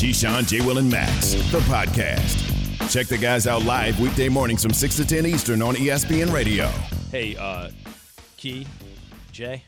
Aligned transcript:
Keyshawn, 0.00 0.48
J. 0.48 0.62
Will, 0.62 0.78
and 0.78 0.90
Max, 0.90 1.34
the 1.52 1.58
podcast. 1.68 2.90
Check 2.90 3.08
the 3.08 3.18
guys 3.18 3.46
out 3.46 3.66
live 3.66 4.00
weekday 4.00 4.30
mornings 4.30 4.62
from 4.62 4.72
6 4.72 4.96
to 4.96 5.06
10 5.06 5.26
Eastern 5.26 5.60
on 5.60 5.74
ESPN 5.74 6.32
Radio. 6.32 6.68
Hey, 7.10 7.36
uh, 7.36 7.68
Key, 8.38 8.66
Jay, 9.30 9.62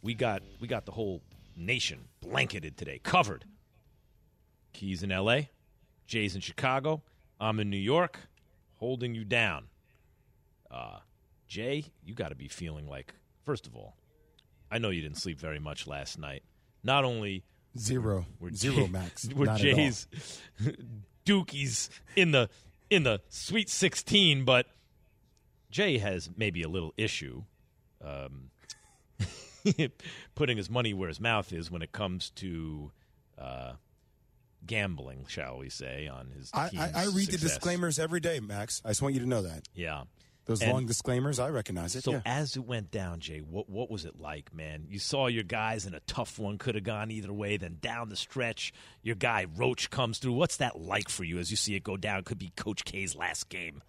we 0.00 0.14
got 0.14 0.40
we 0.58 0.66
got 0.66 0.86
the 0.86 0.92
whole 0.92 1.20
nation 1.54 2.08
blanketed 2.22 2.78
today, 2.78 2.98
covered. 2.98 3.44
Key's 4.72 5.02
in 5.02 5.12
L.A., 5.12 5.50
Jay's 6.06 6.34
in 6.34 6.40
Chicago, 6.40 7.02
I'm 7.38 7.60
in 7.60 7.68
New 7.68 7.76
York, 7.76 8.18
holding 8.76 9.14
you 9.14 9.26
down. 9.26 9.66
Uh, 10.70 11.00
Jay, 11.46 11.84
you 12.06 12.14
got 12.14 12.30
to 12.30 12.34
be 12.34 12.48
feeling 12.48 12.88
like, 12.88 13.12
first 13.44 13.66
of 13.66 13.76
all, 13.76 13.96
I 14.70 14.78
know 14.78 14.88
you 14.88 15.02
didn't 15.02 15.18
sleep 15.18 15.38
very 15.38 15.58
much 15.58 15.86
last 15.86 16.18
night. 16.18 16.42
Not 16.82 17.04
only 17.04 17.44
Zero. 17.78 18.26
were 18.40 18.52
Zero 18.52 18.86
Jay- 18.86 18.88
max. 18.88 19.28
Were 19.34 19.46
Not. 19.46 19.58
Jay's 19.58 20.06
dookies 21.26 21.88
in 22.16 22.30
the 22.30 22.48
in 22.90 23.02
the 23.02 23.20
Sweet 23.28 23.68
16, 23.68 24.44
but 24.44 24.66
Jay 25.70 25.98
has 25.98 26.30
maybe 26.36 26.62
a 26.62 26.68
little 26.68 26.92
issue 26.96 27.42
um, 28.04 28.50
putting 30.34 30.56
his 30.56 30.70
money 30.70 30.94
where 30.94 31.08
his 31.08 31.20
mouth 31.20 31.52
is 31.52 31.70
when 31.70 31.82
it 31.82 31.92
comes 31.92 32.30
to 32.30 32.92
uh, 33.38 33.72
gambling, 34.66 35.24
shall 35.28 35.58
we 35.58 35.68
say, 35.70 36.06
on 36.06 36.30
his. 36.36 36.50
I, 36.52 36.70
I, 36.78 37.02
I 37.02 37.04
read 37.06 37.28
the 37.28 37.38
disclaimers 37.38 37.98
every 37.98 38.20
day, 38.20 38.40
Max. 38.40 38.82
I 38.84 38.88
just 38.88 39.02
want 39.02 39.14
you 39.14 39.20
to 39.20 39.26
know 39.26 39.42
that. 39.42 39.62
Yeah. 39.74 40.04
Those 40.46 40.60
And- 40.60 40.72
long 40.72 40.84
disclaimers, 40.86 41.38
I 41.38 41.48
recognize 41.48 41.96
it. 41.96 42.04
So 42.04 42.12
yeah. 42.12 42.20
as 42.26 42.54
it 42.56 42.64
went 42.66 42.90
down, 42.90 43.20
Jay, 43.20 43.38
what 43.38 43.68
what 43.68 43.90
was 43.90 44.04
it 44.04 44.20
like, 44.20 44.52
man? 44.54 44.86
You 44.90 44.98
saw 44.98 45.26
your 45.26 45.42
guys 45.42 45.86
in 45.86 45.94
a 45.94 46.00
tough 46.00 46.38
one, 46.38 46.58
could 46.58 46.74
have 46.74 46.84
gone 46.84 47.10
either 47.10 47.32
way. 47.32 47.56
Then 47.56 47.78
down 47.80 48.10
the 48.10 48.16
stretch, 48.16 48.72
your 49.02 49.14
guy 49.16 49.46
Roach 49.56 49.88
comes 49.88 50.18
through. 50.18 50.34
What's 50.34 50.58
that 50.58 50.78
like 50.78 51.08
for 51.08 51.24
you 51.24 51.38
as 51.38 51.50
you 51.50 51.56
see 51.56 51.74
it 51.74 51.82
go 51.82 51.96
down? 51.96 52.24
Could 52.24 52.38
be 52.38 52.52
Coach 52.56 52.84
K's 52.84 53.16
last 53.16 53.48
game. 53.48 53.80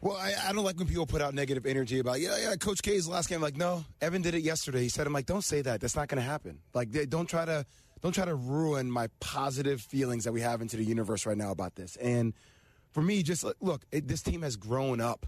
Well, 0.00 0.16
I, 0.16 0.34
I 0.48 0.52
don't 0.52 0.64
like 0.64 0.76
when 0.78 0.88
people 0.88 1.06
put 1.06 1.22
out 1.22 1.32
negative 1.32 1.64
energy 1.64 2.00
about, 2.00 2.18
yeah, 2.20 2.36
yeah, 2.36 2.56
Coach 2.56 2.82
K's 2.82 3.06
last 3.06 3.28
game. 3.28 3.40
Like, 3.40 3.56
no, 3.56 3.84
Evan 4.00 4.20
did 4.20 4.34
it 4.34 4.42
yesterday. 4.42 4.82
He 4.82 4.88
said, 4.88 5.06
I'm 5.06 5.12
like, 5.12 5.26
don't 5.26 5.44
say 5.44 5.62
that. 5.62 5.80
That's 5.80 5.94
not 5.94 6.08
going 6.08 6.20
to 6.20 6.28
happen. 6.28 6.58
Like, 6.74 6.90
they- 6.90 7.06
don't 7.06 7.26
try 7.28 7.44
to 7.44 7.64
don't 8.00 8.12
try 8.12 8.24
to 8.24 8.34
ruin 8.34 8.90
my 8.90 9.06
positive 9.20 9.80
feelings 9.80 10.24
that 10.24 10.32
we 10.32 10.40
have 10.40 10.60
into 10.60 10.76
the 10.76 10.82
universe 10.82 11.24
right 11.24 11.36
now 11.36 11.52
about 11.52 11.76
this. 11.76 11.94
And 11.96 12.34
for 12.92 13.02
me, 13.02 13.22
just 13.22 13.44
look, 13.60 13.82
it, 13.90 14.06
this 14.06 14.22
team 14.22 14.42
has 14.42 14.56
grown 14.56 15.00
up. 15.00 15.26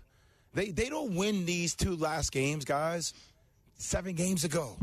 They 0.52 0.70
they 0.70 0.88
don't 0.88 1.16
win 1.16 1.46
these 1.46 1.74
two 1.74 1.96
last 1.96 2.30
games, 2.30 2.64
guys. 2.64 3.12
Seven 3.76 4.14
games 4.14 4.44
ago. 4.44 4.76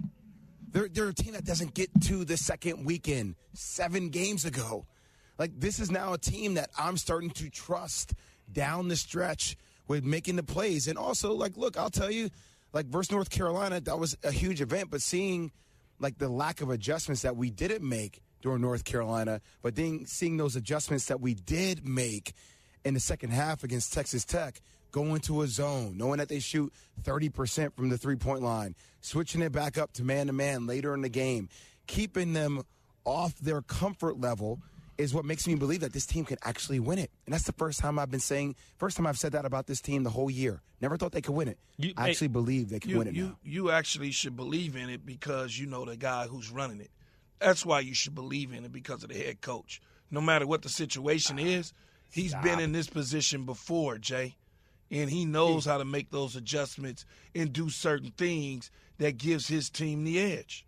They're, 0.71 0.87
they're 0.87 1.09
a 1.09 1.13
team 1.13 1.33
that 1.33 1.45
doesn't 1.45 1.73
get 1.73 1.89
to 2.03 2.23
the 2.23 2.37
second 2.37 2.85
weekend 2.85 3.35
seven 3.53 4.09
games 4.09 4.45
ago. 4.45 4.85
Like, 5.37 5.51
this 5.59 5.79
is 5.79 5.91
now 5.91 6.13
a 6.13 6.17
team 6.17 6.53
that 6.53 6.69
I'm 6.77 6.97
starting 6.97 7.29
to 7.31 7.49
trust 7.49 8.13
down 8.51 8.87
the 8.87 8.95
stretch 8.95 9.57
with 9.87 10.03
making 10.03 10.35
the 10.35 10.43
plays. 10.43 10.87
And 10.87 10.97
also, 10.97 11.33
like, 11.33 11.57
look, 11.57 11.77
I'll 11.77 11.89
tell 11.89 12.11
you, 12.11 12.29
like, 12.73 12.85
versus 12.85 13.11
North 13.11 13.29
Carolina, 13.29 13.81
that 13.81 13.99
was 13.99 14.17
a 14.23 14.31
huge 14.31 14.61
event, 14.61 14.89
but 14.89 15.01
seeing, 15.01 15.51
like, 15.99 16.17
the 16.17 16.29
lack 16.29 16.61
of 16.61 16.69
adjustments 16.69 17.23
that 17.23 17.35
we 17.35 17.49
didn't 17.49 17.87
make 17.87 18.21
during 18.41 18.61
North 18.61 18.85
Carolina, 18.85 19.41
but 19.61 19.75
then 19.75 20.05
seeing 20.05 20.37
those 20.37 20.55
adjustments 20.55 21.05
that 21.05 21.19
we 21.19 21.33
did 21.33 21.87
make 21.87 22.33
in 22.85 22.93
the 22.93 22.99
second 22.99 23.31
half 23.31 23.63
against 23.63 23.93
Texas 23.93 24.25
Tech, 24.25 24.61
going 24.91 25.21
to 25.21 25.41
a 25.41 25.47
zone, 25.47 25.97
knowing 25.97 26.17
that 26.19 26.29
they 26.29 26.39
shoot 26.39 26.73
30% 27.03 27.75
from 27.75 27.89
the 27.89 27.97
three 27.97 28.15
point 28.15 28.41
line, 28.41 28.75
switching 28.99 29.41
it 29.41 29.51
back 29.51 29.77
up 29.77 29.93
to 29.93 30.03
man 30.03 30.27
to 30.27 30.33
man 30.33 30.67
later 30.67 30.93
in 30.93 31.01
the 31.01 31.09
game, 31.09 31.49
keeping 31.87 32.33
them 32.33 32.63
off 33.05 33.37
their 33.39 33.61
comfort 33.61 34.19
level 34.19 34.59
is 34.97 35.13
what 35.13 35.25
makes 35.25 35.47
me 35.47 35.55
believe 35.55 35.79
that 35.79 35.93
this 35.93 36.05
team 36.05 36.23
can 36.25 36.37
actually 36.43 36.79
win 36.79 36.99
it. 36.99 37.09
And 37.25 37.33
that's 37.33 37.45
the 37.45 37.53
first 37.53 37.79
time 37.79 37.97
I've 37.97 38.11
been 38.11 38.19
saying, 38.19 38.55
first 38.77 38.97
time 38.97 39.07
I've 39.07 39.17
said 39.17 39.31
that 39.31 39.45
about 39.45 39.65
this 39.65 39.81
team 39.81 40.03
the 40.03 40.11
whole 40.11 40.29
year. 40.29 40.61
Never 40.79 40.95
thought 40.97 41.11
they 41.11 41.21
could 41.21 41.33
win 41.33 41.47
it. 41.47 41.57
You- 41.77 41.93
I 41.97 42.05
hey, 42.05 42.09
actually 42.11 42.27
believe 42.27 42.69
they 42.69 42.79
can 42.79 42.91
you, 42.91 42.97
win 42.99 43.07
it 43.07 43.15
you, 43.15 43.25
now. 43.27 43.37
you 43.43 43.71
actually 43.71 44.11
should 44.11 44.35
believe 44.35 44.75
in 44.75 44.89
it 44.89 45.03
because 45.05 45.57
you 45.57 45.65
know 45.65 45.85
the 45.85 45.97
guy 45.97 46.27
who's 46.27 46.51
running 46.51 46.81
it. 46.81 46.91
That's 47.39 47.65
why 47.65 47.79
you 47.79 47.95
should 47.95 48.13
believe 48.13 48.53
in 48.53 48.63
it 48.65 48.71
because 48.71 49.01
of 49.03 49.09
the 49.09 49.15
head 49.17 49.41
coach. 49.41 49.81
No 50.11 50.21
matter 50.21 50.45
what 50.45 50.61
the 50.61 50.69
situation 50.69 51.39
is, 51.39 51.73
he's 52.11 52.35
been 52.43 52.59
in 52.59 52.71
this 52.71 52.87
position 52.87 53.45
before, 53.45 53.97
Jay. 53.97 54.35
And 54.89 55.09
he 55.09 55.23
knows 55.23 55.65
how 55.65 55.77
to 55.77 55.85
make 55.85 56.11
those 56.11 56.35
adjustments 56.35 57.05
and 57.33 57.53
do 57.53 57.69
certain 57.69 58.11
things 58.11 58.69
that 58.97 59.17
gives 59.17 59.47
his 59.47 59.69
team 59.69 60.03
the 60.03 60.19
edge. 60.19 60.65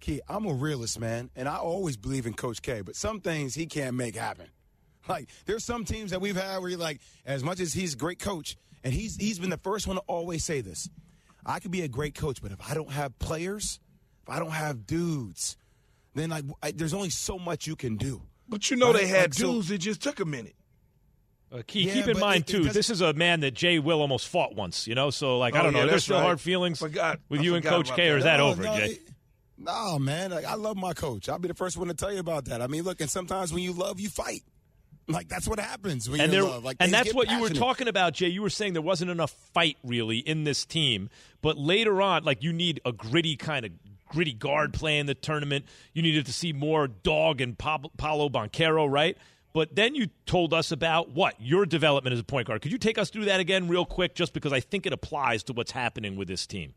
Key, 0.00 0.20
I'm 0.28 0.46
a 0.46 0.52
realist, 0.54 0.98
man, 0.98 1.30
and 1.36 1.46
I 1.46 1.56
always 1.56 1.96
believe 1.98 2.26
in 2.26 2.34
Coach 2.34 2.62
K, 2.62 2.80
but 2.80 2.96
some 2.96 3.20
things 3.20 3.54
he 3.54 3.66
can't 3.66 3.96
make 3.96 4.16
happen. 4.16 4.46
Like, 5.06 5.28
there's 5.44 5.64
some 5.64 5.84
teams 5.84 6.12
that 6.12 6.22
we've 6.22 6.34
had 6.34 6.62
where 6.62 6.70
you're 6.70 6.78
like, 6.78 6.98
as 7.26 7.44
much 7.44 7.60
as 7.60 7.74
he's 7.74 7.92
a 7.92 7.96
great 7.98 8.18
coach, 8.18 8.56
and 8.82 8.90
he's 8.90 9.16
he's 9.16 9.38
been 9.38 9.50
the 9.50 9.58
first 9.58 9.86
one 9.86 9.96
to 9.96 10.02
always 10.06 10.42
say 10.42 10.62
this. 10.62 10.88
I 11.44 11.60
could 11.60 11.70
be 11.70 11.82
a 11.82 11.88
great 11.88 12.14
coach, 12.14 12.40
but 12.40 12.52
if 12.52 12.70
I 12.70 12.72
don't 12.72 12.90
have 12.90 13.18
players, 13.18 13.80
if 14.22 14.30
I 14.30 14.38
don't 14.38 14.52
have 14.52 14.86
dudes, 14.86 15.58
then 16.14 16.30
like 16.30 16.44
I, 16.62 16.70
there's 16.70 16.94
only 16.94 17.10
so 17.10 17.38
much 17.38 17.66
you 17.66 17.76
can 17.76 17.96
do. 17.96 18.22
But 18.48 18.70
you 18.70 18.76
know 18.76 18.92
Right, 18.92 19.02
they 19.02 19.06
had 19.06 19.30
like, 19.30 19.34
so- 19.34 19.52
dudes. 19.54 19.70
It 19.70 19.78
just 19.78 20.02
took 20.02 20.20
a 20.20 20.24
minute. 20.24 20.54
Uh, 21.52 21.62
Key, 21.66 21.84
Yeah, 21.86 21.94
keep 21.94 22.08
in 22.08 22.18
mind 22.18 22.44
it- 22.44 22.48
it 22.48 22.52
too, 22.52 22.58
doesn't- 22.58 22.74
this 22.74 22.90
is 22.90 23.00
a 23.00 23.12
man 23.12 23.40
that 23.40 23.52
Jay 23.54 23.78
Will 23.78 24.00
almost 24.00 24.26
fought 24.28 24.54
once. 24.56 24.86
You 24.88 24.94
know, 24.94 25.10
so 25.10 25.38
like 25.38 25.54
I 25.54 25.60
Oh, 25.60 25.62
don't 25.64 25.72
know, 25.72 25.86
there's 25.86 26.02
still 26.04 26.16
right. 26.16 26.22
hard 26.24 26.40
feelings 26.40 26.78
Forgot- 26.80 27.20
with 27.28 27.40
I 27.40 27.44
you 27.44 27.54
and 27.54 27.64
Coach 27.64 27.86
about 27.88 27.96
K, 27.96 28.08
or 28.10 28.16
is 28.18 28.24
that. 28.24 28.38
that 28.38 28.42
No, 28.42 28.48
over, 28.50 28.62
no, 28.62 28.76
Jay? 28.76 28.86
it- 28.92 29.00
No, 29.56 29.98
man. 30.00 30.32
Like, 30.32 30.44
I 30.46 30.54
love 30.54 30.76
my 30.76 30.94
coach. 30.94 31.28
I'll 31.28 31.38
be 31.38 31.46
the 31.46 31.54
first 31.54 31.76
one 31.76 31.86
to 31.86 31.94
tell 31.94 32.12
you 32.12 32.18
about 32.18 32.46
that. 32.46 32.60
I 32.60 32.66
mean, 32.66 32.82
look, 32.82 33.00
and 33.00 33.08
sometimes 33.08 33.52
when 33.52 33.62
you 33.62 33.72
love, 33.72 34.00
you 34.00 34.08
fight. 34.08 34.42
Like 35.06 35.28
that's 35.28 35.46
what 35.46 35.60
happens 35.60 36.08
when 36.10 36.20
and 36.20 36.32
you 36.32 36.40
there, 36.40 36.48
love. 36.50 36.64
Like, 36.64 36.78
and 36.80 36.92
that's 36.92 37.08
get 37.08 37.14
what 37.14 37.30
you 37.30 37.38
were 37.38 37.50
talking 37.50 37.88
about, 37.88 38.14
Jay. 38.14 38.28
You 38.28 38.40
were 38.42 38.48
saying 38.50 38.72
there 38.72 38.80
wasn't 38.82 39.10
enough 39.10 39.30
fight 39.52 39.76
really 39.84 40.18
in 40.18 40.44
this 40.44 40.64
team, 40.64 41.08
but 41.42 41.58
later 41.58 42.00
on, 42.02 42.24
like 42.24 42.42
you 42.42 42.52
need 42.54 42.80
a 42.86 42.92
gritty 42.92 43.36
kind 43.36 43.66
of 43.66 43.72
gritty 44.14 44.32
guard 44.32 44.72
play 44.72 44.98
in 44.98 45.06
the 45.06 45.14
tournament. 45.14 45.66
You 45.92 46.02
needed 46.02 46.26
to 46.26 46.32
see 46.32 46.52
more 46.52 46.86
dog 46.86 47.40
and 47.40 47.58
Pablo, 47.58 47.90
Paolo 47.96 48.28
Banchero, 48.28 48.90
right? 48.90 49.18
But 49.52 49.74
then 49.74 49.94
you 49.94 50.08
told 50.26 50.54
us 50.54 50.72
about 50.72 51.10
what 51.10 51.34
your 51.38 51.66
development 51.66 52.14
as 52.14 52.20
a 52.20 52.24
point 52.24 52.46
guard. 52.48 52.62
Could 52.62 52.72
you 52.72 52.78
take 52.78 52.98
us 52.98 53.10
through 53.10 53.26
that 53.26 53.40
again, 53.40 53.68
real 53.68 53.84
quick, 53.84 54.14
just 54.14 54.32
because 54.32 54.52
I 54.52 54.60
think 54.60 54.86
it 54.86 54.92
applies 54.92 55.42
to 55.44 55.52
what's 55.52 55.72
happening 55.72 56.16
with 56.16 56.28
this 56.28 56.46
team? 56.46 56.74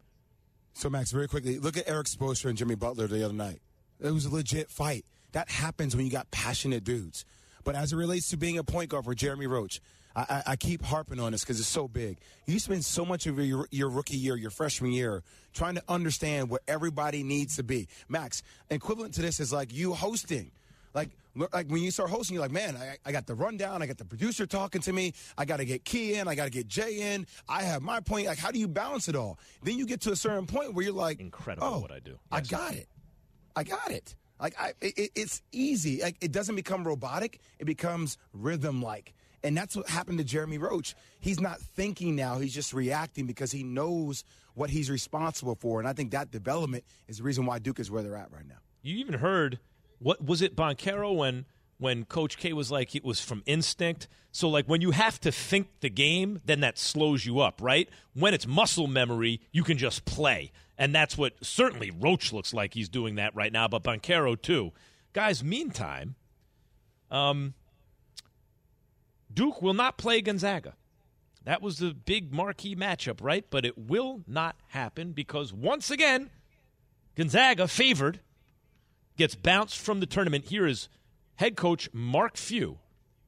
So, 0.73 0.89
Max, 0.89 1.11
very 1.11 1.27
quickly, 1.27 1.57
look 1.57 1.77
at 1.77 1.87
Erik 1.87 2.05
Spoelstra 2.05 2.49
and 2.49 2.57
Jimmy 2.57 2.75
Butler 2.75 3.07
the 3.07 3.23
other 3.23 3.33
night. 3.33 3.61
It 3.99 4.11
was 4.11 4.25
a 4.25 4.33
legit 4.33 4.69
fight. 4.69 5.05
That 5.31 5.49
happens 5.49 5.95
when 5.95 6.05
you 6.05 6.11
got 6.11 6.29
passionate 6.29 6.83
dudes. 6.83 7.25
But 7.63 7.75
as 7.75 7.93
it 7.93 7.95
relates 7.95 8.29
to 8.29 8.37
being 8.37 8.57
a 8.57 8.63
point 8.63 8.89
guard 8.91 9.05
for 9.05 9.15
Jeremy 9.15 9.47
Roach, 9.47 9.81
I, 10.17 10.21
I, 10.21 10.43
I 10.47 10.55
keep 10.55 10.83
harping 10.83 11.19
on 11.19 11.31
this 11.31 11.41
because 11.41 11.59
it's 11.59 11.69
so 11.69 11.87
big. 11.87 12.17
You 12.47 12.57
spend 12.59 12.83
so 12.83 13.05
much 13.05 13.27
of 13.27 13.39
your, 13.39 13.67
your 13.69 13.89
rookie 13.89 14.17
year, 14.17 14.35
your 14.35 14.49
freshman 14.49 14.91
year, 14.91 15.23
trying 15.53 15.75
to 15.75 15.83
understand 15.87 16.49
what 16.49 16.63
everybody 16.67 17.23
needs 17.23 17.57
to 17.57 17.63
be. 17.63 17.87
Max, 18.09 18.41
equivalent 18.71 19.13
to 19.13 19.21
this 19.21 19.39
is 19.39 19.53
like 19.53 19.71
you 19.71 19.93
hosting. 19.93 20.51
Like, 20.95 21.11
like 21.35 21.67
when 21.67 21.83
you 21.83 21.91
start 21.91 22.09
hosting, 22.09 22.33
you're 22.33 22.41
like, 22.41 22.51
man, 22.51 22.75
I, 22.75 22.97
I 23.05 23.11
got 23.11 23.27
the 23.27 23.35
rundown. 23.35 23.83
I 23.83 23.85
got 23.85 23.99
the 23.99 24.05
producer 24.05 24.47
talking 24.47 24.81
to 24.81 24.91
me. 24.91 25.13
I 25.37 25.45
got 25.45 25.57
to 25.57 25.65
get 25.65 25.85
Key 25.85 26.15
in. 26.15 26.27
I 26.27 26.33
got 26.33 26.45
to 26.45 26.49
get 26.49 26.67
Jay 26.67 27.13
in. 27.13 27.27
I 27.47 27.61
have 27.61 27.83
my 27.83 27.99
point. 27.99 28.25
Like, 28.25 28.39
how 28.39 28.49
do 28.49 28.57
you 28.57 28.67
balance 28.67 29.07
it 29.07 29.15
all? 29.15 29.37
Then 29.61 29.77
you 29.77 29.85
get 29.85 30.01
to 30.01 30.11
a 30.11 30.15
certain 30.15 30.47
point 30.47 30.73
where 30.73 30.83
you're 30.83 30.95
like, 30.95 31.19
Incredible 31.19 31.67
oh, 31.67 31.79
what 31.79 31.91
I 31.91 31.99
do. 31.99 32.17
I 32.31 32.41
got 32.41 32.73
it. 32.73 32.87
I 33.55 33.63
got 33.63 33.91
it. 33.91 34.15
Like 34.39 34.55
I, 34.59 34.73
it, 34.81 35.11
it's 35.15 35.41
easy. 35.51 36.01
Like 36.01 36.17
it 36.21 36.31
doesn't 36.31 36.55
become 36.55 36.83
robotic. 36.83 37.39
It 37.59 37.65
becomes 37.65 38.17
rhythm 38.33 38.81
like. 38.81 39.13
And 39.47 39.55
that's 39.55 39.77
what 39.77 39.87
happened 39.87 40.17
to 40.17 40.25
Jeremy 40.25 40.57
Roach. 40.57 40.93
He's 41.21 41.39
not 41.39 41.61
thinking 41.61 42.17
now. 42.17 42.37
He's 42.37 42.53
just 42.53 42.73
reacting 42.73 43.25
because 43.27 43.49
he 43.49 43.63
knows 43.63 44.25
what 44.55 44.69
he's 44.69 44.89
responsible 44.89 45.55
for. 45.55 45.79
And 45.79 45.87
I 45.87 45.93
think 45.93 46.11
that 46.11 46.31
development 46.31 46.83
is 47.07 47.19
the 47.19 47.23
reason 47.23 47.45
why 47.45 47.59
Duke 47.59 47.79
is 47.79 47.89
where 47.89 48.03
they're 48.03 48.17
at 48.17 48.29
right 48.29 48.45
now. 48.45 48.57
You 48.81 48.97
even 48.97 49.13
heard 49.13 49.59
what 49.99 50.21
was 50.21 50.41
it 50.41 50.57
Banchero 50.57 51.15
when 51.15 51.45
when 51.77 52.03
Coach 52.03 52.37
K 52.37 52.51
was 52.51 52.71
like 52.71 52.93
it 52.93 53.05
was 53.05 53.21
from 53.21 53.41
instinct. 53.45 54.09
So 54.33 54.49
like 54.49 54.65
when 54.65 54.81
you 54.81 54.91
have 54.91 55.17
to 55.21 55.31
think 55.31 55.69
the 55.79 55.89
game, 55.89 56.41
then 56.43 56.59
that 56.59 56.77
slows 56.77 57.25
you 57.25 57.39
up, 57.39 57.61
right? 57.61 57.87
When 58.13 58.33
it's 58.33 58.45
muscle 58.45 58.87
memory, 58.87 59.39
you 59.53 59.63
can 59.63 59.77
just 59.77 60.03
play. 60.03 60.51
And 60.77 60.93
that's 60.93 61.17
what 61.17 61.35
certainly 61.41 61.89
Roach 61.89 62.33
looks 62.33 62.53
like 62.53 62.73
he's 62.73 62.89
doing 62.89 63.15
that 63.15 63.33
right 63.33 63.53
now, 63.53 63.69
but 63.69 63.81
Banchero 63.81 64.41
too. 64.41 64.73
Guys, 65.13 65.41
meantime, 65.41 66.15
um, 67.09 67.53
Duke 69.33 69.61
will 69.61 69.73
not 69.73 69.97
play 69.97 70.21
Gonzaga. 70.21 70.73
That 71.43 71.61
was 71.61 71.77
the 71.77 71.93
big 71.93 72.33
marquee 72.33 72.75
matchup, 72.75 73.19
right? 73.21 73.45
But 73.49 73.65
it 73.65 73.77
will 73.77 74.21
not 74.27 74.57
happen 74.69 75.13
because 75.13 75.53
once 75.53 75.89
again, 75.89 76.29
Gonzaga, 77.15 77.67
favored, 77.67 78.19
gets 79.17 79.35
bounced 79.35 79.79
from 79.79 79.99
the 79.99 80.05
tournament. 80.05 80.45
Here 80.45 80.67
is 80.67 80.89
head 81.35 81.55
coach 81.55 81.89
Mark 81.93 82.35
Few 82.37 82.79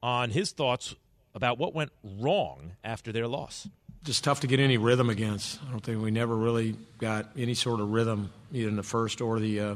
on 0.02 0.30
his 0.30 0.52
thoughts 0.52 0.94
about 1.34 1.58
what 1.58 1.74
went 1.74 1.92
wrong 2.04 2.72
after 2.84 3.10
their 3.12 3.26
loss. 3.26 3.68
Just 4.04 4.24
tough 4.24 4.40
to 4.40 4.46
get 4.46 4.60
any 4.60 4.78
rhythm 4.78 5.10
against. 5.10 5.60
I 5.66 5.70
don't 5.70 5.82
think 5.82 6.02
we 6.02 6.10
never 6.10 6.34
really 6.34 6.76
got 6.98 7.30
any 7.36 7.54
sort 7.54 7.80
of 7.80 7.90
rhythm 7.90 8.32
either 8.52 8.68
in 8.68 8.76
the 8.76 8.82
first 8.82 9.20
or 9.20 9.38
the 9.38 9.60
uh, 9.60 9.74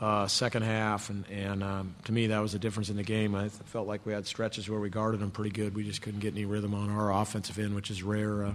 uh, 0.00 0.26
second 0.26 0.62
half, 0.62 1.10
and, 1.10 1.24
and 1.30 1.62
um, 1.62 1.94
to 2.04 2.12
me 2.12 2.26
that 2.28 2.40
was 2.40 2.52
the 2.52 2.58
difference 2.58 2.90
in 2.90 2.96
the 2.96 3.02
game. 3.02 3.34
I 3.34 3.48
felt 3.48 3.86
like 3.86 4.04
we 4.04 4.12
had 4.12 4.26
stretches 4.26 4.68
where 4.68 4.80
we 4.80 4.90
guarded 4.90 5.20
them 5.20 5.30
pretty 5.30 5.50
good. 5.50 5.74
We 5.74 5.84
just 5.84 6.02
couldn't 6.02 6.20
get 6.20 6.34
any 6.34 6.44
rhythm 6.44 6.74
on 6.74 6.90
our 6.90 7.12
offensive 7.12 7.58
end, 7.58 7.74
which 7.74 7.90
is 7.90 8.02
rare 8.02 8.44
uh, 8.44 8.52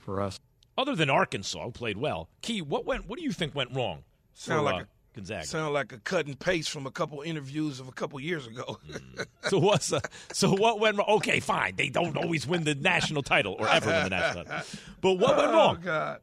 for 0.00 0.20
us. 0.20 0.38
Other 0.76 0.94
than 0.94 1.10
Arkansas, 1.10 1.62
who 1.62 1.70
played 1.72 1.96
well, 1.96 2.28
Key, 2.42 2.62
what 2.62 2.84
went? 2.84 3.08
What 3.08 3.18
do 3.18 3.24
you 3.24 3.32
think 3.32 3.54
went 3.54 3.74
wrong? 3.74 4.04
Sound 4.34 4.60
for, 4.60 4.64
like 4.64 4.82
uh, 4.82 4.84
a 4.84 4.86
Gonzaga. 5.18 5.46
Sound 5.46 5.74
like 5.74 5.92
a 5.92 5.98
cut 5.98 6.26
and 6.26 6.38
paste 6.38 6.70
from 6.70 6.86
a 6.86 6.90
couple 6.90 7.20
interviews 7.22 7.80
of 7.80 7.88
a 7.88 7.92
couple 7.92 8.20
years 8.20 8.46
ago. 8.46 8.78
so 9.48 9.58
what's 9.58 9.92
uh, 9.92 10.00
so 10.32 10.54
what 10.54 10.78
went 10.78 10.96
wrong? 10.96 11.08
Okay, 11.08 11.40
fine. 11.40 11.74
They 11.76 11.88
don't 11.88 12.16
always 12.16 12.46
win 12.46 12.64
the 12.64 12.74
national 12.74 13.22
title 13.22 13.56
or 13.58 13.68
ever 13.68 13.90
win 13.90 14.04
the 14.04 14.10
national 14.10 14.44
title. 14.44 14.66
But 15.00 15.14
what 15.14 15.36
went 15.36 15.52
wrong? 15.52 15.78
Oh 15.80 15.84
God, 15.84 16.20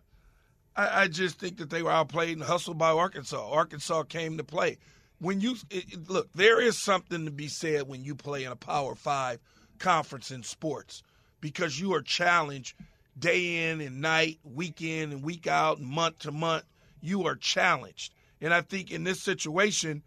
I, 0.76 1.04
I 1.04 1.08
just 1.08 1.40
think 1.40 1.58
that 1.58 1.70
they 1.70 1.82
were 1.84 1.92
outplayed 1.92 2.38
and 2.38 2.44
hustled 2.46 2.78
by 2.78 2.92
Arkansas. 2.92 3.50
Arkansas 3.52 4.04
came 4.04 4.38
to 4.38 4.44
play. 4.44 4.78
When 5.20 5.40
you 5.42 5.56
it, 5.70 5.94
it- 5.94 6.10
look, 6.10 6.32
there 6.34 6.62
is 6.62 6.78
something 6.82 7.26
to 7.26 7.32
be 7.32 7.48
said 7.48 7.88
when 7.88 8.04
you 8.04 8.16
play 8.16 8.44
in 8.44 8.52
a 8.52 8.56
Power 8.56 8.96
Five 8.96 9.40
conference 9.80 10.32
in 10.32 10.44
sports 10.44 11.04
because 11.42 11.80
you 11.80 11.94
are 11.94 12.02
challenged 12.02 12.76
day 13.18 13.72
in 13.72 13.80
and 13.82 14.02
night, 14.02 14.40
week 14.44 14.82
in 14.82 15.12
and 15.12 15.24
week 15.24 15.48
out, 15.48 15.80
month 15.80 16.20
to 16.20 16.32
month. 16.32 16.64
You 17.02 17.26
are 17.28 17.36
challenged, 17.36 18.14
and 18.42 18.54
I 18.54 18.62
think 18.62 18.92
in 18.92 19.04
this 19.04 19.22
situation, 19.22 20.02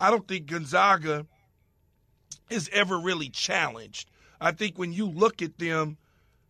I 0.00 0.10
don't 0.10 0.26
think 0.26 0.46
Gonzaga 0.46 1.26
is 2.50 2.70
ever 2.72 2.98
really 2.98 3.28
challenged. 3.28 4.08
I 4.40 4.52
think 4.52 4.78
when 4.78 4.92
you 4.92 5.06
look 5.08 5.42
at 5.42 5.58
them 5.58 5.98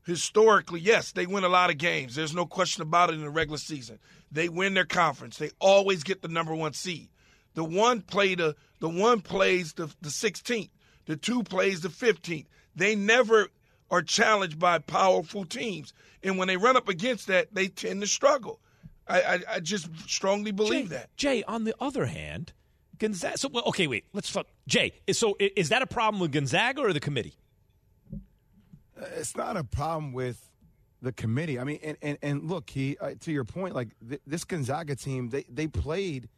historically, 0.08 0.80
yes, 0.80 1.12
they 1.12 1.26
win 1.26 1.44
a 1.44 1.48
lot 1.48 1.68
of 1.70 1.76
games. 1.76 2.14
There's 2.14 2.34
no 2.34 2.46
question 2.46 2.82
about 2.82 3.10
it 3.10 3.14
in 3.14 3.20
the 3.20 3.30
regular 3.30 3.58
season. 3.58 3.98
They 4.32 4.48
win 4.48 4.72
their 4.72 4.86
conference. 4.86 5.36
They 5.36 5.50
always 5.60 6.02
get 6.02 6.22
the 6.22 6.28
number 6.28 6.54
one 6.54 6.72
seed. 6.72 7.10
The 7.54 7.62
one 7.62 8.00
play 8.00 8.34
the 8.34 8.56
the 8.80 8.88
one 8.88 9.20
plays 9.20 9.74
the 9.74 9.86
the 10.00 10.08
16th. 10.08 10.70
The 11.06 11.16
two 11.16 11.42
plays 11.42 11.82
the 11.82 11.88
15th. 11.88 12.46
They 12.74 12.94
never 12.94 13.48
are 13.90 14.02
challenged 14.02 14.58
by 14.58 14.78
powerful 14.78 15.44
teams, 15.44 15.92
and 16.22 16.38
when 16.38 16.48
they 16.48 16.56
run 16.56 16.76
up 16.76 16.88
against 16.88 17.26
that, 17.26 17.54
they 17.54 17.68
tend 17.68 18.00
to 18.00 18.06
struggle. 18.06 18.60
I 19.06 19.20
I, 19.20 19.40
I 19.54 19.60
just 19.60 19.88
strongly 20.08 20.52
believe 20.52 20.88
Jay, 20.88 20.96
that. 20.96 21.16
Jay, 21.16 21.42
on 21.44 21.64
the 21.64 21.74
other 21.80 22.06
hand, 22.06 22.52
Gonzaga. 22.98 23.36
So 23.36 23.48
well, 23.48 23.64
okay, 23.66 23.86
wait. 23.86 24.04
Let's 24.14 24.30
fuck. 24.30 24.46
Jay, 24.66 24.92
so 25.12 25.36
is 25.38 25.68
that 25.68 25.82
a 25.82 25.86
problem 25.86 26.20
with 26.20 26.32
Gonzaga 26.32 26.80
or 26.80 26.92
the 26.94 27.00
committee? 27.00 27.34
It's 29.16 29.36
not 29.36 29.56
a 29.56 29.64
problem 29.64 30.12
with 30.12 30.50
the 31.00 31.12
committee. 31.12 31.58
I 31.58 31.64
mean, 31.64 31.78
and, 31.82 31.96
and, 32.02 32.18
and 32.22 32.50
look, 32.50 32.70
he 32.70 32.96
uh, 33.00 33.12
to 33.20 33.32
your 33.32 33.44
point, 33.44 33.74
like 33.74 33.88
th- 34.06 34.20
this 34.26 34.44
Gonzaga 34.44 34.96
team, 34.96 35.30
they 35.30 35.44
they 35.48 35.66
played. 35.66 36.28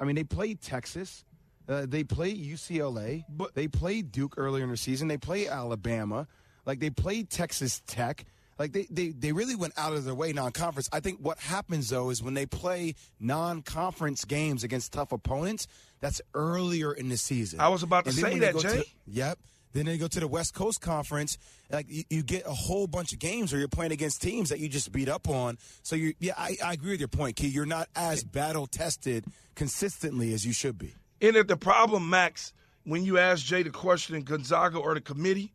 I 0.00 0.04
mean, 0.04 0.16
they 0.16 0.24
played 0.24 0.60
Texas, 0.60 1.24
uh, 1.68 1.86
they 1.88 2.02
played 2.04 2.36
UCLA, 2.44 3.24
But- 3.28 3.54
they 3.54 3.68
played 3.68 4.10
Duke 4.10 4.34
earlier 4.36 4.64
in 4.64 4.70
the 4.70 4.76
season. 4.76 5.08
They 5.08 5.16
played 5.18 5.48
Alabama, 5.48 6.26
like 6.66 6.80
they 6.80 6.90
played 6.90 7.30
Texas 7.30 7.82
Tech. 7.86 8.24
Like 8.58 8.72
they, 8.72 8.86
they, 8.90 9.08
they 9.08 9.32
really 9.32 9.56
went 9.56 9.72
out 9.76 9.92
of 9.94 10.04
their 10.04 10.14
way 10.14 10.32
non-conference. 10.32 10.88
I 10.92 11.00
think 11.00 11.18
what 11.20 11.38
happens 11.38 11.88
though 11.88 12.10
is 12.10 12.22
when 12.22 12.34
they 12.34 12.46
play 12.46 12.94
non-conference 13.18 14.24
games 14.24 14.62
against 14.62 14.92
tough 14.92 15.10
opponents, 15.10 15.66
that's 16.00 16.20
earlier 16.34 16.92
in 16.92 17.08
the 17.08 17.16
season. 17.16 17.60
I 17.60 17.68
was 17.68 17.82
about 17.82 18.04
to 18.04 18.12
say 18.12 18.38
that, 18.40 18.52
go 18.52 18.60
to 18.60 18.68
Jay. 18.68 18.84
Yep. 19.06 19.38
Then 19.72 19.86
they 19.86 19.96
go 19.98 20.06
to 20.06 20.20
the 20.20 20.28
West 20.28 20.54
Coast 20.54 20.80
Conference. 20.80 21.38
Like 21.70 21.86
you, 21.88 22.04
you 22.10 22.22
get 22.22 22.46
a 22.46 22.52
whole 22.52 22.86
bunch 22.86 23.12
of 23.12 23.18
games 23.18 23.52
where 23.52 23.58
you're 23.58 23.68
playing 23.68 23.92
against 23.92 24.20
teams 24.20 24.50
that 24.50 24.58
you 24.58 24.68
just 24.68 24.92
beat 24.92 25.08
up 25.08 25.28
on. 25.28 25.58
So 25.82 25.96
you, 25.96 26.14
yeah, 26.18 26.34
I, 26.36 26.56
I 26.64 26.72
agree 26.74 26.90
with 26.90 27.00
your 27.00 27.08
point, 27.08 27.36
Key. 27.36 27.48
You're 27.48 27.66
not 27.66 27.88
as 27.96 28.24
battle 28.24 28.66
tested 28.66 29.24
consistently 29.54 30.34
as 30.34 30.46
you 30.46 30.52
should 30.52 30.78
be. 30.78 30.94
And 31.20 31.36
if 31.36 31.46
the 31.46 31.56
problem, 31.56 32.10
Max, 32.10 32.52
when 32.84 33.04
you 33.04 33.18
ask 33.18 33.44
Jay 33.44 33.62
the 33.62 33.70
question 33.70 34.16
in 34.16 34.22
Gonzaga 34.22 34.78
or 34.78 34.94
the 34.94 35.00
committee, 35.00 35.52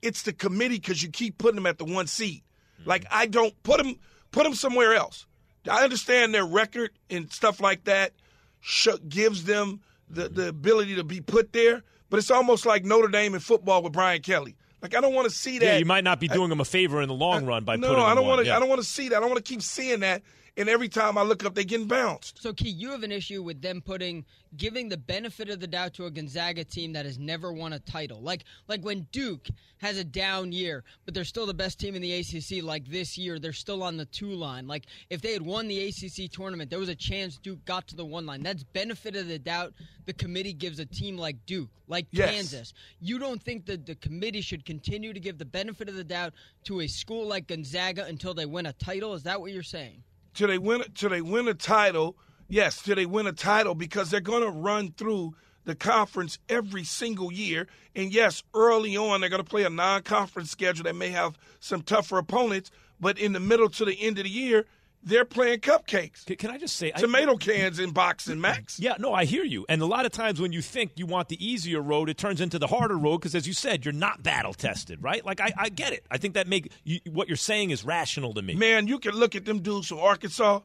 it's 0.00 0.22
the 0.22 0.32
committee 0.32 0.76
because 0.76 1.02
you 1.02 1.10
keep 1.10 1.38
putting 1.38 1.56
them 1.56 1.66
at 1.66 1.78
the 1.78 1.84
one 1.84 2.06
seed. 2.06 2.42
Mm-hmm. 2.80 2.88
Like 2.88 3.04
I 3.10 3.26
don't 3.26 3.60
put 3.62 3.78
them 3.78 3.96
put 4.30 4.44
them 4.44 4.54
somewhere 4.54 4.94
else. 4.94 5.26
I 5.68 5.84
understand 5.84 6.34
their 6.34 6.46
record 6.46 6.92
and 7.10 7.30
stuff 7.30 7.60
like 7.60 7.84
that 7.84 8.12
sh- 8.60 8.88
gives 9.08 9.44
them 9.44 9.80
the, 10.08 10.28
the 10.28 10.48
ability 10.48 10.96
to 10.96 11.04
be 11.04 11.20
put 11.20 11.52
there, 11.52 11.82
but 12.10 12.18
it's 12.18 12.30
almost 12.30 12.66
like 12.66 12.84
Notre 12.84 13.08
Dame 13.08 13.34
in 13.34 13.40
football 13.40 13.82
with 13.82 13.92
Brian 13.92 14.22
Kelly. 14.22 14.56
Like 14.82 14.94
I 14.94 15.00
don't 15.00 15.14
want 15.14 15.28
to 15.28 15.34
see 15.34 15.58
that. 15.58 15.64
Yeah, 15.64 15.76
you 15.78 15.84
might 15.84 16.04
not 16.04 16.20
be 16.20 16.28
doing 16.28 16.48
them 16.48 16.60
a 16.60 16.64
favor 16.64 17.02
in 17.02 17.08
the 17.08 17.14
long 17.14 17.46
run 17.46 17.64
by 17.64 17.76
no, 17.76 17.88
putting 17.88 18.04
I 18.04 18.14
don't 18.14 18.26
want 18.26 18.40
to. 18.40 18.46
Yeah. 18.46 18.56
I 18.56 18.60
don't 18.60 18.68
want 18.68 18.80
to 18.80 18.86
see 18.86 19.08
that. 19.08 19.16
I 19.16 19.20
don't 19.20 19.30
want 19.30 19.44
to 19.44 19.48
keep 19.48 19.62
seeing 19.62 20.00
that. 20.00 20.22
And 20.58 20.68
every 20.68 20.88
time 20.88 21.16
I 21.16 21.22
look 21.22 21.44
up, 21.44 21.54
they 21.54 21.64
getting 21.64 21.86
bounced. 21.86 22.42
So, 22.42 22.52
Key, 22.52 22.70
you 22.70 22.90
have 22.90 23.04
an 23.04 23.12
issue 23.12 23.44
with 23.44 23.62
them 23.62 23.80
putting, 23.80 24.24
giving 24.56 24.88
the 24.88 24.96
benefit 24.96 25.48
of 25.50 25.60
the 25.60 25.68
doubt 25.68 25.94
to 25.94 26.06
a 26.06 26.10
Gonzaga 26.10 26.64
team 26.64 26.92
that 26.94 27.06
has 27.06 27.16
never 27.16 27.52
won 27.52 27.72
a 27.74 27.78
title. 27.78 28.20
Like, 28.20 28.42
like 28.66 28.82
when 28.82 29.06
Duke 29.12 29.46
has 29.78 29.98
a 29.98 30.02
down 30.04 30.50
year, 30.50 30.82
but 31.04 31.14
they're 31.14 31.22
still 31.22 31.46
the 31.46 31.54
best 31.54 31.78
team 31.78 31.94
in 31.94 32.02
the 32.02 32.12
ACC. 32.12 32.60
Like 32.64 32.86
this 32.88 33.16
year, 33.16 33.38
they're 33.38 33.52
still 33.52 33.84
on 33.84 33.96
the 33.96 34.04
two 34.06 34.32
line. 34.32 34.66
Like 34.66 34.86
if 35.10 35.20
they 35.22 35.32
had 35.32 35.42
won 35.42 35.68
the 35.68 35.88
ACC 35.88 36.28
tournament, 36.28 36.70
there 36.70 36.80
was 36.80 36.88
a 36.88 36.94
chance 36.96 37.38
Duke 37.38 37.64
got 37.64 37.86
to 37.88 37.94
the 37.94 38.04
one 38.04 38.26
line. 38.26 38.42
That's 38.42 38.64
benefit 38.64 39.14
of 39.14 39.28
the 39.28 39.38
doubt 39.38 39.74
the 40.06 40.12
committee 40.12 40.52
gives 40.52 40.80
a 40.80 40.86
team 40.86 41.16
like 41.16 41.36
Duke, 41.46 41.70
like 41.86 42.06
Yes. 42.10 42.30
Kansas. 42.30 42.74
You 43.00 43.20
don't 43.20 43.40
think 43.40 43.66
that 43.66 43.86
the 43.86 43.94
committee 43.94 44.40
should 44.40 44.64
continue 44.64 45.12
to 45.12 45.20
give 45.20 45.38
the 45.38 45.44
benefit 45.44 45.88
of 45.88 45.94
the 45.94 46.02
doubt 46.02 46.32
to 46.64 46.80
a 46.80 46.88
school 46.88 47.28
like 47.28 47.46
Gonzaga 47.46 48.06
until 48.06 48.34
they 48.34 48.46
win 48.46 48.66
a 48.66 48.72
title? 48.72 49.14
Is 49.14 49.22
that 49.22 49.40
what 49.40 49.52
you're 49.52 49.62
saying? 49.62 50.02
Till 50.38 50.46
they 50.46 50.58
win 50.58 50.84
till 50.94 51.10
they 51.10 51.20
win 51.20 51.48
a 51.48 51.54
title. 51.54 52.16
Yes, 52.48 52.80
till 52.80 52.94
they 52.94 53.06
win 53.06 53.26
a 53.26 53.32
title 53.32 53.74
because 53.74 54.10
they're 54.10 54.20
going 54.20 54.44
to 54.44 54.50
run 54.50 54.92
through 54.92 55.34
the 55.64 55.74
conference 55.74 56.38
every 56.48 56.84
single 56.84 57.32
year. 57.32 57.66
And 57.96 58.14
yes, 58.14 58.44
early 58.54 58.96
on 58.96 59.20
they're 59.20 59.30
going 59.30 59.42
to 59.42 59.48
play 59.48 59.64
a 59.64 59.70
non-conference 59.70 60.50
schedule 60.50 60.84
that 60.84 60.94
may 60.94 61.08
have 61.08 61.36
some 61.58 61.82
tougher 61.82 62.18
opponents, 62.18 62.70
but 63.00 63.18
in 63.18 63.32
the 63.32 63.40
middle 63.40 63.68
to 63.68 63.84
the 63.84 64.00
end 64.00 64.18
of 64.18 64.24
the 64.24 64.30
year, 64.30 64.64
they're 65.08 65.24
playing 65.24 65.60
cupcakes, 65.60 66.24
Can, 66.26 66.36
can 66.36 66.50
I 66.50 66.58
just 66.58 66.76
say, 66.76 66.92
I- 66.94 67.00
tomato 67.00 67.36
cans 67.36 67.78
in 67.78 67.90
boxing, 67.90 68.40
Max. 68.40 68.78
Yeah, 68.78 68.94
no, 68.98 69.12
I 69.12 69.24
hear 69.24 69.44
you. 69.44 69.64
And 69.68 69.82
a 69.82 69.86
lot 69.86 70.06
of 70.06 70.12
times 70.12 70.40
when 70.40 70.52
you 70.52 70.62
think 70.62 70.92
you 70.96 71.06
want 71.06 71.28
the 71.28 71.44
easier 71.44 71.80
road, 71.80 72.08
it 72.08 72.18
turns 72.18 72.40
into 72.40 72.58
the 72.58 72.66
harder 72.66 72.96
road 72.96 73.18
because, 73.18 73.34
as 73.34 73.46
you 73.46 73.52
said, 73.52 73.84
you're 73.84 73.92
not 73.94 74.22
battle 74.22 74.52
tested, 74.52 75.02
right? 75.02 75.24
Like 75.24 75.40
I, 75.40 75.52
I 75.56 75.68
get 75.70 75.92
it. 75.92 76.04
I 76.10 76.18
think 76.18 76.34
that 76.34 76.46
make 76.46 76.70
you, 76.84 77.00
what 77.10 77.28
you're 77.28 77.36
saying 77.36 77.70
is 77.70 77.84
rational 77.84 78.34
to 78.34 78.42
me. 78.42 78.54
Man, 78.54 78.86
you 78.86 78.98
can 78.98 79.14
look 79.14 79.34
at 79.34 79.44
them 79.44 79.60
dudes 79.60 79.88
from 79.88 79.98
Arkansas, 79.98 80.60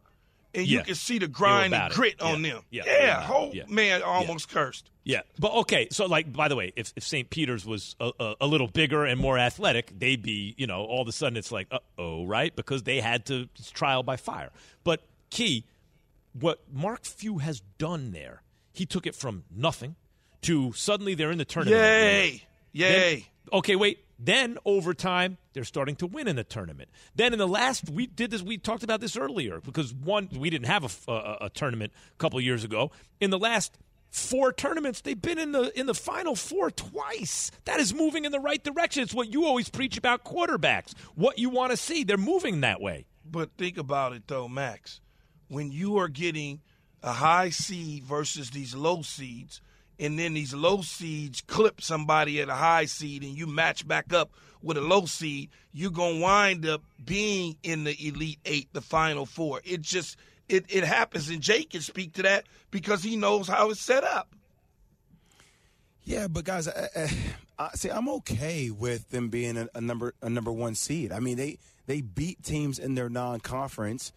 and 0.54 0.68
you 0.68 0.82
can 0.84 0.96
see 0.96 1.18
the 1.20 1.28
grind 1.28 1.74
and 1.74 1.92
it. 1.92 1.96
grit 1.96 2.16
Yeah. 2.20 2.26
on 2.28 2.42
them. 2.42 2.62
Yeah, 2.70 2.84
yeah, 2.86 3.22
whole 3.22 3.52
Yeah. 3.54 3.64
man 3.68 4.02
almost 4.04 4.50
cursed. 4.50 4.90
Yeah, 5.06 5.22
but 5.38 5.52
okay. 5.54 5.88
So, 5.92 6.06
like, 6.06 6.32
by 6.32 6.48
the 6.48 6.56
way, 6.56 6.72
if, 6.78 6.94
if 6.96 7.04
St. 7.04 7.30
Peter's 7.30 7.66
was 7.66 7.96
a, 8.00 8.12
a, 8.20 8.36
a 8.42 8.48
little 8.48 8.68
bigger 8.68 9.04
and 9.06 9.20
more 9.20 9.38
athletic, 9.38 9.92
they'd 10.00 10.22
be, 10.22 10.56
you 10.58 10.66
know, 10.66 10.84
all 10.84 11.02
of 11.02 11.08
a 11.08 11.12
sudden 11.12 11.36
it's 11.38 11.52
like, 11.52 11.68
uh 11.72 11.80
oh, 11.98 12.26
right? 12.26 12.56
Because 12.56 12.84
they 12.84 13.02
had 13.02 13.26
to 13.26 13.50
trial 13.74 14.04
by 14.04 14.16
fire. 14.16 14.52
But 14.86 15.02
key, 15.30 15.66
what 16.40 16.62
Mark 16.72 17.04
Few 17.06 17.40
has 17.40 17.62
done 17.78 18.12
there, 18.12 18.44
he 18.72 18.86
took 18.86 19.06
it 19.06 19.14
from 19.16 19.44
nothing 19.54 19.96
to 20.44 20.72
suddenly 20.74 21.16
they're 21.16 21.32
in 21.32 21.38
the 21.38 21.46
tournament. 21.46 21.82
Yay, 21.82 22.44
yay. 22.72 23.14
Then- 23.16 23.24
okay, 23.60 23.76
wait. 23.76 24.00
Then 24.24 24.58
over 24.64 24.94
time, 24.94 25.38
they're 25.52 25.66
starting 25.66 25.98
to 25.98 26.08
win 26.08 26.30
in 26.30 26.38
the 26.38 26.46
tournament. 26.46 26.90
Then 27.14 27.34
in 27.34 27.40
the 27.40 27.48
last, 27.48 27.90
we 27.90 28.08
did 28.08 28.32
this. 28.32 28.42
We 28.42 28.58
talked 28.58 28.84
about 28.84 29.02
this 29.02 29.18
earlier 29.18 29.60
because 29.60 29.94
one, 29.94 30.30
we 30.34 30.50
didn't 30.50 30.68
have 30.68 31.04
a 31.08 31.50
tournament 31.54 31.92
a 32.14 32.18
couple 32.18 32.40
years 32.40 32.64
ago. 32.64 32.92
In 33.20 33.32
the 33.32 33.38
last 33.38 33.78
four 34.12 34.54
tournaments, 34.54 35.02
they've 35.02 35.22
been 35.22 35.40
in 35.40 35.52
the 35.52 35.78
in 35.78 35.88
the 35.88 35.94
final 35.94 36.38
four 36.38 36.72
twice. 36.72 37.52
That 37.66 37.82
is 37.82 37.94
moving 37.94 38.24
in 38.24 38.32
the 38.32 38.40
right 38.40 38.64
direction. 38.64 39.04
It's 39.04 39.14
what 39.14 39.34
you 39.34 39.46
always 39.46 39.68
preach 39.68 39.98
about 39.98 40.24
quarterbacks. 40.24 40.94
What 41.16 41.38
you 41.38 41.50
want 41.50 41.72
to 41.72 41.78
see, 41.78 42.06
they're 42.06 42.16
moving 42.16 42.62
that 42.62 42.80
way. 42.80 43.06
But 43.30 43.52
think 43.58 43.78
about 43.78 44.14
it 44.14 44.24
though, 44.28 44.48
Max. 44.48 45.02
When 45.50 45.72
you 45.74 45.98
are 45.98 46.08
getting 46.08 46.62
a 47.02 47.12
high 47.12 47.50
seed 47.50 48.06
versus 48.06 48.52
these 48.52 48.74
low 48.74 49.02
seeds, 49.02 49.60
and 50.04 50.20
then 50.20 50.34
these 50.34 50.54
low 50.54 50.82
seeds 50.82 51.42
clip 51.42 51.80
somebody 51.80 52.42
at 52.42 52.50
a 52.50 52.54
high 52.54 52.86
seed 52.86 53.24
and 53.24 53.38
you 53.38 53.48
match 53.48 53.88
back 53.88 54.12
up 54.12 54.32
with 54.62 54.78
a 54.78 54.82
low 54.82 55.06
seed, 55.06 55.50
you're 55.72 55.92
gonna 55.92 56.20
wind 56.20 56.66
up 56.66 56.84
being 57.04 57.56
in 57.64 57.86
the 57.86 57.96
elite 58.06 58.40
eight, 58.44 58.68
the 58.74 58.82
final 58.82 59.26
four. 59.26 59.62
It 59.64 59.82
just 59.82 60.18
it, 60.50 60.66
it 60.68 60.84
happens, 60.84 61.30
and 61.30 61.42
Jake 61.42 61.70
can 61.70 61.80
speak 61.80 62.14
to 62.14 62.24
that 62.24 62.46
because 62.70 63.02
he 63.02 63.16
knows 63.16 63.48
how 63.48 63.70
it's 63.70 63.80
set 63.80 64.04
up. 64.04 64.36
Yeah, 66.04 66.28
but 66.28 66.44
guys, 66.44 66.68
I, 66.68 66.90
I, 66.96 67.18
I, 67.58 67.70
see, 67.76 67.90
I'm 67.90 68.10
okay 68.10 68.72
with 68.72 69.10
them 69.10 69.30
being 69.30 69.56
a, 69.56 69.70
a, 69.74 69.80
number 69.80 70.16
a 70.22 70.30
number 70.30 70.52
one 70.52 70.76
seed. 70.76 71.14
I 71.14 71.20
mean, 71.20 71.38
they 71.38 71.60
they 71.86 72.02
beat 72.02 72.44
teams 72.44 72.78
in 72.78 72.96
their 72.96 73.08
non-conference, 73.08 74.12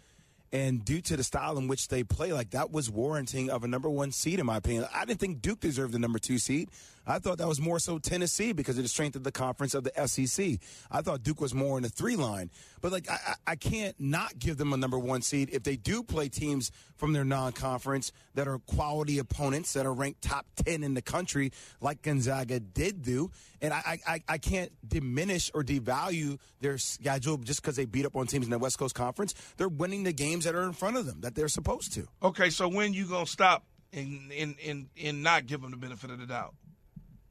and 0.57 0.83
due 0.83 1.03
to 1.03 1.17
the 1.19 1.23
style 1.23 1.59
in 1.59 1.69
which 1.69 1.89
they 1.89 2.03
play, 2.03 2.33
like 2.33 2.51
that 2.51 2.71
was 2.71 2.91
warranting 2.91 3.51
of 3.51 3.63
a 3.63 3.69
number 3.69 3.91
one 3.91 4.11
seed, 4.11 4.41
in 4.41 4.47
my 4.47 4.57
opinion. 4.57 4.87
I 4.95 5.05
didn't 5.05 5.21
think 5.21 5.43
Duke 5.43 5.61
deserved 5.61 5.93
the 5.93 5.99
number 5.99 6.19
two 6.19 6.39
seed. 6.39 6.71
I 7.07 7.19
thought 7.19 7.39
that 7.39 7.49
was 7.49 7.61
more 7.61 7.79
so 7.79 7.99
Tennessee 7.99 8.53
because 8.53 8.77
of 8.77 8.85
the 8.85 8.89
strength 8.89 9.17
of 9.17 9.23
the 9.23 9.33
conference 9.33 9.75
of 9.75 9.85
the 9.85 10.07
SEC. 10.07 10.59
I 10.91 11.03
thought 11.03 11.23
Duke 11.23 11.41
was 11.41 11.55
more 11.55 11.77
in 11.77 11.83
the 11.83 11.89
three 11.89 12.17
line. 12.17 12.51
But 12.81 12.93
like 12.93 13.09
I, 13.11 13.35
I 13.47 13.57
can't 13.57 13.95
not 13.99 14.39
give 14.39 14.57
them 14.57 14.73
a 14.73 14.77
number 14.77 14.99
one 14.99 15.23
seed 15.23 15.51
if 15.53 15.63
they 15.63 15.77
do 15.77 16.03
play 16.03 16.29
teams 16.29 16.73
from 16.97 17.13
their 17.13 17.25
non-conference 17.25 18.13
that 18.35 18.49
are 18.49 18.59
quality 18.59 19.19
opponents 19.19 19.73
that 19.75 19.87
are 19.87 19.93
ranked 19.93 20.23
top 20.23 20.47
ten 20.65 20.83
in 20.83 20.95
the 20.95 21.03
country, 21.03 21.53
like 21.81 22.03
Gonzaga 22.03 22.61
did 22.61 23.03
do. 23.03 23.31
And 23.61 23.73
I 23.73 23.99
I, 24.07 24.23
I 24.29 24.39
can't 24.39 24.73
diminish 24.87 25.51
or 25.55 25.63
devalue 25.63 26.39
their 26.61 26.79
schedule 26.79 27.37
just 27.39 27.63
because 27.63 27.77
they 27.77 27.85
beat 27.85 28.07
up 28.07 28.17
on 28.17 28.27
teams 28.27 28.47
in 28.47 28.51
the 28.51 28.59
West 28.59 28.79
Coast 28.79 28.95
Conference. 28.95 29.35
They're 29.57 29.69
winning 29.69 30.03
the 30.03 30.13
games 30.13 30.45
that 30.45 30.55
are 30.55 30.65
in 30.65 30.73
front 30.73 30.97
of 30.97 31.07
them 31.07 31.21
that 31.21 31.35
they're 31.35 31.49
supposed 31.49 31.93
to. 31.95 32.07
Okay, 32.23 32.51
so 32.51 32.69
when 32.69 32.93
you 32.93 33.07
gonna 33.07 33.27
stop 33.27 33.65
and 33.93 34.33
and 34.33 34.57
and, 34.65 34.89
and 35.03 35.23
not 35.23 35.47
give 35.47 35.63
them 35.63 35.71
the 35.71 35.77
benefit 35.77 36.11
of 36.11 36.19
the 36.19 36.27
doubt? 36.27 36.55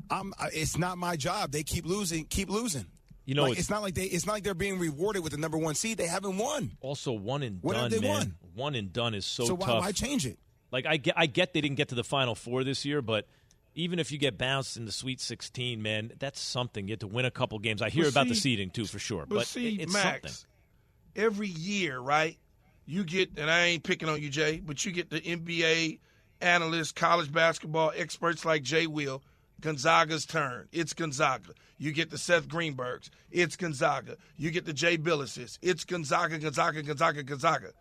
I'm, 0.09 0.33
it's 0.53 0.77
not 0.77 0.97
my 0.97 1.15
job. 1.15 1.51
They 1.51 1.63
keep 1.63 1.85
losing, 1.85 2.25
keep 2.25 2.49
losing. 2.49 2.85
You 3.25 3.33
know, 3.33 3.43
like, 3.43 3.53
it's, 3.53 3.61
it's, 3.61 3.69
not 3.71 3.81
like 3.81 3.95
they. 3.95 4.03
It's 4.03 4.27
not 4.27 4.33
like 4.33 4.43
they're 4.43 4.53
being 4.53 4.77
rewarded 4.77 5.23
with 5.23 5.31
the 5.31 5.39
number 5.39 5.57
one 5.57 5.73
seed. 5.73 5.97
They 5.97 6.05
haven't 6.05 6.37
won. 6.37 6.77
Also, 6.79 7.11
one 7.11 7.41
and 7.41 7.57
what 7.61 7.73
done, 7.73 7.91
have 7.91 7.91
they 7.91 8.07
man. 8.07 8.17
Won? 8.17 8.35
One 8.53 8.75
and 8.75 8.93
done 8.93 9.15
is 9.15 9.25
so, 9.25 9.45
so 9.45 9.57
tough. 9.57 9.67
why, 9.67 9.79
why 9.79 9.91
change 9.91 10.27
it? 10.27 10.37
Like 10.71 10.85
I 10.85 10.97
get, 10.97 11.15
I 11.17 11.25
get 11.25 11.53
they 11.53 11.61
didn't 11.61 11.77
get 11.77 11.89
to 11.89 11.95
the 11.95 12.03
final 12.03 12.35
four 12.35 12.63
this 12.63 12.85
year, 12.85 13.01
but 13.01 13.27
even 13.73 13.99
if 13.99 14.11
you 14.11 14.17
get 14.17 14.37
bounced 14.37 14.77
in 14.77 14.85
the 14.85 14.91
Sweet 14.91 15.19
16, 15.19 15.81
man, 15.81 16.11
that's 16.19 16.39
something. 16.39 16.87
You 16.87 16.93
have 16.93 16.99
to 16.99 17.07
win 17.07 17.25
a 17.25 17.31
couple 17.31 17.57
games. 17.59 17.81
I 17.81 17.89
hear 17.89 18.03
But 18.03 18.11
about 18.11 18.23
see- 18.25 18.29
the 18.29 18.35
seeding 18.35 18.69
too, 18.69 18.85
for 18.85 18.99
sure. 18.99 19.25
But, 19.27 19.35
But, 19.35 19.47
see, 19.47 19.75
it- 19.75 19.81
it's 19.81 19.93
Max, 19.93 20.21
something. 20.21 21.23
every 21.23 21.47
year, 21.47 21.99
right? 21.99 22.37
You 22.85 23.03
get, 23.03 23.37
and 23.37 23.49
I 23.49 23.65
ain't 23.65 23.83
picking 23.83 24.07
on 24.07 24.21
you, 24.21 24.29
Jay, 24.29 24.61
but 24.63 24.85
you 24.85 24.91
get 24.91 25.09
the 25.09 25.19
NBA 25.19 25.99
analysts, 26.41 26.91
college 26.91 27.31
basketball 27.31 27.91
experts 27.95 28.45
like 28.45 28.61
Jay 28.61 28.85
Will. 28.85 29.23
Gonzaga's 29.61 30.25
turn. 30.25 30.67
It's 30.71 30.93
Gonzaga. 30.93 31.53
You 31.77 31.91
get 31.91 32.09
the 32.09 32.17
Seth 32.17 32.47
Greenbergs. 32.47 33.09
It's 33.31 33.55
Gonzaga. 33.55 34.17
You 34.37 34.51
get 34.51 34.65
the 34.65 34.73
Jay 34.73 34.97
Bilases. 34.97 35.57
It's 35.61 35.83
Gonzaga, 35.83 36.37
Gonzaga, 36.39 36.81
Gonzaga, 36.83 37.23
Gonzaga. 37.23 37.71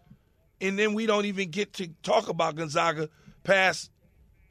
And 0.61 0.78
then 0.78 0.95
we 0.95 1.07
don't 1.07 1.26
even 1.26 1.50
get 1.50 1.75
to 1.75 1.88
talk 2.02 2.28
about 2.28 2.57
Gonzaga 2.57 3.09
past 3.43 3.90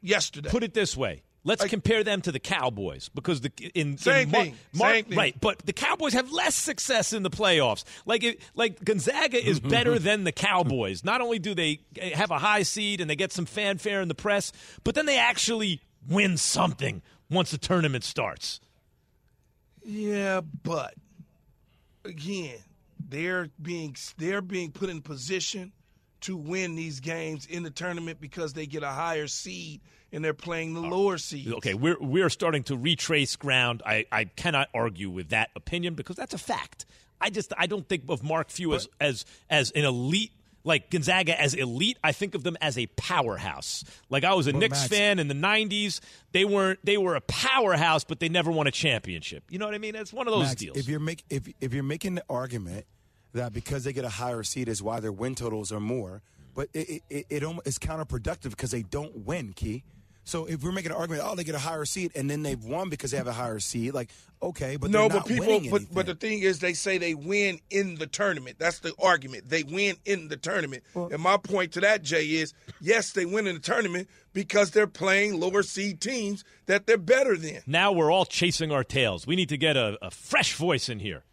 yesterday. 0.00 0.48
Put 0.50 0.62
it 0.62 0.74
this 0.74 0.96
way. 0.96 1.22
Let's 1.46 1.60
Like- 1.60 1.70
compare 1.70 2.02
them 2.02 2.22
to 2.22 2.32
the 2.32 2.38
Cowboys 2.38 3.10
because 3.10 3.42
the 3.42 3.52
in 3.74 3.98
Same 3.98 4.22
in 4.28 4.30
Mar- 4.30 4.42
thing, 4.44 4.58
Mar- 4.72 4.94
same 4.94 5.04
thing. 5.04 5.18
right, 5.18 5.38
but 5.42 5.58
the 5.66 5.74
Cowboys 5.74 6.14
have 6.14 6.32
less 6.32 6.54
success 6.54 7.12
in 7.12 7.22
the 7.22 7.28
playoffs. 7.28 7.84
Like 8.06 8.22
it, 8.24 8.40
like 8.54 8.82
Gonzaga 8.82 9.46
is 9.46 9.60
better 9.76 9.98
than 9.98 10.24
the 10.24 10.32
Cowboys. 10.32 11.04
Not 11.04 11.20
only 11.20 11.38
do 11.38 11.54
they 11.54 11.80
have 12.14 12.30
a 12.30 12.38
high 12.38 12.62
seed 12.62 13.02
and 13.02 13.10
they 13.10 13.16
get 13.16 13.30
some 13.30 13.44
fanfare 13.44 14.00
in 14.00 14.08
the 14.08 14.14
press, 14.14 14.52
but 14.84 14.94
then 14.94 15.04
they 15.04 15.18
actually 15.18 15.82
win 16.08 16.38
something 16.38 17.02
once 17.30 17.50
the 17.50 17.58
tournament 17.58 18.04
starts. 18.04 18.60
Yeah, 19.84 20.40
but 20.62 20.94
again, 22.04 22.58
they're 23.08 23.48
being 23.60 23.96
they're 24.16 24.42
being 24.42 24.72
put 24.72 24.88
in 24.88 25.02
position 25.02 25.72
to 26.22 26.36
win 26.36 26.74
these 26.74 27.00
games 27.00 27.44
in 27.46 27.62
the 27.62 27.70
tournament 27.70 28.18
because 28.20 28.54
they 28.54 28.66
get 28.66 28.82
a 28.82 28.88
higher 28.88 29.26
seed 29.26 29.82
and 30.10 30.24
they're 30.24 30.32
playing 30.32 30.72
the 30.72 30.80
uh, 30.80 30.88
lower 30.88 31.18
seed. 31.18 31.52
Okay, 31.52 31.74
we're 31.74 31.98
we're 32.00 32.30
starting 32.30 32.62
to 32.64 32.76
retrace 32.76 33.36
ground. 33.36 33.82
I, 33.84 34.06
I 34.10 34.24
cannot 34.24 34.68
argue 34.72 35.10
with 35.10 35.30
that 35.30 35.50
opinion 35.54 35.94
because 35.94 36.16
that's 36.16 36.32
a 36.32 36.38
fact. 36.38 36.86
I 37.20 37.30
just 37.30 37.52
I 37.58 37.66
don't 37.66 37.86
think 37.88 38.04
of 38.08 38.22
Mark 38.22 38.50
Few 38.50 38.74
as 38.74 38.88
as 39.00 39.24
as 39.50 39.70
an 39.72 39.84
elite 39.84 40.32
like 40.64 40.90
Gonzaga 40.90 41.38
as 41.40 41.54
elite. 41.54 41.98
I 42.02 42.12
think 42.12 42.34
of 42.34 42.42
them 42.42 42.56
as 42.60 42.76
a 42.76 42.86
powerhouse. 42.86 43.84
Like 44.08 44.24
I 44.24 44.34
was 44.34 44.46
a 44.46 44.52
Knicks 44.52 44.80
Max- 44.80 44.88
fan 44.88 45.18
in 45.18 45.28
the 45.28 45.34
'90s. 45.34 46.00
They 46.32 46.44
weren't 46.44 46.80
they 46.84 46.96
were 46.96 47.14
a 47.14 47.20
powerhouse, 47.20 48.04
but 48.04 48.18
they 48.18 48.28
never 48.28 48.50
won 48.50 48.66
a 48.66 48.70
championship. 48.70 49.44
You 49.50 49.58
know 49.58 49.66
what 49.66 49.74
I 49.74 49.78
mean? 49.78 49.94
It's 49.94 50.12
one 50.12 50.26
of 50.26 50.32
those 50.32 50.48
Max, 50.48 50.60
deals. 50.60 50.76
If 50.76 50.88
you're 50.88 51.00
make 51.00 51.24
if 51.30 51.48
if 51.60 51.72
you're 51.74 51.84
making 51.84 52.16
the 52.16 52.24
argument 52.28 52.86
that 53.34 53.52
because 53.52 53.84
they 53.84 53.92
get 53.92 54.04
a 54.04 54.10
higher 54.10 54.42
seed 54.42 54.68
is 54.68 54.82
why 54.82 55.00
their 55.00 55.12
win 55.12 55.34
totals 55.34 55.70
are 55.70 55.80
more, 55.80 56.22
but 56.54 56.68
it 56.72 57.02
it, 57.08 57.26
it, 57.30 57.42
it 57.42 57.42
is 57.64 57.78
counterproductive 57.78 58.50
because 58.50 58.70
they 58.70 58.82
don't 58.82 59.24
win. 59.24 59.52
Key. 59.52 59.84
So 60.24 60.46
if 60.46 60.62
we're 60.62 60.72
making 60.72 60.90
an 60.90 60.96
argument, 60.96 61.22
oh, 61.24 61.34
they 61.34 61.44
get 61.44 61.54
a 61.54 61.58
higher 61.58 61.84
seed 61.84 62.12
and 62.14 62.30
then 62.30 62.42
they've 62.42 62.62
won 62.62 62.88
because 62.88 63.10
they 63.10 63.18
have 63.18 63.26
a 63.26 63.32
higher 63.32 63.60
seed, 63.60 63.92
like 63.92 64.10
okay, 64.42 64.76
but 64.76 64.90
no, 64.90 65.00
they're 65.00 65.08
but 65.08 65.16
not 65.16 65.26
people, 65.26 65.46
winning 65.46 65.70
but 65.70 65.82
but 65.92 66.06
the 66.06 66.14
thing 66.14 66.40
is, 66.40 66.60
they 66.60 66.72
say 66.72 66.98
they 66.98 67.14
win 67.14 67.60
in 67.70 67.96
the 67.96 68.06
tournament. 68.06 68.56
That's 68.58 68.78
the 68.78 68.94
argument. 69.00 69.48
They 69.48 69.62
win 69.62 69.96
in 70.04 70.28
the 70.28 70.36
tournament. 70.36 70.82
and 70.94 71.18
my 71.18 71.36
point 71.36 71.72
to 71.72 71.80
that, 71.80 72.02
Jay, 72.02 72.24
is 72.24 72.54
yes, 72.80 73.12
they 73.12 73.26
win 73.26 73.46
in 73.46 73.54
the 73.54 73.60
tournament 73.60 74.08
because 74.32 74.70
they're 74.70 74.86
playing 74.86 75.38
lower 75.38 75.62
seed 75.62 76.00
teams 76.00 76.42
that 76.66 76.86
they're 76.86 76.96
better 76.96 77.36
than. 77.36 77.60
now 77.66 77.92
we're 77.92 78.10
all 78.10 78.24
chasing 78.26 78.72
our 78.72 78.84
tails. 78.84 79.26
We 79.26 79.36
need 79.36 79.50
to 79.50 79.58
get 79.58 79.76
a, 79.76 79.98
a 80.02 80.10
fresh 80.10 80.54
voice 80.54 80.88
in 80.88 81.00
here. 81.00 81.24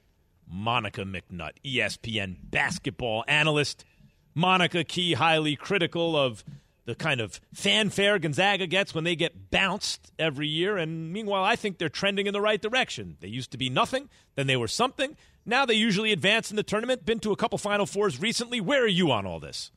Monica 0.52 1.04
McNutt, 1.04 1.54
ESPN 1.64 2.36
basketball 2.44 3.24
analyst. 3.28 3.86
Monica 4.34 4.84
Key, 4.84 5.14
highly 5.14 5.56
critical 5.56 6.16
of 6.16 6.44
the 6.92 6.96
kind 6.96 7.22
of 7.22 7.40
fanfare 7.54 8.20
Gonzaga 8.20 8.68
gets 8.68 8.94
when 8.94 9.06
they 9.06 9.16
get 9.16 9.50
bounced 9.50 10.12
every 10.20 10.48
year. 10.48 10.78
And 10.78 11.14
meanwhile, 11.14 11.42
I 11.42 11.56
think 11.56 11.78
they're 11.78 11.88
trending 11.88 12.28
in 12.28 12.34
the 12.34 12.42
right 12.42 12.62
direction. 12.62 13.16
They 13.22 13.30
used 13.30 13.52
to 13.52 13.58
be 13.58 13.70
nothing, 13.70 14.10
then 14.36 14.48
they 14.48 14.58
were 14.58 14.68
something. 14.68 15.16
Now 15.46 15.66
they 15.66 15.76
usually 15.76 16.12
advance 16.12 16.50
in 16.50 16.58
the 16.58 16.64
tournament. 16.64 17.06
Been 17.06 17.22
to 17.22 17.32
a 17.32 17.38
couple 17.38 17.58
Final 17.58 17.86
Fours 17.86 18.20
recently. 18.20 18.60
Where 18.60 18.84
are 18.84 18.88
you 18.88 19.10
on 19.10 19.26
all 19.26 19.40
this? 19.40 19.72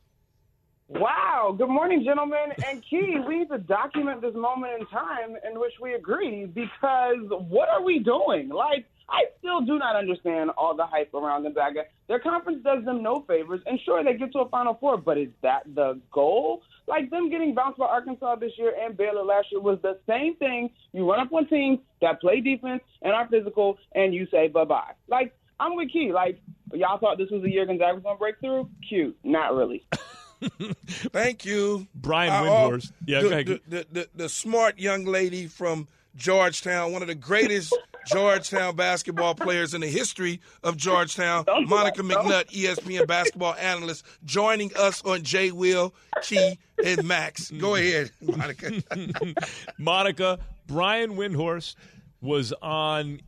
Wow. 0.89 1.55
Good 1.57 1.69
morning, 1.69 2.03
gentlemen. 2.03 2.51
And 2.67 2.83
Key, 2.83 3.15
we 3.25 3.39
need 3.39 3.49
to 3.49 3.59
document 3.59 4.19
this 4.21 4.35
moment 4.35 4.73
in 4.81 4.85
time 4.87 5.37
in 5.49 5.57
which 5.57 5.73
we 5.81 5.93
agree 5.93 6.45
because 6.45 7.17
what 7.29 7.69
are 7.69 7.81
we 7.81 7.99
doing? 7.99 8.49
Like, 8.49 8.85
I 9.09 9.25
still 9.39 9.61
do 9.61 9.77
not 9.77 9.95
understand 9.95 10.49
all 10.57 10.75
the 10.75 10.85
hype 10.85 11.13
around 11.13 11.43
Gonzaga. 11.43 11.83
Their 12.07 12.19
conference 12.19 12.63
does 12.63 12.83
them 12.85 13.03
no 13.03 13.23
favors, 13.27 13.61
and 13.65 13.79
sure, 13.85 14.03
they 14.03 14.15
get 14.15 14.31
to 14.33 14.39
a 14.39 14.49
Final 14.49 14.75
Four, 14.79 14.97
but 14.97 15.17
is 15.17 15.29
that 15.43 15.61
the 15.75 15.99
goal? 16.11 16.63
Like, 16.87 17.09
them 17.09 17.29
getting 17.29 17.53
bounced 17.53 17.77
by 17.79 17.85
Arkansas 17.85 18.35
this 18.35 18.51
year 18.57 18.73
and 18.79 18.95
Baylor 18.97 19.23
last 19.23 19.47
year 19.51 19.61
was 19.61 19.79
the 19.81 19.97
same 20.07 20.35
thing. 20.37 20.69
You 20.93 21.09
run 21.09 21.19
up 21.19 21.31
on 21.33 21.47
teams 21.47 21.79
that 22.01 22.21
play 22.21 22.41
defense 22.41 22.81
and 23.01 23.13
are 23.13 23.27
physical, 23.27 23.77
and 23.93 24.13
you 24.13 24.27
say 24.31 24.47
bye-bye. 24.47 24.93
Like, 25.07 25.35
I'm 25.59 25.75
with 25.75 25.91
Key. 25.91 26.11
Like, 26.13 26.39
y'all 26.73 26.97
thought 26.99 27.17
this 27.17 27.29
was 27.31 27.41
the 27.43 27.49
year 27.51 27.65
Gonzaga 27.65 27.95
was 27.95 28.03
going 28.03 28.15
to 28.15 28.19
break 28.19 28.39
through? 28.39 28.69
Cute. 28.87 29.17
Not 29.23 29.55
really. 29.55 29.85
Thank 30.87 31.45
you, 31.45 31.87
Brian 31.95 32.31
Uh, 32.33 32.41
Windhorst. 32.43 32.91
Yeah, 33.05 33.21
the, 33.21 33.27
go 33.29 33.31
ahead. 33.33 33.45
the, 33.47 33.61
the, 33.67 33.87
the, 33.91 34.09
the 34.15 34.29
smart 34.29 34.77
young 34.79 35.05
lady 35.05 35.47
from 35.47 35.87
Georgetown, 36.15 36.91
one 36.91 37.01
of 37.01 37.07
the 37.07 37.15
greatest 37.15 37.75
Georgetown 38.05 38.75
basketball 38.75 39.35
players 39.35 39.73
in 39.73 39.81
the 39.81 39.87
history 39.87 40.41
of 40.63 40.77
Georgetown, 40.77 41.43
Don't 41.45 41.67
Monica 41.67 42.01
that. 42.03 42.11
McNutt, 42.11 42.51
ESPN 42.51 43.07
basketball 43.07 43.55
analyst, 43.55 44.05
joining 44.23 44.71
us 44.75 45.03
on 45.03 45.23
J. 45.23 45.51
Will, 45.51 45.93
Key, 46.21 46.57
and 46.83 47.03
Max. 47.07 47.51
Go 47.51 47.75
ahead, 47.75 48.11
Monica. 48.21 48.83
Monica, 49.77 50.39
Brian 50.67 51.15
Windhorst 51.15 51.75
was 52.21 52.53
on 52.61 53.21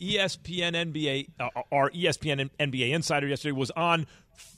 ESPN 0.00 0.92
NBA, 0.92 1.28
uh, 1.40 1.48
our 1.72 1.90
ESPN 1.90 2.50
NBA 2.58 2.90
insider 2.90 3.26
yesterday 3.26 3.52
was 3.52 3.70
on 3.72 4.06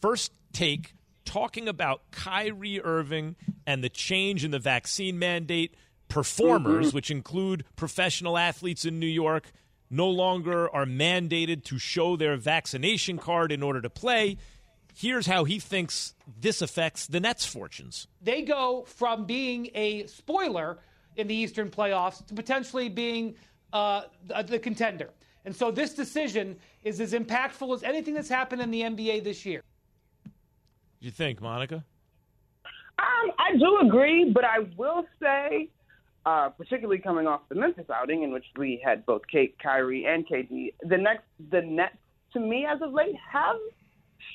First 0.01 0.33
Take 0.53 0.95
talking 1.25 1.69
about 1.69 2.01
Kyrie 2.13 2.81
Irving 2.83 3.37
and 3.67 3.85
the 3.85 3.89
change 3.89 4.45
in 4.45 4.51
the 4.51 4.59
vaccine 4.59 5.19
mandate. 5.19 5.75
Performers, 6.09 6.95
which 6.95 7.11
include 7.11 7.65
professional 7.75 8.39
athletes 8.39 8.85
in 8.85 9.01
New 9.01 9.09
York, 9.09 9.51
no 9.91 10.09
longer 10.09 10.75
are 10.75 10.87
mandated 10.87 11.65
to 11.65 11.79
show 11.79 12.17
their 12.17 12.37
vaccination 12.37 13.19
card 13.19 13.53
in 13.53 13.63
order 13.63 13.81
to 13.81 13.91
play. 13.91 14.37
Here's 14.95 15.27
how 15.27 15.45
he 15.45 15.59
thinks 15.59 16.15
this 16.41 16.63
affects 16.63 17.07
the 17.07 17.21
Nets' 17.21 17.45
fortunes. 17.45 18.09
they 18.23 18.43
go 18.43 18.85
from 18.87 19.27
being 19.27 19.69
a 19.75 20.07
spoiler 20.07 20.79
in 21.17 21.27
the 21.29 21.35
Eastern 21.35 21.71
playoffs 21.71 22.25
to 22.27 22.35
potentially 22.35 22.89
being 22.89 23.35
uh, 23.73 24.03
the, 24.27 24.43
the 24.43 24.59
contender. 24.59 25.11
And 25.45 25.55
so 25.55 25.71
this 25.71 25.95
decision 25.95 26.57
is 26.83 27.01
as 27.01 27.13
impactful 27.13 27.75
as 27.75 27.83
anything 27.83 28.15
that's 28.15 28.29
happened 28.29 28.63
in 28.63 28.71
the 28.71 28.83
NBA 28.83 29.23
this 29.23 29.47
year. 29.47 29.63
Do 30.25 30.31
you 31.01 31.11
think, 31.11 31.41
Monica? 31.41 31.85
Um, 32.99 33.33
I 33.39 33.57
do 33.59 33.81
agree, 33.81 34.31
but 34.33 34.45
I 34.45 34.61
will 34.77 35.05
say, 35.21 35.69
uh, 36.27 36.51
particularly 36.51 37.01
coming 37.01 37.27
off 37.27 37.43
the 37.49 37.55
Memphis 37.55 37.87
outing, 37.89 38.25
in 38.25 38.33
which 38.33 38.45
we 38.59 38.83
had 38.85 39.07
both 39.07 39.23
Kate, 39.31 39.57
Kyrie, 39.63 40.05
and 40.05 40.29
KD, 40.29 40.75
the 40.83 40.99
next, 40.99 41.25
the 41.51 41.63
Nets, 41.63 41.97
to 42.33 42.41
me, 42.41 42.67
as 42.69 42.83
of 42.83 42.93
late, 42.93 43.15
have 43.33 43.57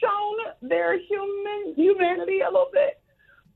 shown 0.01 0.69
their 0.69 0.98
human 0.98 1.75
humanity 1.75 2.39
a 2.41 2.50
little 2.50 2.69
bit. 2.71 3.01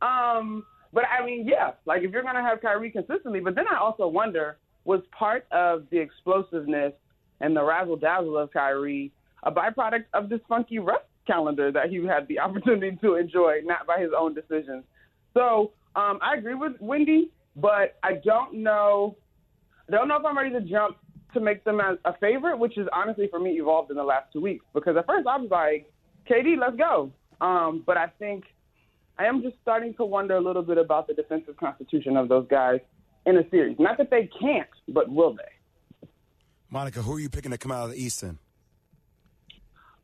Um, 0.01 0.65
but 0.93 1.05
I 1.05 1.25
mean, 1.25 1.47
yeah, 1.47 1.71
like 1.85 2.03
if 2.03 2.11
you're 2.11 2.23
gonna 2.23 2.43
have 2.43 2.61
Kyrie 2.61 2.91
consistently, 2.91 3.39
but 3.39 3.55
then 3.55 3.65
I 3.71 3.79
also 3.79 4.07
wonder 4.07 4.57
was 4.83 5.01
part 5.17 5.47
of 5.51 5.85
the 5.89 5.97
explosiveness 5.97 6.93
and 7.41 7.55
the 7.55 7.63
razzle 7.63 7.95
dazzle 7.95 8.37
of 8.37 8.51
Kyrie 8.53 9.11
a 9.43 9.51
byproduct 9.51 10.05
of 10.13 10.29
this 10.29 10.39
funky 10.49 10.79
rest 10.79 11.05
calendar 11.27 11.71
that 11.71 11.89
he 11.89 11.97
had 12.05 12.27
the 12.27 12.39
opportunity 12.45 12.97
to 13.01 13.15
enjoy, 13.15 13.59
not 13.63 13.87
by 13.87 13.99
his 13.99 14.11
own 14.17 14.33
decisions. 14.33 14.83
So 15.33 15.71
um, 15.95 16.19
I 16.21 16.35
agree 16.37 16.55
with 16.55 16.73
Windy, 16.79 17.31
but 17.55 17.97
I 18.03 18.13
don't 18.23 18.63
know. 18.63 19.17
I 19.87 19.91
don't 19.91 20.07
know 20.07 20.17
if 20.17 20.25
I'm 20.25 20.37
ready 20.37 20.51
to 20.51 20.61
jump 20.61 20.97
to 21.33 21.39
make 21.39 21.63
them 21.63 21.79
as 21.79 21.97
a 22.05 22.17
favorite, 22.17 22.57
which 22.57 22.77
is 22.77 22.87
honestly 22.93 23.27
for 23.29 23.39
me 23.39 23.51
evolved 23.59 23.91
in 23.91 23.97
the 23.97 24.03
last 24.03 24.31
two 24.33 24.41
weeks. 24.41 24.65
Because 24.73 24.97
at 24.97 25.05
first 25.05 25.27
I 25.27 25.37
was 25.37 25.49
like, 25.51 25.91
KD, 26.29 26.57
let's 26.59 26.75
go. 26.75 27.11
Um, 27.41 27.83
but 27.85 27.97
I 27.97 28.07
think 28.19 28.45
I 29.17 29.25
am 29.25 29.41
just 29.41 29.55
starting 29.61 29.93
to 29.95 30.05
wonder 30.05 30.35
a 30.35 30.41
little 30.41 30.63
bit 30.63 30.77
about 30.77 31.07
the 31.07 31.13
defensive 31.13 31.57
constitution 31.57 32.17
of 32.17 32.29
those 32.29 32.47
guys 32.47 32.79
in 33.25 33.37
a 33.37 33.49
series. 33.49 33.77
Not 33.79 33.97
that 33.97 34.09
they 34.09 34.29
can't, 34.39 34.67
but 34.87 35.09
will 35.09 35.35
they? 35.35 36.07
Monica, 36.69 37.01
who 37.01 37.15
are 37.15 37.19
you 37.19 37.29
picking 37.29 37.51
to 37.51 37.57
come 37.57 37.71
out 37.71 37.85
of 37.85 37.91
the 37.91 37.97
East 37.97 38.21
then? 38.21 38.39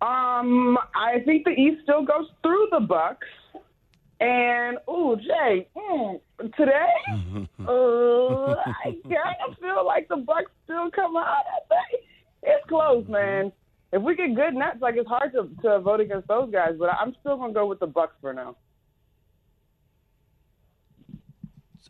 Um, 0.02 0.78
I 0.96 1.20
think 1.26 1.46
the 1.46 1.52
East 1.52 1.84
still 1.84 2.04
goes 2.04 2.28
through 2.42 2.68
the 2.72 2.80
Bucks. 2.80 3.28
And 4.22 4.78
oh, 4.88 5.16
Jay, 5.16 5.68
mm, 5.76 6.22
today, 6.56 6.94
uh, 7.68 8.54
I 8.54 8.96
kind 9.04 9.36
of 9.50 9.58
feel 9.60 9.84
like 9.84 10.08
the 10.10 10.18
Bucks 10.18 10.52
still 10.64 10.92
come 10.92 11.18
out. 11.18 11.26
I 11.26 11.90
think 11.90 12.04
it's 12.44 12.70
close, 12.70 13.04
man. 13.08 13.52
If 13.92 14.04
we 14.04 14.16
get 14.16 14.36
good 14.36 14.54
Nets, 14.54 14.78
like 14.80 14.94
it's 14.96 15.10
hard 15.10 15.34
to, 15.34 15.50
to 15.64 15.80
vote 15.80 16.02
against 16.02 16.28
those 16.28 16.52
guys, 16.52 16.76
but 16.78 16.92
I'm 16.92 17.16
still 17.20 17.36
gonna 17.36 17.52
go 17.52 17.66
with 17.66 17.80
the 17.80 17.88
Bucks 17.88 18.14
for 18.22 18.32
now. 18.32 18.58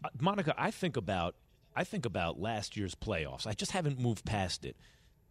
Uh, 0.01 0.09
Monica, 0.21 0.55
I 0.57 0.71
think 0.71 0.95
about 0.95 1.35
I 1.75 1.83
think 1.83 2.05
about 2.05 2.39
last 2.39 2.77
year's 2.77 2.95
playoffs. 2.95 3.45
I 3.45 3.51
just 3.51 3.73
haven't 3.73 3.99
moved 3.99 4.23
past 4.23 4.63
it. 4.63 4.77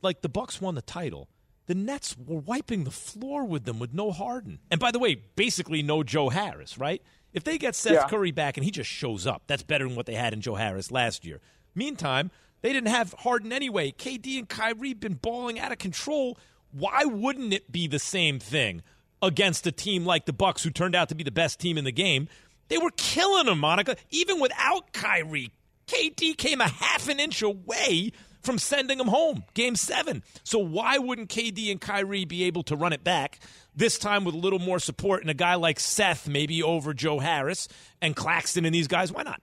Like 0.02 0.20
the 0.20 0.28
Bucks 0.28 0.60
won 0.60 0.74
the 0.74 0.82
title. 0.82 1.30
The 1.70 1.76
Nets 1.76 2.16
were 2.18 2.40
wiping 2.40 2.82
the 2.82 2.90
floor 2.90 3.44
with 3.44 3.62
them 3.64 3.78
with 3.78 3.94
no 3.94 4.10
Harden. 4.10 4.58
And 4.72 4.80
by 4.80 4.90
the 4.90 4.98
way, 4.98 5.14
basically 5.14 5.84
no 5.84 6.02
Joe 6.02 6.28
Harris, 6.28 6.76
right? 6.76 7.00
If 7.32 7.44
they 7.44 7.58
get 7.58 7.76
Seth 7.76 7.92
Yeah. 7.92 8.08
Curry 8.08 8.32
back 8.32 8.56
and 8.56 8.64
he 8.64 8.72
just 8.72 8.90
shows 8.90 9.24
up, 9.24 9.44
that's 9.46 9.62
better 9.62 9.86
than 9.86 9.94
what 9.94 10.06
they 10.06 10.16
had 10.16 10.32
in 10.32 10.40
Joe 10.40 10.56
Harris 10.56 10.90
last 10.90 11.24
year. 11.24 11.40
Meantime, 11.76 12.32
they 12.62 12.72
didn't 12.72 12.88
have 12.88 13.12
Harden 13.20 13.52
anyway. 13.52 13.92
KD 13.92 14.36
and 14.36 14.48
Kyrie 14.48 14.94
been 14.94 15.14
balling 15.14 15.60
out 15.60 15.70
of 15.70 15.78
control. 15.78 16.36
Why 16.72 17.04
wouldn't 17.04 17.54
it 17.54 17.70
be 17.70 17.86
the 17.86 18.00
same 18.00 18.40
thing 18.40 18.82
against 19.22 19.64
a 19.64 19.70
team 19.70 20.04
like 20.04 20.26
the 20.26 20.32
Bucks, 20.32 20.64
who 20.64 20.70
turned 20.70 20.96
out 20.96 21.08
to 21.10 21.14
be 21.14 21.22
the 21.22 21.30
best 21.30 21.60
team 21.60 21.78
in 21.78 21.84
the 21.84 21.92
game? 21.92 22.28
They 22.66 22.78
were 22.78 22.90
killing 22.96 23.46
them, 23.46 23.60
Monica. 23.60 23.94
Even 24.10 24.40
without 24.40 24.92
Kyrie, 24.92 25.52
KD 25.86 26.36
came 26.36 26.60
a 26.60 26.68
half 26.68 27.08
an 27.08 27.20
inch 27.20 27.42
away 27.42 28.10
from 28.42 28.58
sending 28.58 28.98
them 28.98 29.08
home, 29.08 29.44
game 29.54 29.76
seven. 29.76 30.22
So 30.44 30.58
why 30.58 30.98
wouldn't 30.98 31.28
KD 31.28 31.70
and 31.70 31.80
Kyrie 31.80 32.24
be 32.24 32.44
able 32.44 32.62
to 32.64 32.76
run 32.76 32.92
it 32.92 33.04
back 33.04 33.38
this 33.74 33.98
time 33.98 34.24
with 34.24 34.34
a 34.34 34.38
little 34.38 34.58
more 34.58 34.78
support 34.78 35.22
and 35.22 35.30
a 35.30 35.34
guy 35.34 35.54
like 35.54 35.80
Seth, 35.80 36.28
maybe 36.28 36.62
over 36.62 36.94
Joe 36.94 37.18
Harris 37.18 37.68
and 38.00 38.16
Claxton 38.16 38.64
and 38.64 38.74
these 38.74 38.88
guys? 38.88 39.12
Why 39.12 39.22
not? 39.22 39.40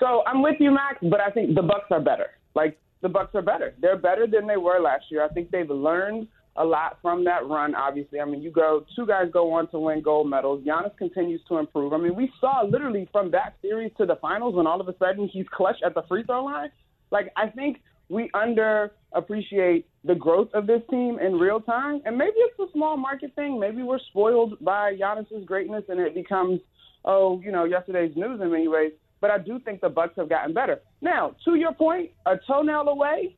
So 0.00 0.22
I'm 0.26 0.42
with 0.42 0.56
you, 0.58 0.70
Max, 0.70 0.98
but 1.02 1.20
I 1.20 1.30
think 1.30 1.54
the 1.54 1.62
Bucks 1.62 1.86
are 1.90 2.00
better. 2.00 2.30
Like 2.54 2.78
the 3.00 3.08
Bucks 3.08 3.34
are 3.34 3.42
better. 3.42 3.74
They're 3.80 3.96
better 3.96 4.26
than 4.26 4.46
they 4.46 4.56
were 4.56 4.80
last 4.80 5.04
year. 5.10 5.24
I 5.24 5.28
think 5.28 5.50
they've 5.50 5.70
learned 5.70 6.28
a 6.56 6.64
lot 6.64 6.98
from 7.02 7.24
that 7.24 7.46
run. 7.46 7.74
Obviously, 7.74 8.20
I 8.20 8.24
mean, 8.24 8.42
you 8.42 8.50
go 8.50 8.84
two 8.94 9.06
guys 9.06 9.26
go 9.32 9.52
on 9.52 9.68
to 9.70 9.78
win 9.78 10.02
gold 10.02 10.28
medals. 10.28 10.64
Giannis 10.64 10.96
continues 10.96 11.40
to 11.48 11.58
improve. 11.58 11.92
I 11.92 11.98
mean, 11.98 12.14
we 12.14 12.30
saw 12.40 12.62
literally 12.62 13.08
from 13.12 13.30
that 13.32 13.54
series 13.60 13.92
to 13.98 14.06
the 14.06 14.16
finals 14.16 14.54
when 14.54 14.66
all 14.66 14.80
of 14.80 14.88
a 14.88 14.96
sudden 14.98 15.28
he's 15.32 15.46
clutch 15.52 15.76
at 15.84 15.94
the 15.94 16.02
free 16.08 16.22
throw 16.24 16.44
line. 16.44 16.70
Like 17.10 17.32
I 17.36 17.48
think 17.48 17.82
we 18.08 18.30
underappreciate 18.34 19.84
the 20.04 20.14
growth 20.14 20.48
of 20.52 20.66
this 20.66 20.82
team 20.90 21.18
in 21.18 21.34
real 21.38 21.60
time, 21.60 22.02
and 22.04 22.16
maybe 22.18 22.36
it's 22.36 22.58
a 22.58 22.72
small 22.72 22.96
market 22.96 23.34
thing. 23.34 23.58
Maybe 23.58 23.82
we're 23.82 23.98
spoiled 24.10 24.62
by 24.62 24.94
Giannis's 24.96 25.44
greatness, 25.46 25.84
and 25.88 25.98
it 25.98 26.14
becomes 26.14 26.60
oh, 27.04 27.40
you 27.44 27.52
know, 27.52 27.64
yesterday's 27.64 28.16
news 28.16 28.40
in 28.40 28.50
many 28.50 28.68
ways. 28.68 28.92
But 29.20 29.30
I 29.30 29.38
do 29.38 29.58
think 29.58 29.80
the 29.80 29.88
Bucks 29.88 30.14
have 30.16 30.28
gotten 30.28 30.52
better. 30.52 30.80
Now, 31.00 31.34
to 31.44 31.54
your 31.54 31.72
point, 31.72 32.10
a 32.26 32.36
toenail 32.46 32.88
away, 32.88 33.36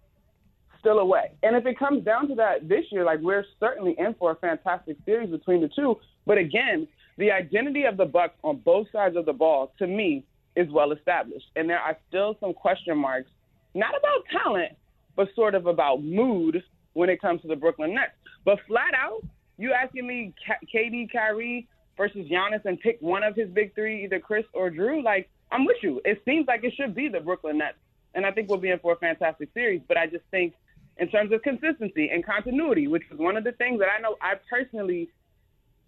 still 0.80 0.98
away. 0.98 1.32
And 1.42 1.56
if 1.56 1.66
it 1.66 1.78
comes 1.78 2.04
down 2.04 2.28
to 2.28 2.34
that 2.36 2.68
this 2.68 2.84
year, 2.90 3.04
like 3.04 3.20
we're 3.20 3.44
certainly 3.60 3.94
in 3.98 4.14
for 4.18 4.32
a 4.32 4.36
fantastic 4.36 4.96
series 5.04 5.30
between 5.30 5.60
the 5.60 5.70
two. 5.74 5.96
But 6.26 6.38
again, 6.38 6.88
the 7.18 7.30
identity 7.30 7.84
of 7.84 7.96
the 7.96 8.04
Bucks 8.04 8.34
on 8.42 8.58
both 8.64 8.88
sides 8.92 9.16
of 9.16 9.26
the 9.26 9.32
ball, 9.32 9.72
to 9.78 9.86
me, 9.86 10.24
is 10.56 10.68
well 10.70 10.92
established. 10.92 11.46
And 11.54 11.68
there 11.68 11.78
are 11.78 11.96
still 12.08 12.36
some 12.40 12.52
question 12.52 12.96
marks, 12.98 13.30
not 13.76 13.94
about 13.96 14.24
talent, 14.32 14.72
but 15.14 15.28
sort 15.34 15.54
of 15.54 15.66
about 15.66 16.02
mood 16.02 16.62
when 16.94 17.08
it 17.08 17.20
comes 17.20 17.42
to 17.42 17.48
the 17.48 17.56
Brooklyn 17.56 17.94
Nets. 17.94 18.12
But 18.44 18.58
flat 18.66 18.94
out, 18.94 19.22
you 19.58 19.72
asking 19.72 20.06
me 20.06 20.34
KD, 20.74 21.10
Kyrie 21.12 21.68
versus 21.96 22.26
Giannis 22.30 22.64
and 22.64 22.78
pick 22.80 22.98
one 23.00 23.22
of 23.22 23.34
his 23.34 23.48
big 23.50 23.74
three, 23.74 24.04
either 24.04 24.20
Khris 24.20 24.44
or 24.52 24.70
Jrue, 24.70 25.02
like 25.02 25.28
I'm 25.50 25.64
with 25.64 25.76
you. 25.82 26.00
It 26.04 26.22
seems 26.24 26.46
like 26.46 26.64
it 26.64 26.74
should 26.76 26.94
be 26.94 27.08
the 27.08 27.20
Brooklyn 27.20 27.58
Nets, 27.58 27.78
and 28.14 28.26
I 28.26 28.32
think 28.32 28.48
we'll 28.48 28.58
be 28.58 28.70
in 28.70 28.78
for 28.78 28.92
a 28.92 28.96
fantastic 28.96 29.48
series. 29.54 29.80
But 29.86 29.96
I 29.96 30.06
just 30.06 30.24
think, 30.30 30.54
in 30.98 31.08
terms 31.08 31.32
of 31.32 31.42
consistency 31.42 32.10
and 32.12 32.24
continuity, 32.24 32.88
which 32.88 33.02
was 33.10 33.18
one 33.18 33.36
of 33.36 33.44
the 33.44 33.52
things 33.52 33.78
that 33.80 33.88
I 33.96 34.00
know 34.00 34.16
I 34.20 34.34
personally 34.48 35.08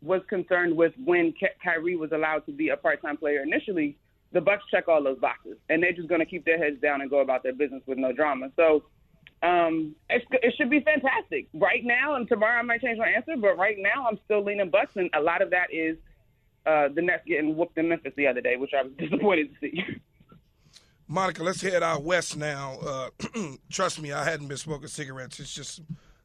was 0.03 0.21
concerned 0.29 0.77
with 0.77 0.93
when 1.05 1.33
Ky- 1.33 1.57
Kyrie 1.63 1.97
was 1.97 2.13
allowed 2.13 2.47
to 2.47 2.53
be 2.53 2.69
a 2.69 2.77
part-time 2.77 3.17
player 3.17 3.43
initially. 3.43 3.97
The 4.33 4.41
Bucks 4.41 4.65
check 4.71 4.89
all 4.89 5.03
those 5.03 5.19
boxes, 5.19 5.57
and 5.69 5.83
they're 5.83 5.93
just 5.93 6.09
going 6.09 6.21
to 6.21 6.27
keep 6.27 6.45
their 6.45 6.59
heads 6.59 6.81
down 6.81 7.01
and 7.01 7.09
go 7.09 7.21
about 7.21 7.43
their 7.43 7.55
business 7.55 7.83
with 7.87 7.99
no 7.99 8.13
drama. 8.13 8.51
So 8.57 8.85
um, 9.43 9.95
it 10.11 10.55
should 10.57 10.71
be 10.71 10.81
fantastic. 10.81 11.49
Right 11.55 11.85
now, 11.85 12.17
and 12.17 12.29
tomorrow 12.29 12.59
I 12.59 12.63
might 12.63 12.83
change 12.83 12.99
my 12.99 13.09
answer, 13.09 13.35
but 13.41 13.57
right 13.57 13.77
now 13.79 14.07
I'm 14.09 14.19
still 14.25 14.45
leaning 14.45 14.71
Bucks, 14.71 14.93
and 14.97 15.09
a 15.15 15.21
lot 15.21 15.43
of 15.43 15.51
that 15.51 15.73
is 15.73 15.97
uh, 16.67 16.89
the 16.95 17.03
Nets 17.03 17.23
getting 17.27 17.57
whooped 17.57 17.79
in 17.79 17.89
Memphis 17.89 18.13
the 18.17 18.27
other 18.27 18.41
day, 18.41 18.57
which 18.57 18.73
I 18.79 18.83
was 18.83 18.93
disappointed 18.99 19.51
to 19.55 19.61
see. 19.61 19.83
Monica, 21.07 21.43
let's 21.43 21.63
head 21.63 21.83
out 21.83 22.03
west 22.03 22.37
now. 22.37 22.79
Uh, 22.85 23.09
trust 23.71 24.01
me, 24.01 24.13
I 24.13 24.25
hadn't 24.25 24.49
been 24.49 24.59
smoking 24.59 24.89
cigarettes. 24.89 25.41
It's 25.41 25.55
just 25.55 25.81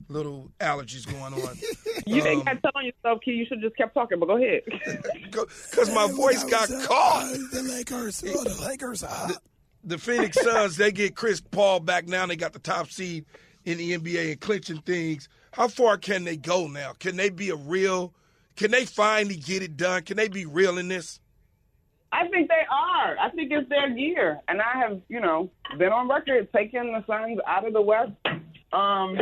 little 0.09 0.51
allergies 0.59 1.05
going 1.05 1.33
on. 1.33 1.57
You 2.05 2.21
Um, 2.21 2.27
ain't 2.27 2.45
got 2.45 2.53
to 2.55 2.59
tell 2.61 2.71
on 2.75 2.85
yourself, 2.85 3.21
Key. 3.23 3.31
You 3.31 3.45
should 3.45 3.61
just 3.61 3.77
kept 3.77 3.93
talking, 3.93 4.19
but 4.19 4.25
go 4.27 4.35
ahead. 4.37 4.61
Because 5.31 5.93
my 5.93 6.07
voice 6.11 6.43
got 6.43 6.67
caught. 6.83 7.31
The 7.51 7.63
Lakers. 7.63 8.23
Oh, 8.27 8.43
the 8.43 8.61
Lakers. 8.67 9.03
Ah. 9.07 9.31
The 9.85 9.97
Phoenix 9.97 10.39
Suns, 10.41 10.77
they 10.77 10.91
get 10.91 11.15
Chris 11.15 11.41
Paul 11.41 11.79
back 11.79 12.07
now. 12.07 12.25
They 12.25 12.35
got 12.35 12.53
the 12.53 12.59
top 12.59 12.89
seed 12.89 13.25
in 13.65 13.77
the 13.77 13.97
NBA 13.97 14.31
and 14.33 14.39
clinching 14.41 14.81
things. 14.81 15.27
How 15.51 15.67
far 15.67 15.97
can 15.97 16.23
they 16.23 16.37
go 16.37 16.67
now? 16.67 16.93
Can 16.99 17.15
they 17.15 17.29
be 17.29 17.49
a 17.49 17.55
real? 17.55 18.13
Can 18.55 18.71
they 18.71 18.85
finally 18.85 19.35
get 19.35 19.61
it 19.63 19.75
done? 19.77 20.03
Can 20.03 20.17
they 20.17 20.27
be 20.27 20.45
real 20.45 20.77
in 20.77 20.87
this? 20.87 21.19
I 22.11 22.27
think 22.27 22.47
they 22.47 22.63
are. 22.69 23.17
I 23.17 23.29
think 23.31 23.51
it's 23.51 23.67
their 23.69 23.89
year, 23.89 24.39
and 24.47 24.61
I 24.61 24.77
have, 24.79 25.01
you 25.09 25.19
know, 25.19 25.49
been 25.79 25.91
on 25.91 26.07
record 26.07 26.47
taking 26.55 26.91
the 26.93 27.03
Suns 27.07 27.39
out 27.47 27.65
of 27.65 27.73
the 27.73 27.81
West. 27.81 28.11
Um, 28.71 29.17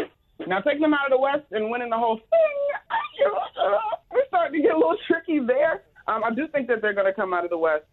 now 0.48 0.60
taking 0.62 0.82
them 0.82 0.94
out 0.94 1.06
of 1.06 1.12
the 1.12 1.22
West 1.22 1.46
and 1.52 1.70
winning 1.70 1.90
the 1.90 1.98
whole 1.98 2.18
thing, 2.18 2.58
I, 2.90 2.98
we're 4.12 4.26
starting 4.28 4.62
to 4.62 4.68
get 4.68 4.76
a 4.76 4.78
little 4.78 4.98
tricky 5.08 5.40
there. 5.40 5.84
Um, 6.08 6.24
I 6.24 6.34
do 6.34 6.48
think 6.48 6.68
that 6.68 6.82
they're 6.82 6.94
going 6.94 7.08
to 7.08 7.14
come 7.14 7.34
out 7.34 7.44
of 7.44 7.50
the 7.50 7.58
West. 7.58 7.86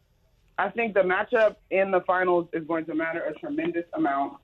I 0.58 0.70
think 0.70 0.94
the 0.94 1.00
matchup 1.00 1.56
in 1.70 1.90
the 1.90 2.00
finals 2.00 2.48
is 2.52 2.66
going 2.66 2.84
to 2.86 2.94
matter 2.94 3.22
a 3.22 3.34
tremendous 3.38 3.84
amount. 3.94 4.38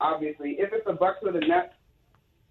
Obviously, 0.00 0.56
if 0.58 0.72
it's 0.72 0.84
the 0.84 0.94
Bucks 0.94 1.18
or 1.22 1.32
the 1.32 1.40
Nets, 1.40 1.74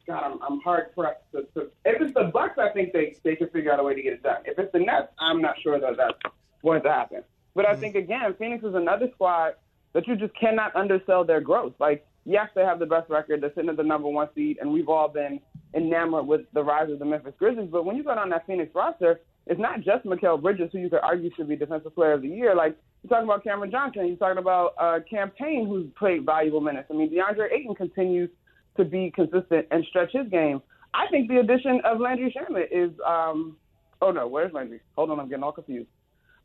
God, 0.08 0.24
I'm, 0.24 0.40
I'm 0.42 0.62
hard 0.62 0.96
pressed 0.96 1.20
to, 1.34 1.44
to. 1.54 1.68
If 1.84 2.02
it's 2.02 2.14
the 2.14 2.32
Bucks, 2.34 2.58
I 2.58 2.70
think 2.70 2.94
they 2.94 3.16
they 3.24 3.36
can 3.36 3.50
figure 3.50 3.72
out 3.72 3.80
a 3.80 3.84
way 3.84 3.94
to 3.94 4.02
get 4.02 4.14
it 4.14 4.24
done. 4.24 4.42
If 4.46 4.58
it's 4.58 4.72
the 4.72 4.80
Nets, 4.80 5.10
I'm 5.20 5.42
not 5.42 5.56
sure 5.62 5.80
that 5.80 5.98
that's 5.98 6.34
going 6.64 6.82
to 6.84 6.90
happen. 6.90 7.24
But 7.54 7.66
I 7.66 7.76
think 7.76 7.96
again, 7.96 8.34
Phoenix 8.40 8.64
is 8.64 8.76
another 8.76 9.10
squad 9.14 9.56
that 9.94 10.08
you 10.08 10.16
just 10.16 10.34
cannot 10.40 10.74
undersell 10.76 11.26
their 11.26 11.42
growth. 11.42 11.74
Like, 11.80 12.08
yes, 12.26 12.48
they 12.56 12.62
have 12.62 12.80
the 12.80 12.86
best 12.86 13.10
record. 13.10 13.42
They're 13.42 13.54
sitting 13.54 13.70
at 13.70 13.78
the 13.78 13.84
number 13.84 14.08
one 14.08 14.30
seed, 14.36 14.58
and 14.62 14.72
we've 14.72 14.90
all 14.90 15.08
been 15.08 15.40
enamored 15.76 16.28
with 16.28 16.42
the 16.54 16.64
rise 16.64 16.90
of 16.92 17.00
the 17.00 17.06
Memphis 17.06 17.34
Grizzlies. 17.40 17.70
But 17.72 17.86
when 17.86 17.96
you 17.96 18.04
go 18.04 18.16
down 18.16 18.30
that 18.30 18.46
Phoenix 18.48 18.74
roster, 18.76 19.22
it's 19.48 19.60
not 19.60 19.82
just 19.82 20.06
Mikal 20.06 20.42
Bridges, 20.42 20.70
who 20.72 20.80
you 20.80 20.90
could 20.90 21.00
argue 21.00 21.32
should 21.36 21.48
be 21.48 21.56
Defensive 21.56 21.96
Player 21.96 22.14
of 22.14 22.22
the 22.22 22.28
Year. 22.28 22.56
Like, 22.56 22.78
you're 23.04 23.10
talking 23.10 23.28
about 23.28 23.44
Cameron 23.44 23.72
Johnson. 23.72 24.08
You're 24.08 24.18
talking 24.18 24.38
about 24.38 24.74
uh, 24.80 25.00
Cam 25.10 25.32
Payne, 25.32 25.68
who's 25.68 25.88
played 25.98 26.26
valuable 26.26 26.62
minutes. 26.62 26.88
I 26.92 26.94
mean, 26.94 27.10
DeAndre 27.10 27.52
Ayton 27.52 27.76
continues 27.76 28.30
to 28.78 28.86
be 28.86 29.12
consistent 29.16 29.68
and 29.72 29.84
stretch 29.90 30.12
his 30.14 30.28
game. 30.30 30.62
I 30.94 31.08
think 31.10 31.28
the 31.30 31.40
addition 31.40 31.82
of 31.86 32.00
Landry 32.00 32.36
Shamet 32.36 32.68
is. 32.72 32.92
Um, 33.06 33.58
oh 34.02 34.12
no, 34.12 34.28
where's 34.28 34.54
Landry? 34.54 34.82
Hold 34.96 35.12
on, 35.12 35.20
I'm 35.20 35.30
getting 35.30 35.44
all 35.44 35.52
confused. 35.52 35.90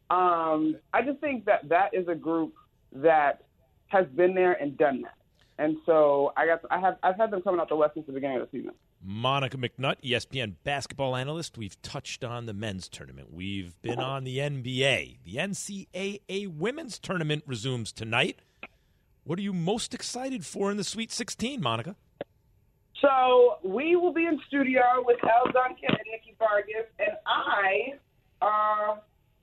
Um, 0.09 0.77
I 0.93 1.03
just 1.03 1.19
think 1.21 1.45
that 1.47 1.69
that 1.69 1.91
is 1.93 2.07
a 2.09 2.15
group 2.15 2.55
that 2.93 3.43
has 3.89 4.07
been 4.15 4.35
there 4.35 4.53
and 4.53 4.77
done 4.79 5.03
that, 5.03 5.17
and 5.59 5.77
so 5.87 6.33
I 6.37 6.47
got 6.47 6.61
I 6.71 6.79
have 6.81 6.97
I've 7.03 7.17
had 7.17 7.31
them 7.31 7.43
coming 7.43 7.61
out 7.61 7.69
the 7.69 7.77
West 7.77 7.95
since 7.95 8.07
the 8.07 8.13
beginning 8.13 8.41
of 8.41 8.51
the 8.51 8.59
season. 8.59 8.73
Monica 9.03 9.57
McNutt, 9.57 9.97
ESPN 10.03 10.55
basketball 10.65 11.17
analyst. 11.17 11.57
We've 11.57 11.81
touched 11.83 12.25
on 12.25 12.47
the 12.47 12.53
men's 12.53 12.89
tournament. 12.89 13.33
We've 13.33 13.81
been 13.83 14.01
on 14.01 14.25
the 14.25 14.39
NBA. 14.39 15.19
The 15.25 15.37
NCAA 15.37 16.49
women's 16.57 16.99
tournament 16.99 17.45
resumes 17.47 17.93
tonight. 17.93 18.41
What 19.25 19.39
are 19.39 19.43
you 19.43 19.53
most 19.53 19.95
excited 19.95 20.45
for 20.45 20.71
in 20.71 20.77
the 20.77 20.85
Sweet 20.85 21.13
16, 21.13 21.61
Monica? 21.61 21.97
So 23.01 23.59
we 23.63 23.97
will 23.97 24.13
be 24.13 24.25
in 24.25 24.41
studio 24.47 24.83
with 25.05 25.19
Elle 25.23 25.53
Duncan 25.53 25.91
and 25.91 25.99
Nikki 26.11 26.35
Fargas, 26.39 26.87
and 26.99 27.17
I, 27.27 27.95
uh, 28.41 28.97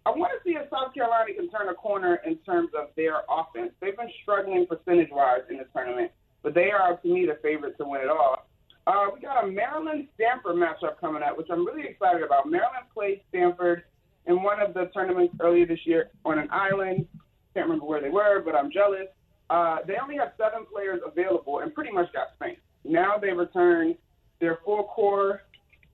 I 0.06 0.10
want 0.10 0.32
to 0.36 0.40
see 0.44 0.56
if 0.56 0.70
South 0.70 0.94
Carolina 0.94 1.34
can 1.34 1.50
turn 1.50 1.70
a 1.70 1.74
corner 1.74 2.20
in 2.26 2.38
terms 2.40 2.70
of 2.78 2.90
their 2.98 3.22
offense. 3.30 3.72
They've 3.80 3.96
been 3.96 4.12
struggling 4.22 4.68
percentage-wise 4.68 5.48
in 5.50 5.58
the 5.58 5.66
tournament, 5.74 6.12
but 6.42 6.54
they 6.54 6.72
are, 6.72 6.98
to 6.98 7.08
me, 7.08 7.26
the 7.26 7.40
favorite 7.42 7.78
to 7.78 7.86
win 7.86 8.02
it 8.02 8.10
all. 8.10 8.46
Uh, 8.86 9.08
we 9.14 9.22
got 9.22 9.46
a 9.46 9.48
Maryland 9.48 10.10
Stanford 10.16 10.56
matchup 10.56 11.00
coming 11.00 11.24
up, 11.24 11.38
which 11.38 11.48
I'm 11.50 11.66
really 11.66 11.88
excited 11.88 12.22
about. 12.22 12.50
Maryland 12.50 12.84
played 12.94 13.22
Stanford 13.30 13.84
in 14.26 14.44
one 14.44 14.60
of 14.62 14.74
the 14.74 14.92
tournaments 14.94 15.36
earlier 15.40 15.66
this 15.66 15.80
year 15.86 16.10
on 16.26 16.38
an 16.38 16.50
island. 16.52 17.08
Can't 17.54 17.68
remember 17.68 17.86
where 17.86 18.02
they 18.02 18.10
were, 18.10 18.42
but 18.44 18.56
I'm 18.56 18.72
jealous. 18.72 19.08
Uh, 19.50 19.78
they 19.88 19.96
only 20.02 20.18
had 20.18 20.34
seven 20.38 20.66
players 20.72 21.00
available 21.06 21.60
and 21.60 21.74
pretty 21.74 21.92
much 21.92 22.12
got 22.12 22.28
spanked. 22.36 22.62
Now 22.84 23.18
they 23.18 23.32
return 23.32 23.96
their 24.42 24.60
full 24.66 24.84
core 24.84 25.44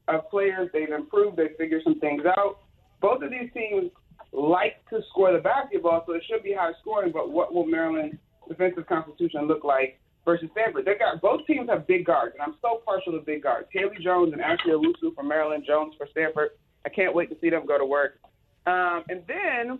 of 0.07 0.27
players. 0.31 0.69
They've 0.73 0.89
improved. 0.89 1.37
They 1.37 1.49
figured 1.59 1.83
some 1.83 1.99
things 1.99 2.23
out. 2.25 2.59
Both 3.01 3.21
of 3.21 3.29
these 3.29 3.49
teams 3.53 3.91
like 4.31 4.85
to 4.89 5.01
score 5.09 5.31
the 5.33 5.39
basketball, 5.39 6.03
so 6.05 6.13
it 6.13 6.23
should 6.29 6.43
be 6.43 6.53
high 6.53 6.71
scoring. 6.81 7.11
But 7.13 7.31
what 7.31 7.53
will 7.53 7.65
Maryland's 7.65 8.17
defensive 8.47 8.85
constitution 8.87 9.47
look 9.47 9.63
like 9.63 9.99
versus 10.25 10.49
Stanford? 10.51 10.85
They 10.85 10.95
got 10.95 11.21
both 11.21 11.45
teams 11.47 11.69
have 11.69 11.87
big 11.87 12.05
guards, 12.05 12.35
and 12.37 12.41
I'm 12.41 12.57
so 12.61 12.81
partial 12.85 13.13
to 13.13 13.19
big 13.19 13.43
guards. 13.43 13.67
Haley 13.71 13.97
Jones 14.03 14.33
and 14.33 14.41
Ashley 14.41 14.71
Owusu 14.71 15.15
for 15.15 15.23
Maryland, 15.23 15.63
Jones 15.65 15.93
for 15.97 16.07
Stanford. 16.11 16.49
I 16.85 16.89
can't 16.89 17.15
wait 17.15 17.29
to 17.29 17.37
see 17.41 17.49
them 17.49 17.65
go 17.65 17.77
to 17.77 17.85
work. 17.85 18.19
Um, 18.65 19.03
and 19.09 19.23
then 19.27 19.79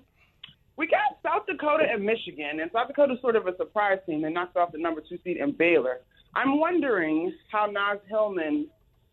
we 0.78 0.88
got 0.88 1.20
South 1.24 1.46
Dakota 1.46 1.84
and 1.92 2.04
Michigan, 2.04 2.60
and 2.62 2.72
South 2.74 2.88
Dakota 2.88 3.14
is 3.14 3.22
sort 3.22 3.36
of 3.36 3.48
a 3.48 3.56
surprise 3.58 4.00
team. 4.06 4.22
They 4.22 4.32
knocked 4.32 4.58
off 4.58 4.72
the 4.72 4.80
number 4.80 5.02
two 5.08 5.18
seed 5.24 5.38
in 5.38 5.52
Baylor. 5.52 6.00
I'm 6.36 6.60
wondering 6.60 7.34
how 7.52 7.66
Naz 7.66 8.00
Hillmon, 8.08 8.68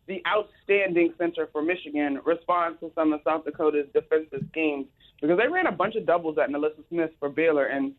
the 0.07 0.21
outstanding 0.27 1.13
center 1.17 1.49
for 1.51 1.61
Michigan, 1.61 2.19
responds 2.25 2.79
to 2.79 2.91
some 2.95 3.11
of 3.13 3.21
South 3.23 3.43
Dakota's 3.45 3.87
defensive 3.93 4.45
schemes 4.49 4.85
because 5.21 5.37
they 5.37 5.47
ran 5.47 5.67
a 5.67 5.71
bunch 5.71 5.95
of 5.95 6.05
doubles 6.05 6.37
at 6.37 6.49
NaLyssa 6.49 6.87
Smith 6.89 7.11
for 7.19 7.29
Baylor, 7.29 7.65
and 7.65 7.93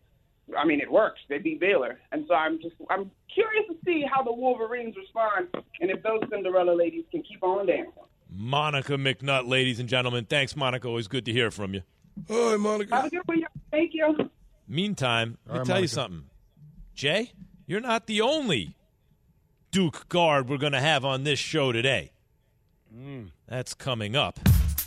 I 0.57 0.65
mean 0.65 0.81
it 0.81 0.91
works. 0.91 1.21
They 1.29 1.39
beat 1.39 1.61
Baylor, 1.61 1.99
and 2.13 2.25
so 2.29 2.35
I'm 2.35 2.61
just 2.61 2.75
I'm 2.91 3.11
curious 3.33 3.67
to 3.69 3.77
see 3.85 4.05
how 4.11 4.23
the 4.23 4.33
Wolverines 4.33 4.97
respond 4.97 5.49
and 5.81 5.91
if 5.91 6.03
those 6.03 6.21
Cinderella 6.31 6.73
ladies 6.75 7.05
can 7.11 7.23
keep 7.23 7.43
on 7.43 7.67
dancing. 7.67 7.93
Monica 8.31 8.93
McNutt, 8.95 9.49
ladies 9.49 9.81
and 9.81 9.89
gentlemen. 9.89 10.27
Thanks, 10.27 10.55
Monica. 10.55 10.89
Always 10.89 11.09
good 11.09 11.25
to 11.27 11.33
hear 11.33 11.51
from 11.51 11.75
you. 11.75 11.83
Hi, 12.29 12.57
Monica. 12.57 12.95
Have 12.95 13.07
a 13.07 13.11
good 13.11 13.23
one. 13.25 13.41
y'all. 13.41 13.49
Thank 13.71 13.93
you. 13.95 14.31
Meantime, 14.67 15.39
let 15.47 15.53
me 15.53 15.59
right, 15.61 15.67
tell 15.67 15.81
you 15.81 15.89
something. 15.89 16.25
Jay, 16.95 17.33
you're 17.67 17.81
not 17.81 18.07
the 18.07 18.21
only 18.21 18.77
Duke 19.71 20.09
guard 20.09 20.49
we're 20.49 20.59
going 20.59 20.73
to 20.73 20.81
have 20.81 21.05
on 21.05 21.25
this 21.25 21.39
show 21.39 21.73
today. 21.73 22.13
Mm. 22.95 23.31
That's 23.47 23.73
coming 23.75 24.15
up. 24.17 24.39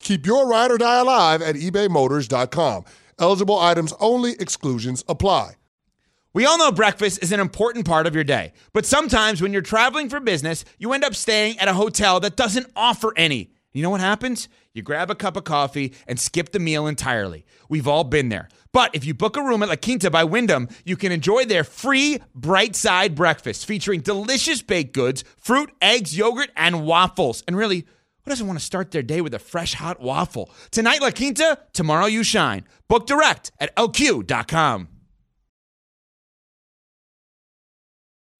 Keep 0.00 0.26
your 0.26 0.48
ride 0.48 0.70
or 0.70 0.78
die 0.78 0.98
alive 1.00 1.42
at 1.42 1.54
ebaymotors.com. 1.54 2.84
Eligible 3.18 3.58
items 3.58 3.92
only, 4.00 4.32
exclusions 4.32 5.04
apply. 5.08 5.54
We 6.32 6.46
all 6.46 6.58
know 6.58 6.70
breakfast 6.70 7.22
is 7.22 7.32
an 7.32 7.40
important 7.40 7.86
part 7.86 8.06
of 8.06 8.14
your 8.14 8.24
day, 8.24 8.52
but 8.72 8.86
sometimes 8.86 9.42
when 9.42 9.52
you're 9.52 9.62
traveling 9.62 10.08
for 10.08 10.20
business, 10.20 10.64
you 10.78 10.92
end 10.92 11.04
up 11.04 11.14
staying 11.14 11.58
at 11.58 11.68
a 11.68 11.74
hotel 11.74 12.20
that 12.20 12.36
doesn't 12.36 12.70
offer 12.76 13.12
any. 13.16 13.50
You 13.72 13.82
know 13.82 13.90
what 13.90 14.00
happens? 14.00 14.48
You 14.72 14.82
grab 14.82 15.10
a 15.10 15.14
cup 15.14 15.36
of 15.36 15.44
coffee 15.44 15.92
and 16.06 16.18
skip 16.18 16.52
the 16.52 16.58
meal 16.58 16.86
entirely. 16.86 17.44
We've 17.68 17.86
all 17.88 18.04
been 18.04 18.28
there. 18.28 18.48
But 18.72 18.94
if 18.94 19.04
you 19.04 19.12
book 19.14 19.36
a 19.36 19.42
room 19.42 19.62
at 19.62 19.68
La 19.68 19.76
Quinta 19.76 20.10
by 20.10 20.24
Wyndham, 20.24 20.68
you 20.84 20.96
can 20.96 21.12
enjoy 21.12 21.44
their 21.44 21.64
free 21.64 22.20
bright 22.34 22.74
side 22.76 23.14
breakfast 23.14 23.66
featuring 23.66 24.00
delicious 24.00 24.62
baked 24.62 24.92
goods, 24.92 25.24
fruit, 25.36 25.72
eggs, 25.82 26.16
yogurt, 26.16 26.50
and 26.56 26.84
waffles. 26.84 27.42
And 27.46 27.56
really, 27.56 27.86
doesn't 28.30 28.46
want 28.46 28.58
to 28.58 28.64
start 28.64 28.90
their 28.90 29.02
day 29.02 29.20
with 29.20 29.34
a 29.34 29.38
fresh 29.38 29.74
hot 29.74 30.00
waffle? 30.00 30.50
Tonight, 30.70 31.02
La 31.02 31.10
Quinta, 31.10 31.58
tomorrow, 31.72 32.06
you 32.06 32.22
shine. 32.22 32.64
Book 32.88 33.06
direct 33.06 33.52
at 33.60 33.74
lq.com. 33.76 34.88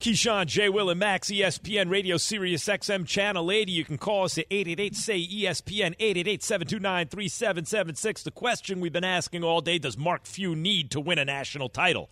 Keyshawn, 0.01 0.47
J. 0.47 0.71
Will, 0.71 0.89
and 0.89 0.99
Max, 0.99 1.29
ESPN 1.29 1.91
Radio 1.91 2.17
Sirius 2.17 2.65
XM 2.67 3.07
Channel 3.07 3.53
80. 3.53 3.71
You 3.71 3.85
can 3.85 3.99
call 3.99 4.25
us 4.25 4.39
at 4.39 4.47
888 4.51 4.97
say 4.97 5.19
E 5.19 5.45
ESPN 5.45 5.95
888 6.01 6.43
729 6.43 7.09
3776. 7.09 8.23
The 8.23 8.31
question 8.31 8.81
we've 8.81 8.95
been 8.95 9.05
asking 9.05 9.45
all 9.45 9.61
day 9.61 9.79
Does 9.79 9.99
Mark 9.99 10.25
Few 10.25 10.57
need 10.57 10.91
to 10.93 11.01
win 11.01 11.19
a 11.19 11.27
national 11.27 11.69
title? 11.69 12.09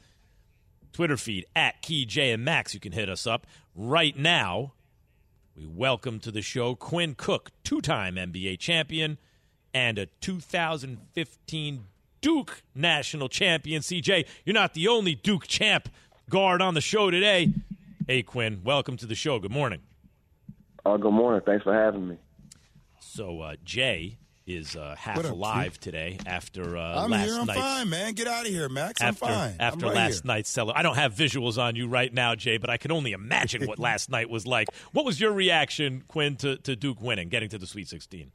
Twitter 0.92 1.16
feed 1.16 1.46
at 1.56 1.80
Key 1.80 2.04
J 2.04 2.32
and 2.32 2.44
Max. 2.44 2.74
You 2.74 2.80
can 2.80 2.92
hit 2.92 3.08
us 3.08 3.26
up 3.26 3.46
right 3.74 4.14
now. 4.18 4.74
We 5.58 5.66
welcome 5.66 6.20
to 6.20 6.30
the 6.30 6.40
show 6.40 6.76
Quinn 6.76 7.16
Cook, 7.16 7.50
two 7.64 7.80
time 7.80 8.14
NBA 8.14 8.60
champion 8.60 9.18
and 9.74 9.98
a 9.98 10.06
2015 10.06 11.84
Duke 12.20 12.62
national 12.76 13.28
champion. 13.28 13.82
CJ, 13.82 14.28
you're 14.44 14.54
not 14.54 14.74
the 14.74 14.86
only 14.86 15.16
Duke 15.16 15.48
champ 15.48 15.88
guard 16.30 16.62
on 16.62 16.74
the 16.74 16.80
show 16.80 17.10
today. 17.10 17.52
Hey, 18.06 18.22
Quinn, 18.22 18.60
welcome 18.62 18.96
to 18.98 19.06
the 19.06 19.16
show. 19.16 19.40
Good 19.40 19.50
morning. 19.50 19.80
Uh, 20.86 20.96
good 20.96 21.10
morning. 21.10 21.40
Thanks 21.44 21.64
for 21.64 21.74
having 21.74 22.06
me. 22.06 22.18
So, 23.00 23.40
uh, 23.40 23.56
Jay 23.64 24.18
is 24.48 24.76
uh, 24.76 24.94
half 24.98 25.18
up, 25.18 25.30
alive 25.30 25.80
Q? 25.80 25.92
today 25.92 26.18
after 26.26 26.76
uh, 26.76 27.04
I'm 27.04 27.10
last 27.10 27.26
here. 27.26 27.38
I'm 27.38 27.46
night's 27.46 27.60
fine, 27.60 27.88
man. 27.88 28.14
Get 28.14 28.26
out 28.26 28.46
of 28.46 28.52
here, 28.52 28.68
Max. 28.68 29.00
after 29.00 29.24
I'm 29.26 29.32
fine. 29.32 29.56
after 29.60 29.86
I'm 29.86 29.92
right 29.92 29.96
last 29.96 30.14
here. 30.14 30.22
night's 30.24 30.48
cellar. 30.48 30.72
I 30.76 30.82
don't 30.82 30.96
have 30.96 31.14
visuals 31.14 31.62
on 31.62 31.76
you 31.76 31.88
right 31.88 32.12
now, 32.12 32.34
Jay, 32.34 32.56
but 32.56 32.70
I 32.70 32.76
can 32.76 32.90
only 32.90 33.12
imagine 33.12 33.66
what 33.66 33.78
last 33.88 34.10
night 34.10 34.30
was 34.30 34.46
like. 34.46 34.68
What 34.92 35.04
was 35.04 35.20
your 35.20 35.32
reaction, 35.32 36.02
Quinn, 36.08 36.36
to, 36.36 36.56
to 36.58 36.74
Duke 36.76 37.00
winning, 37.00 37.28
getting 37.28 37.48
to 37.50 37.58
the 37.58 37.66
Sweet 37.66 37.88
16? 37.88 38.32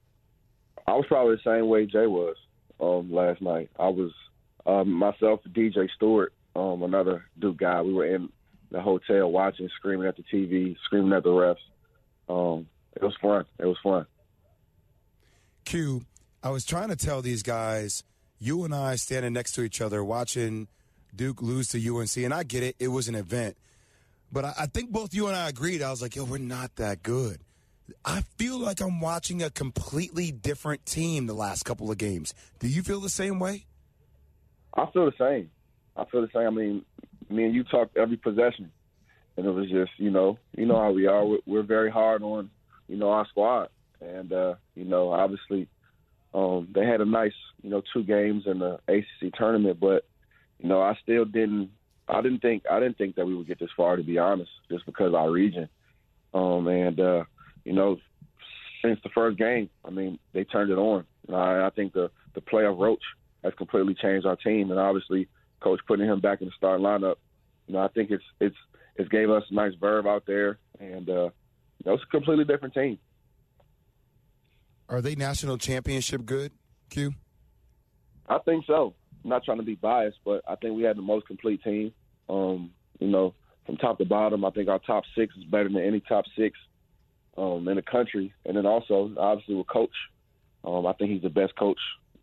I 0.85 0.91
was 0.93 1.05
probably 1.07 1.35
the 1.35 1.57
same 1.57 1.67
way 1.67 1.85
Jay 1.85 2.07
was 2.07 2.35
um, 2.79 3.11
last 3.11 3.41
night. 3.41 3.69
I 3.79 3.89
was 3.89 4.11
um, 4.65 4.91
myself, 4.91 5.41
DJ 5.49 5.89
Stewart, 5.95 6.33
um, 6.55 6.83
another 6.83 7.25
Duke 7.39 7.57
guy. 7.57 7.81
We 7.81 7.93
were 7.93 8.05
in 8.05 8.29
the 8.71 8.81
hotel 8.81 9.31
watching, 9.31 9.69
screaming 9.77 10.07
at 10.07 10.17
the 10.17 10.23
TV, 10.23 10.75
screaming 10.85 11.13
at 11.13 11.23
the 11.23 11.29
refs. 11.29 11.55
Um, 12.29 12.67
it 12.95 13.01
was 13.01 13.15
fun. 13.21 13.45
It 13.59 13.65
was 13.65 13.77
fun. 13.83 14.05
Q, 15.65 16.03
I 16.41 16.49
was 16.49 16.65
trying 16.65 16.89
to 16.89 16.95
tell 16.95 17.21
these 17.21 17.43
guys, 17.43 18.03
you 18.39 18.63
and 18.63 18.73
I 18.73 18.95
standing 18.95 19.33
next 19.33 19.53
to 19.53 19.61
each 19.63 19.81
other 19.81 20.03
watching 20.03 20.67
Duke 21.15 21.41
lose 21.41 21.69
to 21.69 21.95
UNC, 21.95 22.17
and 22.17 22.33
I 22.33 22.43
get 22.43 22.63
it, 22.63 22.75
it 22.79 22.89
was 22.89 23.07
an 23.07 23.15
event. 23.15 23.57
But 24.31 24.45
I, 24.45 24.53
I 24.61 24.65
think 24.65 24.91
both 24.91 25.13
you 25.13 25.27
and 25.27 25.35
I 25.35 25.49
agreed. 25.49 25.81
I 25.81 25.91
was 25.91 26.01
like, 26.01 26.15
yo, 26.15 26.23
we're 26.23 26.39
not 26.39 26.75
that 26.77 27.03
good. 27.03 27.39
I 28.03 28.21
feel 28.37 28.57
like 28.57 28.81
I'm 28.81 28.99
watching 28.99 29.43
a 29.43 29.49
completely 29.49 30.31
different 30.31 30.85
team 30.85 31.27
the 31.27 31.33
last 31.33 31.63
couple 31.63 31.91
of 31.91 31.97
games. 31.97 32.33
Do 32.59 32.67
you 32.67 32.81
feel 32.81 32.99
the 32.99 33.09
same 33.09 33.39
way? 33.39 33.65
I 34.73 34.85
feel 34.91 35.05
the 35.05 35.13
same. 35.19 35.51
I 35.95 36.05
feel 36.05 36.21
the 36.21 36.29
same. 36.33 36.47
I 36.47 36.49
mean, 36.49 36.85
me 37.29 37.45
and 37.45 37.53
you 37.53 37.63
talked 37.63 37.97
every 37.97 38.17
possession, 38.17 38.71
and 39.37 39.45
it 39.45 39.51
was 39.51 39.69
just, 39.69 39.91
you 39.97 40.09
know, 40.09 40.39
you 40.57 40.65
know 40.65 40.79
how 40.79 40.91
we 40.91 41.05
are. 41.05 41.25
We're, 41.25 41.39
we're 41.45 41.63
very 41.63 41.91
hard 41.91 42.23
on, 42.23 42.49
you 42.87 42.97
know, 42.97 43.11
our 43.11 43.27
squad, 43.27 43.69
and 44.03 44.31
uh, 44.33 44.55
you 44.75 44.85
know, 44.85 45.11
obviously, 45.11 45.67
Um, 46.33 46.67
they 46.73 46.85
had 46.85 47.01
a 47.01 47.05
nice, 47.05 47.37
you 47.61 47.69
know, 47.69 47.81
two 47.93 48.03
games 48.03 48.43
in 48.47 48.57
the 48.59 48.79
ACC 48.87 49.33
tournament, 49.35 49.79
but 49.79 50.05
you 50.59 50.67
know, 50.67 50.81
I 50.81 50.97
still 51.03 51.25
didn't. 51.25 51.69
I 52.07 52.21
didn't 52.21 52.41
think 52.41 52.63
I 52.69 52.79
didn't 52.79 52.97
think 52.97 53.15
that 53.15 53.25
we 53.25 53.35
would 53.35 53.47
get 53.47 53.59
this 53.59 53.69
far, 53.77 53.95
to 53.95 54.03
be 54.03 54.17
honest, 54.17 54.51
just 54.69 54.85
because 54.85 55.09
of 55.09 55.15
our 55.15 55.31
region. 55.31 55.69
Um, 56.33 56.67
and 56.67 56.99
uh, 56.99 57.23
you 57.63 57.73
know, 57.73 57.97
since 58.81 58.99
the 59.03 59.09
first 59.09 59.37
game, 59.37 59.69
I 59.85 59.91
mean, 59.91 60.19
they 60.33 60.43
turned 60.43 60.71
it 60.71 60.77
on. 60.77 61.05
I, 61.31 61.67
I 61.67 61.69
think 61.75 61.93
the 61.93 62.09
the 62.33 62.41
play 62.41 62.65
of 62.65 62.77
Roach 62.77 63.03
has 63.43 63.53
completely 63.57 63.93
changed 63.93 64.25
our 64.25 64.35
team, 64.35 64.71
and 64.71 64.79
obviously, 64.79 65.27
coach 65.59 65.79
putting 65.87 66.07
him 66.07 66.19
back 66.19 66.41
in 66.41 66.47
the 66.47 66.53
starting 66.57 66.85
lineup. 66.85 67.15
You 67.67 67.75
know, 67.75 67.81
I 67.81 67.89
think 67.89 68.11
it's 68.11 68.23
it's 68.39 68.57
it's 68.95 69.09
gave 69.09 69.29
us 69.29 69.43
a 69.49 69.53
nice 69.53 69.73
verve 69.79 70.07
out 70.07 70.23
there, 70.25 70.57
and 70.79 71.07
uh, 71.09 71.29
you 71.77 71.85
know, 71.85 71.93
it's 71.93 72.03
a 72.03 72.11
completely 72.11 72.45
different 72.45 72.73
team. 72.73 72.97
Are 74.89 75.01
they 75.01 75.15
national 75.15 75.57
championship 75.57 76.25
good, 76.25 76.51
Q? 76.89 77.13
I 78.27 78.39
think 78.39 78.65
so. 78.65 78.93
I'm 79.23 79.29
not 79.29 79.43
trying 79.43 79.57
to 79.57 79.63
be 79.63 79.75
biased, 79.75 80.17
but 80.25 80.41
I 80.47 80.55
think 80.55 80.75
we 80.75 80.83
had 80.83 80.97
the 80.97 81.01
most 81.01 81.27
complete 81.27 81.63
team. 81.63 81.93
Um, 82.29 82.71
you 82.99 83.07
know, 83.07 83.33
from 83.65 83.77
top 83.77 83.97
to 83.97 84.05
bottom, 84.05 84.45
I 84.45 84.49
think 84.51 84.69
our 84.69 84.79
top 84.79 85.03
six 85.17 85.35
is 85.35 85.43
better 85.45 85.69
than 85.69 85.77
any 85.77 85.99
top 86.01 86.25
six 86.37 86.57
um, 87.37 87.67
in 87.67 87.75
the 87.75 87.81
country. 87.81 88.33
And 88.45 88.57
then 88.57 88.65
also, 88.65 89.11
obviously, 89.17 89.55
with 89.55 89.67
coach, 89.67 89.93
um, 90.63 90.85
I 90.85 90.93
think 90.93 91.11
he's 91.11 91.21
the 91.21 91.29
best 91.29 91.55
coach, 91.57 91.79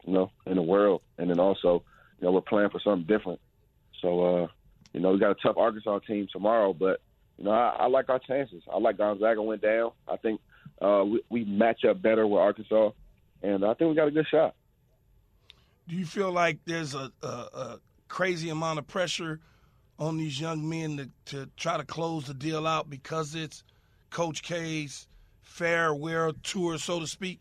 you 0.07 0.13
know, 0.13 0.31
in 0.47 0.57
the 0.57 0.63
world. 0.63 1.03
And 1.19 1.31
then 1.31 1.41
also, 1.41 1.83
you 2.19 2.27
know, 2.27 2.33
we're 2.33 2.41
playing 2.41 2.71
for 2.71 2.81
something 2.81 3.07
different. 3.07 3.41
So, 4.01 4.43
uh, 4.43 4.47
you 4.93 5.01
know, 5.01 5.13
we 5.13 5.19
got 5.19 5.31
a 5.31 5.37
tough 5.43 5.57
Arkansas 5.57 6.01
team 6.01 6.27
tomorrow, 6.33 6.73
but 6.73 7.01
you 7.39 7.45
know, 7.45 7.53
I, 7.53 7.77
I 7.81 7.87
like 7.87 8.09
our 8.09 8.19
chances. 8.19 8.63
I 8.73 8.79
like 8.79 8.99
Gonzaga 8.99 9.43
went 9.43 9.63
down. 9.63 9.93
I 10.07 10.17
think 10.17 10.41
uh, 10.81 11.05
we, 11.07 11.23
we 11.29 11.45
match 11.45 11.85
up 11.85 12.01
better 12.01 12.27
with 12.27 12.41
Arkansas, 12.41 12.91
and 13.43 13.65
I 13.65 13.75
think 13.75 13.91
we 13.91 13.95
got 13.95 14.09
a 14.09 14.11
good 14.11 14.27
shot. 14.31 14.55
Do 15.89 15.97
you 15.97 16.07
feel 16.07 16.31
like 16.33 16.59
there's 16.67 16.95
a, 16.95 17.11
a, 17.23 17.27
a 17.27 17.81
crazy 18.09 18.49
amount 18.49 18.79
of 18.79 18.87
pressure 18.87 19.41
on 19.99 20.17
these 20.17 20.41
young 20.41 20.69
men 20.69 20.97
to, 20.97 21.09
to 21.27 21.51
try 21.57 21.77
to 21.77 21.85
close 21.85 22.27
the 22.27 22.35
deal 22.35 22.67
out 22.67 22.89
because 22.89 23.35
it's 23.35 23.63
Coach 24.11 24.43
K's 24.43 25.07
farewell 25.43 26.33
tour, 26.43 26.79
so 26.79 27.01
to 27.01 27.07
speak? 27.07 27.41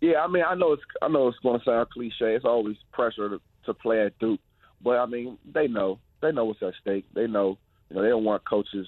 Yeah, 0.00 0.20
I 0.22 0.28
mean, 0.28 0.44
I 0.46 0.54
know 0.54 0.72
it's 0.72 0.82
I 1.00 1.08
know 1.08 1.28
it's 1.28 1.38
going 1.38 1.58
to 1.58 1.64
sound 1.64 1.88
cliche. 1.90 2.34
It's 2.34 2.44
always 2.44 2.76
pressure 2.92 3.30
to, 3.30 3.40
to 3.64 3.74
play 3.74 4.04
at 4.04 4.18
Duke, 4.18 4.40
but 4.82 4.98
I 4.98 5.06
mean, 5.06 5.38
they 5.50 5.68
know 5.68 5.98
they 6.20 6.32
know 6.32 6.44
what's 6.44 6.62
at 6.62 6.74
stake. 6.80 7.06
They 7.14 7.26
know 7.26 7.56
you 7.88 7.96
know 7.96 8.02
they 8.02 8.10
don't 8.10 8.24
want 8.24 8.44
coaches 8.44 8.86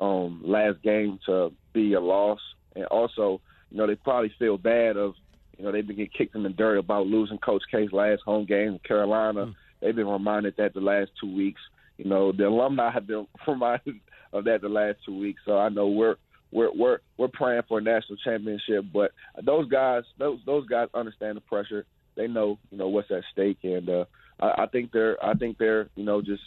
um, 0.00 0.42
last 0.44 0.82
game 0.82 1.18
to 1.26 1.52
be 1.72 1.94
a 1.94 2.00
loss, 2.00 2.40
and 2.74 2.84
also 2.86 3.40
you 3.70 3.76
know 3.76 3.86
they 3.86 3.94
probably 3.94 4.32
feel 4.38 4.58
bad 4.58 4.96
of 4.96 5.14
you 5.56 5.64
know 5.64 5.72
they've 5.72 5.86
been 5.86 5.96
getting 5.96 6.12
kicked 6.16 6.34
in 6.34 6.42
the 6.42 6.48
dirt 6.48 6.78
about 6.78 7.06
losing 7.06 7.38
Coach 7.38 7.62
K's 7.70 7.92
last 7.92 8.22
home 8.24 8.46
game 8.46 8.68
in 8.68 8.78
Carolina. 8.80 9.46
Mm. 9.46 9.54
They've 9.80 9.96
been 9.96 10.08
reminded 10.08 10.54
that 10.56 10.74
the 10.74 10.80
last 10.80 11.10
two 11.20 11.34
weeks. 11.34 11.60
You 11.98 12.06
know 12.06 12.32
the 12.32 12.46
alumni 12.48 12.90
have 12.90 13.06
been 13.06 13.26
reminded 13.48 14.00
of 14.32 14.44
that 14.44 14.62
the 14.62 14.68
last 14.68 14.98
two 15.06 15.18
weeks. 15.18 15.40
So 15.44 15.58
I 15.58 15.68
know 15.68 15.88
we're 15.88 16.16
we're 16.50 16.72
we're 16.72 16.98
we're 17.16 17.28
praying 17.28 17.62
for 17.68 17.78
a 17.78 17.82
national 17.82 18.18
championship, 18.24 18.84
but 18.92 19.12
those 19.44 19.68
guys 19.68 20.02
those 20.18 20.40
those 20.44 20.66
guys 20.66 20.88
understand 20.94 21.36
the 21.36 21.42
pressure. 21.42 21.86
They 22.16 22.28
know 22.28 22.58
you 22.70 22.78
know 22.78 22.88
what's 22.88 23.10
at 23.10 23.22
stake, 23.32 23.58
and 23.62 23.88
uh, 23.88 24.04
I, 24.40 24.62
I 24.62 24.66
think 24.66 24.92
they're 24.92 25.22
I 25.24 25.34
think 25.34 25.58
they're 25.58 25.88
you 25.94 26.04
know 26.04 26.20
just 26.20 26.42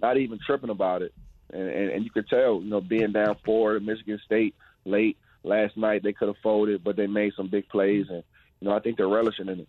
not 0.00 0.16
even 0.16 0.38
tripping 0.44 0.70
about 0.70 1.02
it 1.02 1.12
and, 1.52 1.68
and, 1.68 1.90
and 1.90 2.04
you 2.04 2.10
could 2.10 2.28
tell, 2.28 2.60
you 2.62 2.70
know, 2.70 2.80
being 2.80 3.12
down 3.12 3.36
four 3.44 3.76
at 3.76 3.82
Michigan 3.82 4.20
State 4.24 4.54
late 4.84 5.16
last 5.44 5.76
night, 5.76 6.02
they 6.02 6.12
could 6.12 6.28
have 6.28 6.36
folded, 6.42 6.82
but 6.82 6.96
they 6.96 7.06
made 7.06 7.32
some 7.36 7.48
big 7.48 7.68
plays, 7.68 8.06
and 8.08 8.22
you 8.60 8.68
know, 8.68 8.74
I 8.74 8.80
think 8.80 8.96
they're 8.96 9.08
relishing 9.08 9.48
in 9.48 9.60
it. 9.60 9.68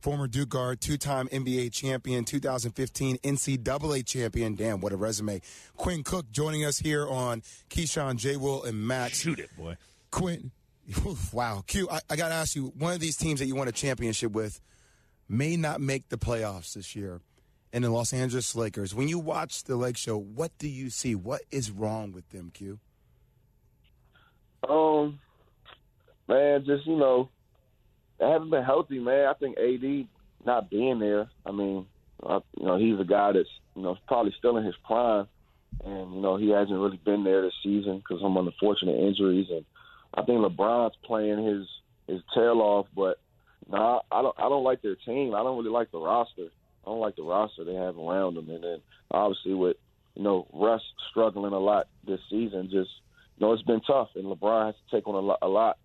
Former 0.00 0.26
Duke 0.26 0.48
guard, 0.48 0.80
two-time 0.80 1.28
NBA 1.28 1.72
champion, 1.72 2.24
2015 2.24 3.18
NCAA 3.18 4.06
champion. 4.06 4.54
Damn, 4.54 4.80
what 4.80 4.92
a 4.92 4.96
resume! 4.96 5.42
Quinn 5.76 6.02
Cook 6.02 6.30
joining 6.30 6.64
us 6.64 6.78
here 6.78 7.06
on 7.06 7.42
Keyshawn, 7.68 8.16
J. 8.16 8.36
Will, 8.36 8.64
and 8.64 8.86
Max. 8.86 9.20
Shoot 9.20 9.40
it, 9.40 9.50
boy. 9.58 9.76
Quinn, 10.10 10.52
wow. 11.32 11.62
Q, 11.66 11.88
I, 11.90 12.00
I 12.08 12.16
got 12.16 12.28
to 12.28 12.34
ask 12.34 12.56
you, 12.56 12.72
one 12.78 12.94
of 12.94 13.00
these 13.00 13.16
teams 13.16 13.40
that 13.40 13.46
you 13.46 13.54
won 13.54 13.68
a 13.68 13.72
championship 13.72 14.32
with 14.32 14.60
may 15.28 15.56
not 15.56 15.80
make 15.80 16.08
the 16.08 16.18
playoffs 16.18 16.72
this 16.72 16.96
year 16.96 17.20
and 17.72 17.84
the 17.84 17.90
Los 17.90 18.12
Angeles 18.12 18.54
Lakers. 18.54 18.94
When 18.94 19.08
you 19.08 19.18
watch 19.18 19.64
the 19.64 19.76
Lake 19.76 19.96
Show, 19.96 20.18
what 20.18 20.56
do 20.58 20.68
you 20.68 20.90
see? 20.90 21.14
What 21.14 21.42
is 21.50 21.70
wrong 21.70 22.12
with 22.12 22.28
them, 22.30 22.50
Q? 22.52 22.78
Um, 24.68 25.18
man, 26.28 26.64
just 26.66 26.86
you 26.86 26.96
know, 26.96 27.28
they 28.18 28.28
haven't 28.28 28.50
been 28.50 28.64
healthy, 28.64 28.98
man. 28.98 29.26
I 29.26 29.34
think 29.34 29.56
AD 29.58 30.08
not 30.44 30.70
being 30.70 30.98
there. 30.98 31.30
I 31.46 31.52
mean, 31.52 31.86
uh, 32.22 32.40
you 32.58 32.66
know, 32.66 32.78
he's 32.78 33.00
a 33.00 33.04
guy 33.04 33.32
that's 33.32 33.48
you 33.76 33.82
know 33.82 33.96
probably 34.06 34.34
still 34.38 34.56
in 34.56 34.64
his 34.64 34.76
prime, 34.84 35.26
and 35.84 36.14
you 36.14 36.20
know 36.20 36.36
he 36.36 36.50
hasn't 36.50 36.78
really 36.78 37.00
been 37.04 37.24
there 37.24 37.42
this 37.42 37.54
season 37.62 37.98
because 37.98 38.20
some 38.20 38.36
unfortunate 38.36 38.98
injuries, 38.98 39.46
and 39.50 39.64
I 40.14 40.22
think 40.22 40.40
LeBron's 40.40 40.96
playing 41.04 41.44
his 41.44 41.66
his 42.06 42.22
tail 42.34 42.60
off, 42.60 42.86
but. 42.94 43.18
No, 43.70 44.00
I 44.10 44.22
don't. 44.22 44.34
I 44.36 44.48
don't 44.48 44.64
like 44.64 44.82
their 44.82 44.96
team. 44.96 45.32
I 45.32 45.44
don't 45.44 45.56
really 45.56 45.70
like 45.70 45.92
the 45.92 45.98
roster. 45.98 46.48
I 46.84 46.90
don't 46.90 47.00
like 47.00 47.16
the 47.16 47.22
roster 47.22 47.64
they 47.64 47.74
have 47.74 47.98
around 47.98 48.34
them. 48.34 48.50
And 48.50 48.64
then 48.64 48.78
obviously 49.10 49.54
with 49.54 49.76
you 50.14 50.22
know 50.22 50.46
Russ 50.52 50.82
struggling 51.10 51.52
a 51.52 51.58
lot 51.58 51.88
this 52.06 52.20
season, 52.30 52.64
just 52.64 52.90
you 53.36 53.46
know 53.46 53.52
it's 53.52 53.62
been 53.62 53.80
tough, 53.82 54.08
and 54.14 54.24
LeBron 54.24 54.66
has 54.66 54.74
to 54.74 54.96
take 54.96 55.06
on 55.06 55.14
a 55.14 55.20
lot. 55.20 55.38
A 55.42 55.48
lot. 55.48 55.78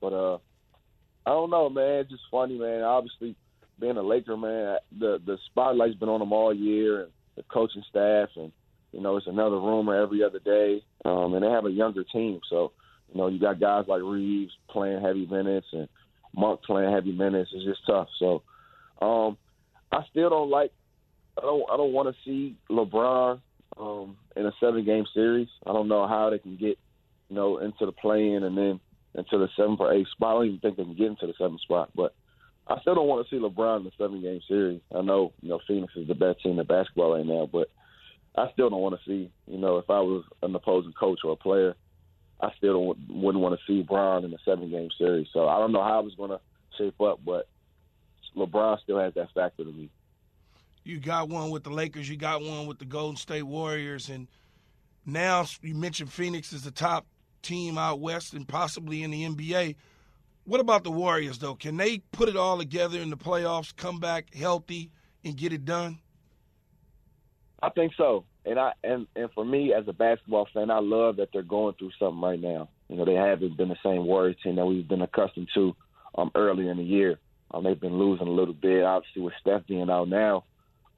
But 0.00 0.12
uh, 0.12 0.38
I 1.26 1.30
don't 1.30 1.50
know, 1.50 1.68
man. 1.68 2.00
It's 2.00 2.10
just 2.10 2.22
funny, 2.30 2.58
man. 2.58 2.82
Obviously, 2.82 3.36
being 3.80 3.96
a 3.96 4.02
Laker, 4.02 4.36
man, 4.36 4.78
the 4.98 5.20
the 5.24 5.38
spotlight's 5.50 5.96
been 5.96 6.08
on 6.08 6.20
them 6.20 6.32
all 6.32 6.54
year, 6.54 7.02
and 7.02 7.12
the 7.36 7.42
coaching 7.44 7.84
staff, 7.88 8.28
and 8.36 8.52
you 8.92 9.00
know 9.00 9.16
it's 9.16 9.26
another 9.26 9.56
rumor 9.56 10.00
every 10.00 10.22
other 10.22 10.40
day. 10.40 10.82
Um, 11.04 11.34
and 11.34 11.42
they 11.42 11.50
have 11.50 11.66
a 11.66 11.70
younger 11.70 12.04
team, 12.04 12.40
so 12.48 12.72
you 13.12 13.18
know 13.18 13.28
you 13.28 13.38
got 13.38 13.60
guys 13.60 13.84
like 13.88 14.02
Reaves 14.02 14.52
playing 14.70 15.02
heavy 15.02 15.26
minutes 15.26 15.66
and 15.72 15.88
Monk 16.34 16.62
playing 16.62 16.92
heavy 16.92 17.12
minutes. 17.12 17.50
It's 17.52 17.64
just 17.64 17.86
tough. 17.86 18.08
So. 18.18 18.42
Um, 18.98 19.36
I 19.92 20.00
still 20.10 20.30
don't 20.30 20.50
like. 20.50 20.72
I 21.38 21.42
don't. 21.42 21.64
I 21.70 21.76
don't 21.76 21.92
want 21.92 22.08
to 22.08 22.22
see 22.24 22.56
LeBron 22.70 23.40
um, 23.78 24.16
in 24.36 24.46
a 24.46 24.52
seven 24.60 24.84
game 24.84 25.04
series. 25.14 25.48
I 25.66 25.72
don't 25.72 25.88
know 25.88 26.06
how 26.06 26.30
they 26.30 26.38
can 26.38 26.56
get, 26.56 26.78
you 27.28 27.36
know, 27.36 27.58
into 27.58 27.86
the 27.86 27.92
play-in 27.92 28.42
and 28.42 28.56
then 28.56 28.80
into 29.14 29.38
the 29.38 29.48
seventh 29.56 29.80
or 29.80 29.92
eighth 29.92 30.08
spot. 30.10 30.30
I 30.30 30.32
don't 30.34 30.46
even 30.46 30.60
think 30.60 30.76
they 30.76 30.84
can 30.84 30.96
get 30.96 31.08
into 31.08 31.26
the 31.26 31.34
seventh 31.38 31.60
spot. 31.60 31.90
But 31.94 32.14
I 32.68 32.80
still 32.80 32.94
don't 32.94 33.06
want 33.06 33.26
to 33.26 33.34
see 33.34 33.40
LeBron 33.40 33.80
in 33.80 33.86
a 33.86 33.90
seven 33.98 34.20
game 34.22 34.40
series. 34.48 34.80
I 34.94 35.02
know, 35.02 35.32
you 35.40 35.50
know, 35.50 35.60
Phoenix 35.68 35.92
is 35.96 36.08
the 36.08 36.14
best 36.14 36.42
team 36.42 36.58
in 36.58 36.66
basketball 36.66 37.14
right 37.14 37.26
now, 37.26 37.48
but 37.50 37.68
I 38.36 38.50
still 38.52 38.68
don't 38.68 38.82
want 38.82 38.98
to 38.98 39.08
see, 39.08 39.30
you 39.46 39.58
know, 39.58 39.78
if 39.78 39.88
I 39.88 40.00
was 40.00 40.24
an 40.42 40.54
opposing 40.54 40.92
coach 40.92 41.20
or 41.24 41.32
a 41.32 41.36
player, 41.36 41.74
I 42.40 42.50
still 42.58 42.72
don't, 42.72 43.22
wouldn't 43.22 43.42
want 43.42 43.58
to 43.58 43.66
see 43.66 43.82
Bron 43.82 44.24
in 44.24 44.34
a 44.34 44.38
seven 44.44 44.70
game 44.70 44.88
series. 44.98 45.28
So 45.32 45.48
I 45.48 45.58
don't 45.58 45.72
know 45.72 45.82
how 45.82 46.04
it's 46.04 46.16
going 46.16 46.30
to 46.30 46.40
shape 46.76 47.00
up, 47.00 47.20
but 47.24 47.48
LeBron 48.36 48.80
still 48.82 48.98
has 48.98 49.14
that 49.14 49.30
factor 49.34 49.64
to 49.64 49.72
me. 49.72 49.90
You 50.84 51.00
got 51.00 51.28
one 51.28 51.50
with 51.50 51.64
the 51.64 51.70
Lakers, 51.70 52.08
you 52.08 52.16
got 52.16 52.42
one 52.42 52.66
with 52.66 52.78
the 52.78 52.84
Golden 52.84 53.16
State 53.16 53.42
Warriors, 53.42 54.08
and 54.08 54.28
now 55.04 55.44
you 55.62 55.74
mentioned 55.74 56.12
Phoenix 56.12 56.52
is 56.52 56.62
the 56.62 56.70
top 56.70 57.06
team 57.42 57.78
out 57.78 58.00
west 58.00 58.34
and 58.34 58.46
possibly 58.46 59.02
in 59.02 59.10
the 59.10 59.24
NBA. 59.24 59.76
What 60.44 60.60
about 60.60 60.84
the 60.84 60.92
Warriors 60.92 61.38
though? 61.38 61.54
Can 61.54 61.76
they 61.76 61.98
put 62.12 62.28
it 62.28 62.36
all 62.36 62.58
together 62.58 63.00
in 63.00 63.10
the 63.10 63.16
playoffs, 63.16 63.74
come 63.74 63.98
back 63.98 64.32
healthy, 64.32 64.90
and 65.24 65.36
get 65.36 65.52
it 65.52 65.64
done? 65.64 65.98
I 67.62 67.70
think 67.70 67.92
so. 67.96 68.24
And 68.44 68.58
I 68.58 68.72
and 68.84 69.08
and 69.16 69.28
for 69.32 69.44
me 69.44 69.72
as 69.72 69.88
a 69.88 69.92
basketball 69.92 70.46
fan, 70.54 70.70
I 70.70 70.78
love 70.78 71.16
that 71.16 71.30
they're 71.32 71.42
going 71.42 71.74
through 71.74 71.90
something 71.98 72.20
right 72.20 72.40
now. 72.40 72.68
You 72.88 72.96
know, 72.96 73.04
they 73.04 73.14
haven't 73.14 73.56
been 73.56 73.70
the 73.70 73.76
same 73.82 74.06
Warriors 74.06 74.36
team 74.42 74.54
that 74.56 74.66
we've 74.66 74.86
been 74.86 75.02
accustomed 75.02 75.48
to 75.54 75.74
um, 76.16 76.30
earlier 76.36 76.70
in 76.70 76.76
the 76.76 76.84
year. 76.84 77.18
Um, 77.50 77.64
they've 77.64 77.80
been 77.80 77.98
losing 77.98 78.26
a 78.26 78.32
little 78.32 78.54
bit. 78.54 78.84
Obviously, 78.84 79.22
with 79.22 79.34
Steph 79.40 79.66
being 79.66 79.90
out 79.90 80.08
now, 80.08 80.44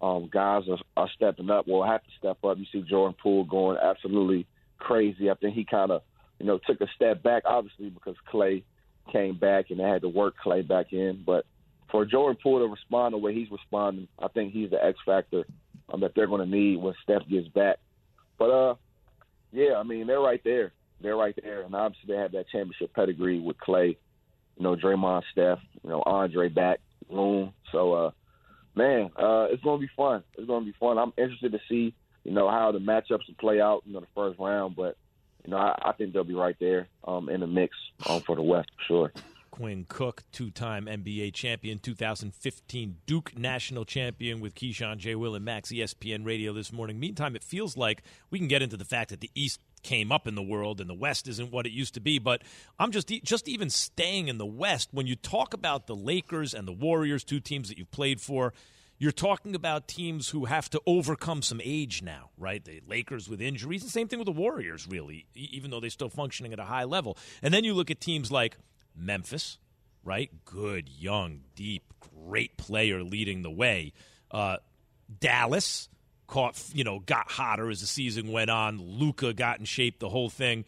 um, 0.00 0.28
guys 0.32 0.62
are, 0.68 0.78
are 0.96 1.10
stepping 1.14 1.50
up. 1.50 1.66
Well, 1.66 1.88
have 1.88 2.02
to 2.02 2.10
step 2.18 2.38
up. 2.44 2.58
You 2.58 2.66
see 2.72 2.88
Jordan 2.88 3.16
Poole 3.20 3.44
going 3.44 3.78
absolutely 3.78 4.46
crazy. 4.78 5.30
I 5.30 5.34
think 5.34 5.54
he 5.54 5.64
kind 5.64 5.90
of, 5.90 6.02
you 6.38 6.46
know, 6.46 6.58
took 6.66 6.80
a 6.80 6.86
step 6.94 7.22
back, 7.22 7.42
obviously 7.46 7.90
because 7.90 8.14
Klay 8.32 8.62
came 9.12 9.36
back 9.38 9.66
and 9.70 9.80
they 9.80 9.84
had 9.84 10.02
to 10.02 10.08
work 10.08 10.34
Klay 10.44 10.66
back 10.66 10.92
in. 10.92 11.22
But 11.26 11.44
for 11.90 12.04
Jordan 12.04 12.38
Poole 12.42 12.60
to 12.60 12.66
respond 12.66 13.14
the 13.14 13.18
way 13.18 13.34
he's 13.34 13.50
responding, 13.50 14.08
I 14.18 14.28
think 14.28 14.52
he's 14.52 14.70
the 14.70 14.82
X 14.82 14.98
factor 15.04 15.44
um, 15.92 16.00
that 16.00 16.12
they're 16.14 16.26
going 16.26 16.48
to 16.48 16.56
need 16.56 16.76
when 16.76 16.94
Steph 17.02 17.28
gets 17.28 17.48
back. 17.48 17.78
But 18.38 18.50
uh, 18.50 18.74
yeah, 19.52 19.74
I 19.76 19.82
mean 19.82 20.06
they're 20.06 20.20
right 20.20 20.40
there. 20.44 20.72
They're 21.00 21.16
right 21.16 21.38
there, 21.42 21.62
and 21.62 21.74
obviously 21.74 22.14
they 22.14 22.20
have 22.20 22.32
that 22.32 22.48
championship 22.50 22.92
pedigree 22.92 23.40
with 23.40 23.56
Klay 23.58 23.96
you 24.58 24.64
know, 24.64 24.76
Draymond, 24.76 25.22
Steph, 25.32 25.60
you 25.82 25.90
know, 25.90 26.02
Andre 26.04 26.48
back, 26.48 26.80
Loon. 27.08 27.52
So, 27.72 27.92
uh, 27.92 28.10
man, 28.74 29.10
uh, 29.16 29.46
it's 29.50 29.62
going 29.62 29.80
to 29.80 29.86
be 29.86 29.92
fun. 29.96 30.24
It's 30.36 30.46
going 30.46 30.64
to 30.64 30.70
be 30.70 30.76
fun. 30.78 30.98
I'm 30.98 31.12
interested 31.16 31.52
to 31.52 31.60
see, 31.68 31.94
you 32.24 32.32
know, 32.32 32.50
how 32.50 32.72
the 32.72 32.80
matchups 32.80 33.26
will 33.28 33.34
play 33.38 33.60
out, 33.60 33.82
you 33.86 33.94
know, 33.94 34.00
the 34.00 34.06
first 34.14 34.38
round. 34.38 34.76
But, 34.76 34.96
you 35.44 35.52
know, 35.52 35.58
I, 35.58 35.90
I 35.90 35.92
think 35.92 36.12
they'll 36.12 36.24
be 36.24 36.34
right 36.34 36.56
there 36.58 36.88
um, 37.06 37.28
in 37.28 37.40
the 37.40 37.46
mix 37.46 37.76
um, 38.08 38.20
for 38.20 38.36
the 38.36 38.42
West 38.42 38.68
for 38.76 38.84
sure. 38.86 39.12
Quinn 39.58 39.86
Cook, 39.88 40.22
two 40.30 40.50
time 40.50 40.86
NBA 40.86 41.34
champion, 41.34 41.78
2015 41.78 42.96
Duke 43.06 43.36
national 43.36 43.84
champion 43.84 44.40
with 44.40 44.54
Keyshawn, 44.54 44.98
J. 44.98 45.16
Will, 45.16 45.34
and 45.34 45.44
Max, 45.44 45.70
ESPN 45.70 46.24
Radio 46.24 46.52
this 46.52 46.72
morning. 46.72 47.00
Meantime, 47.00 47.34
it 47.34 47.42
feels 47.42 47.76
like 47.76 48.02
we 48.30 48.38
can 48.38 48.46
get 48.46 48.62
into 48.62 48.76
the 48.76 48.84
fact 48.84 49.10
that 49.10 49.20
the 49.20 49.30
East 49.34 49.60
came 49.82 50.12
up 50.12 50.26
in 50.26 50.34
the 50.34 50.42
world 50.42 50.80
and 50.80 50.88
the 50.88 50.94
West 50.94 51.28
isn't 51.28 51.50
what 51.50 51.66
it 51.66 51.72
used 51.72 51.94
to 51.94 52.00
be. 52.00 52.18
But 52.18 52.42
I'm 52.78 52.90
just 52.90 53.08
just 53.08 53.48
even 53.48 53.70
staying 53.70 54.28
in 54.28 54.38
the 54.38 54.46
West. 54.46 54.88
When 54.92 55.06
you 55.06 55.16
talk 55.16 55.54
about 55.54 55.86
the 55.86 55.96
Lakers 55.96 56.54
and 56.54 56.66
the 56.66 56.72
Warriors, 56.72 57.24
two 57.24 57.40
teams 57.40 57.68
that 57.68 57.78
you've 57.78 57.90
played 57.90 58.20
for, 58.20 58.52
you're 58.98 59.12
talking 59.12 59.54
about 59.54 59.86
teams 59.86 60.30
who 60.30 60.46
have 60.46 60.68
to 60.70 60.82
overcome 60.84 61.40
some 61.42 61.60
age 61.64 62.02
now, 62.02 62.30
right? 62.36 62.64
The 62.64 62.82
Lakers 62.86 63.28
with 63.28 63.40
injuries, 63.40 63.84
the 63.84 63.90
same 63.90 64.08
thing 64.08 64.18
with 64.18 64.26
the 64.26 64.32
Warriors, 64.32 64.88
really, 64.88 65.26
even 65.34 65.70
though 65.70 65.80
they're 65.80 65.90
still 65.90 66.08
functioning 66.08 66.52
at 66.52 66.58
a 66.58 66.64
high 66.64 66.84
level. 66.84 67.16
And 67.40 67.54
then 67.54 67.62
you 67.62 67.74
look 67.74 67.90
at 67.90 68.00
teams 68.00 68.32
like 68.32 68.56
Memphis, 68.96 69.58
right? 70.02 70.30
Good, 70.44 70.88
young, 70.88 71.42
deep, 71.54 71.94
great 72.00 72.56
player 72.56 73.04
leading 73.04 73.42
the 73.42 73.50
way. 73.50 73.92
Uh, 74.32 74.56
Dallas 75.20 75.88
caught, 76.28 76.62
you 76.72 76.84
know, 76.84 77.00
got 77.00 77.28
hotter 77.28 77.68
as 77.68 77.80
the 77.80 77.86
season 77.86 78.30
went 78.30 78.50
on. 78.50 78.80
Luka 78.80 79.32
got 79.32 79.58
in 79.58 79.64
shape, 79.64 79.98
the 79.98 80.10
whole 80.10 80.30
thing. 80.30 80.64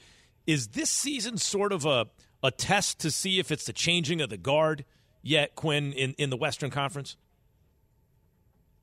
Is 0.46 0.68
this 0.68 0.90
season 0.90 1.37
sort 1.37 1.73
of 1.73 1.87
a 1.87 2.07
a 2.42 2.51
test 2.51 2.99
to 3.01 3.11
see 3.11 3.38
if 3.38 3.51
it's 3.51 3.66
the 3.66 3.73
changing 3.73 4.20
of 4.20 4.31
the 4.31 4.38
guard 4.38 4.85
yet, 5.23 5.55
Quinn, 5.55 5.92
in, 5.92 6.14
in 6.14 6.31
the 6.31 6.37
Western 6.37 6.70
Conference? 6.70 7.16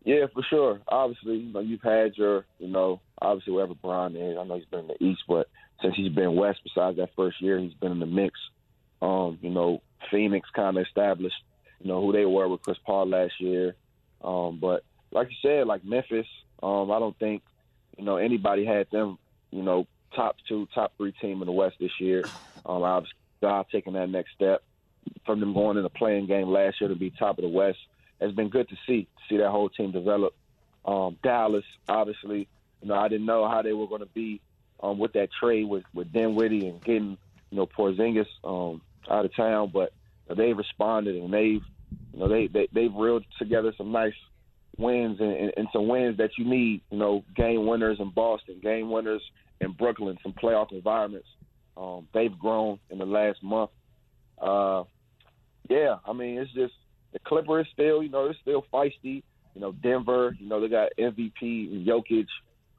Yeah, 0.03 0.27
for 0.33 0.43
sure. 0.43 0.79
Obviously, 0.87 1.37
you 1.37 1.51
know, 1.51 1.59
you've 1.59 1.81
had 1.81 2.15
your, 2.15 2.45
you 2.59 2.67
know, 2.67 3.01
obviously 3.21 3.53
wherever 3.53 3.73
Bron 3.73 4.15
is. 4.15 4.37
I 4.37 4.43
know 4.43 4.55
he's 4.55 4.65
been 4.65 4.81
in 4.81 4.87
the 4.87 5.03
East, 5.03 5.23
but 5.27 5.49
since 5.81 5.95
he's 5.95 6.13
been 6.13 6.35
West, 6.35 6.59
besides 6.63 6.97
that 6.97 7.09
first 7.15 7.41
year, 7.41 7.59
he's 7.59 7.73
been 7.73 7.91
in 7.91 7.99
the 7.99 8.05
mix. 8.05 8.39
Um, 9.01 9.37
you 9.41 9.49
know, 9.49 9.81
Phoenix 10.09 10.47
kind 10.55 10.77
of 10.77 10.85
established, 10.85 11.35
you 11.81 11.87
know, 11.87 12.01
who 12.01 12.13
they 12.13 12.25
were 12.25 12.47
with 12.47 12.61
Chris 12.61 12.77
Paul 12.85 13.09
last 13.09 13.33
year. 13.39 13.75
Um, 14.23 14.59
but 14.61 14.83
like 15.11 15.29
you 15.29 15.35
said, 15.41 15.67
like 15.67 15.83
Memphis, 15.83 16.27
um, 16.61 16.91
I 16.91 16.99
don't 16.99 17.17
think, 17.17 17.43
you 17.97 18.05
know, 18.05 18.17
anybody 18.17 18.65
had 18.65 18.89
them, 18.91 19.17
you 19.51 19.63
know, 19.63 19.87
top 20.15 20.35
two, 20.47 20.67
top 20.73 20.93
three 20.97 21.11
team 21.13 21.41
in 21.41 21.45
the 21.45 21.51
West 21.51 21.75
this 21.79 21.99
year. 21.99 22.23
Um, 22.65 22.83
obviously, 22.83 23.17
God 23.41 23.65
taking 23.71 23.93
that 23.93 24.09
next 24.09 24.33
step 24.33 24.63
from 25.25 25.39
them 25.39 25.53
going 25.53 25.77
in 25.77 25.83
the 25.83 25.89
play-in 25.89 26.27
game 26.27 26.49
last 26.49 26.81
year 26.81 26.89
to 26.89 26.95
be 26.95 27.11
top 27.11 27.37
of 27.37 27.43
the 27.43 27.49
West 27.49 27.79
has 28.19 28.31
been 28.31 28.49
good 28.49 28.67
to 28.69 28.75
see, 28.87 29.07
see 29.29 29.37
that 29.37 29.49
whole 29.51 29.69
team 29.69 29.91
develop. 29.91 30.33
Um, 30.85 31.17
Dallas, 31.21 31.65
obviously, 31.87 32.47
you 32.81 32.87
know, 32.87 32.95
I 32.95 33.07
didn't 33.07 33.25
know 33.25 33.47
how 33.47 33.61
they 33.61 33.73
were 33.73 33.87
going 33.87 34.01
to 34.01 34.07
be 34.07 34.41
um, 34.79 34.97
with 34.99 35.13
that 35.13 35.29
trade 35.39 35.67
with 35.67 35.83
with 35.93 36.11
Dinwiddie 36.13 36.67
and 36.67 36.83
getting, 36.83 37.17
you 37.49 37.57
know, 37.57 37.67
Porzingis 37.67 38.27
um, 38.43 38.81
out 39.09 39.25
of 39.25 39.35
town, 39.35 39.71
but 39.73 39.91
they've 40.35 40.57
responded 40.57 41.15
and 41.15 41.33
they've, 41.33 41.63
you 42.13 42.19
know, 42.19 42.27
they, 42.27 42.47
they 42.47 42.67
they've 42.71 42.93
reeled 42.93 43.25
together 43.39 43.73
some 43.77 43.91
nice 43.91 44.13
wins 44.77 45.19
and, 45.19 45.31
and, 45.31 45.51
and 45.57 45.67
some 45.73 45.87
wins 45.87 46.17
that 46.17 46.31
you 46.37 46.45
need. 46.45 46.81
You 46.91 46.97
know, 46.97 47.23
game 47.35 47.65
winners 47.65 47.97
in 47.99 48.11
Boston, 48.11 48.59
game 48.61 48.89
winners 48.89 49.21
in 49.61 49.71
Brooklyn, 49.73 50.17
some 50.23 50.33
playoff 50.33 50.71
environments. 50.71 51.27
Um, 51.75 52.07
they've 52.13 52.37
grown 52.37 52.79
in 52.89 52.97
the 52.97 53.05
last 53.05 53.43
month. 53.43 53.69
Uh, 54.41 54.83
yeah, 55.69 55.97
I 56.05 56.13
mean, 56.13 56.37
it's 56.37 56.53
just 56.53 56.73
the 57.13 57.19
Clippers 57.19 57.67
still, 57.73 58.01
you 58.01 58.09
know, 58.09 58.25
they're 58.25 58.37
still 58.41 58.65
feisty. 58.73 59.23
You 59.53 59.61
know, 59.61 59.71
Denver, 59.71 60.35
you 60.39 60.47
know, 60.47 60.61
they 60.61 60.67
got 60.67 60.91
MVP 60.99 61.41
and 61.41 61.87
Jokic. 61.87 62.27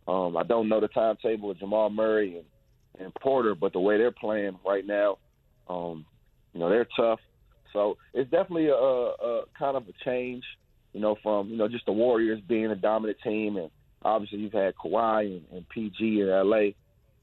Um, 0.07 0.37
I 0.37 0.43
don't 0.43 0.69
know 0.69 0.81
the 0.81 0.89
timetable 0.89 1.51
of 1.51 1.59
Jamal 1.59 1.91
Murray 1.91 2.37
and, 2.37 3.05
and 3.05 3.15
Porter, 3.17 3.55
but 3.55 3.73
the 3.73 3.81
way 3.81 3.99
they're 3.99 4.11
playing 4.13 4.59
right 4.65 4.87
now, 4.87 5.19
um, 5.69 6.07
you 6.55 6.61
know, 6.61 6.69
they're 6.69 6.89
tough. 6.97 7.21
So 7.73 7.99
it's 8.15 8.31
definitely 8.31 8.69
a, 8.69 8.75
a 8.75 9.43
kind 9.59 9.77
of 9.77 9.85
a 9.89 10.05
change, 10.05 10.45
you 10.99 11.03
know, 11.03 11.17
from 11.23 11.49
you 11.49 11.57
know 11.57 11.69
just 11.69 11.87
the 11.87 11.93
Warriors 11.93 12.41
being 12.41 12.73
a 12.73 12.75
dominant 12.75 13.19
team, 13.23 13.57
and 13.57 13.71
obviously 14.03 14.41
you've 14.41 14.53
had 14.53 14.75
Kawhi 14.75 15.27
and, 15.27 15.45
and 15.53 15.69
PG 15.69 16.23
in 16.23 16.27
LA, 16.29 16.71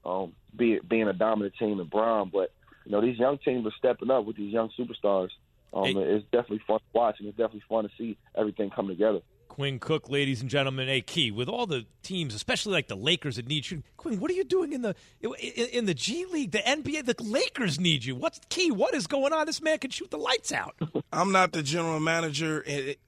um, 0.02 0.32
be, 0.56 0.78
being 0.78 1.08
a 1.08 1.12
dominant 1.12 1.56
team 1.58 1.78
in 1.78 1.86
Bron, 1.86 2.30
but 2.32 2.52
you 2.86 2.92
know 2.92 3.02
these 3.02 3.18
young 3.18 3.36
teams 3.36 3.66
are 3.66 3.74
stepping 3.76 4.10
up 4.10 4.24
with 4.24 4.38
these 4.38 4.50
young 4.50 4.70
superstars. 4.78 5.28
Um, 5.74 5.84
hey. 5.84 5.92
It's 5.94 6.24
definitely 6.32 6.62
fun 6.66 6.78
to 6.78 6.84
watch, 6.94 7.16
and 7.18 7.28
it's 7.28 7.36
definitely 7.36 7.64
fun 7.68 7.84
to 7.84 7.90
see 7.98 8.16
everything 8.34 8.70
come 8.70 8.88
together. 8.88 9.20
Quinn 9.56 9.78
Cook, 9.78 10.10
ladies 10.10 10.42
and 10.42 10.50
gentlemen, 10.50 10.86
a 10.90 11.00
key 11.00 11.30
with 11.30 11.48
all 11.48 11.64
the 11.64 11.86
teams, 12.02 12.34
especially 12.34 12.74
like 12.74 12.88
the 12.88 12.94
Lakers 12.94 13.36
that 13.36 13.48
need 13.48 13.70
you. 13.70 13.82
Quinn, 13.96 14.20
what 14.20 14.30
are 14.30 14.34
you 14.34 14.44
doing 14.44 14.74
in 14.74 14.82
the 14.82 14.94
in, 15.22 15.32
in 15.72 15.86
the 15.86 15.94
G 15.94 16.26
League, 16.26 16.50
the 16.50 16.58
NBA? 16.58 17.06
The 17.06 17.14
Lakers 17.22 17.80
need 17.80 18.04
you. 18.04 18.14
What's 18.14 18.38
key? 18.50 18.70
What 18.70 18.94
is 18.94 19.06
going 19.06 19.32
on? 19.32 19.46
This 19.46 19.62
man 19.62 19.78
can 19.78 19.90
shoot 19.90 20.10
the 20.10 20.18
lights 20.18 20.52
out. 20.52 20.76
I'm 21.12 21.32
not 21.32 21.52
the 21.52 21.62
general 21.62 21.98
manager. 22.00 22.66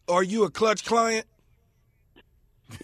Are 0.08 0.22
you 0.22 0.44
a 0.44 0.50
Klutch 0.50 0.86
client? 0.86 1.26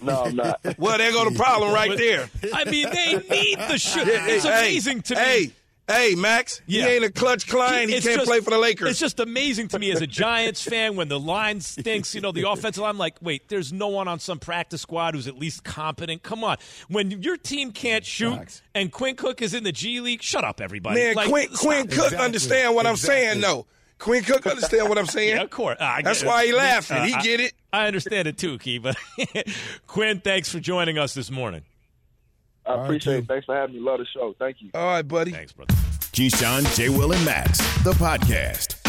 No, 0.03 0.24
I'm 0.24 0.37
not. 0.37 0.61
well, 0.77 0.98
there 0.98 1.11
go 1.12 1.31
the 1.31 1.35
problem 1.35 1.72
right 1.72 1.96
there. 1.96 2.29
I 2.53 2.66
mean, 2.66 2.90
they 2.90 3.14
need 3.14 3.59
the 3.61 3.79
shoot. 3.79 4.07
It's 4.07 4.44
amazing 4.44 4.98
hey, 4.98 5.03
to 5.03 5.14
me. 5.14 5.20
Hey, 5.20 5.53
Hey, 5.87 6.14
Max, 6.14 6.62
yeah. 6.66 6.87
he 6.87 6.92
ain't 6.94 7.05
a 7.05 7.12
Klutch 7.12 7.47
client. 7.47 7.90
He 7.90 7.97
it's 7.97 8.07
can't 8.07 8.20
just, 8.20 8.29
play 8.29 8.40
for 8.40 8.51
the 8.51 8.59
Lakers. 8.59 8.90
It's 8.90 8.99
just 8.99 9.20
amazing 9.20 9.68
to 9.68 9.79
me 9.79 9.90
as 9.90 10.01
a 10.01 10.07
Giants 10.07 10.62
fan 10.62 10.97
when 10.97 11.09
the 11.09 11.20
line 11.20 11.61
stinks, 11.61 12.14
you 12.14 12.23
know, 12.23 12.33
the 12.33 12.49
offensive 12.51 12.83
line. 12.83 12.90
I'm 12.90 12.99
like, 12.99 13.16
wait, 13.20 13.49
there's 13.49 13.70
no 13.70 13.88
one 13.88 14.09
on 14.09 14.18
some 14.18 14.38
practice 14.38 14.81
squad 14.81 15.14
who's 15.14 15.29
at 15.29 15.38
least 15.38 15.62
competent. 15.62 16.23
Come 16.23 16.42
on. 16.42 16.57
When 16.88 17.11
your 17.23 17.37
team 17.37 17.70
can't 17.70 18.05
shoot 18.05 18.37
Max. 18.37 18.62
and 18.75 18.90
Quinn 18.90 19.14
Cook 19.14 19.42
is 19.42 19.53
in 19.53 19.62
the 19.62 19.73
G 19.73 20.01
League, 20.01 20.23
shut 20.23 20.42
up, 20.42 20.62
everybody. 20.62 21.01
Man, 21.01 21.14
like, 21.16 21.29
Quinn, 21.29 21.49
Quinn 21.49 21.83
Cook 21.87 21.97
exactly. 21.97 22.18
understand 22.18 22.75
what 22.75 22.87
exactly. 22.87 23.14
I'm 23.14 23.27
saying, 23.27 23.40
though. 23.42 23.66
Quinn 23.99 24.25
Cook 24.25 24.47
understand 24.47 24.88
what 24.88 24.99
I'm 24.99 25.07
saying. 25.07 25.37
yeah, 25.37 25.42
of 25.42 25.51
course. 25.51 25.77
That's 25.79 26.23
it. 26.23 26.27
why 26.27 26.47
he 26.47 26.53
laughing. 26.53 26.97
Uh, 26.97 27.05
he 27.05 27.12
get 27.23 27.40
it. 27.40 27.53
I 27.73 27.87
understand 27.87 28.27
it 28.27 28.38
too, 28.38 28.59
Key. 28.59 28.79
But 28.79 28.97
Quinn, 29.87 30.20
thanks 30.20 30.49
for 30.49 30.61
joining 30.61 30.97
us 30.97 31.12
this 31.12 31.31
morning. 31.31 31.62
I 32.66 32.83
appreciate 32.83 33.18
it. 33.18 33.27
Thanks 33.27 33.46
for 33.46 33.55
having 33.55 33.77
me. 33.77 33.81
Love 33.81 33.98
the 33.98 34.07
show. 34.07 34.35
Thank 34.38 34.61
you. 34.61 34.70
All 34.74 34.87
right, 34.87 35.07
buddy. 35.07 35.33
Thanks, 35.33 35.53
brother. 35.53 35.74
Keyshawn, 35.74 36.74
J. 36.77 36.88
Will, 36.88 37.12
and 37.12 37.24
Max, 37.24 37.59
the 37.83 37.92
podcast. 37.92 38.81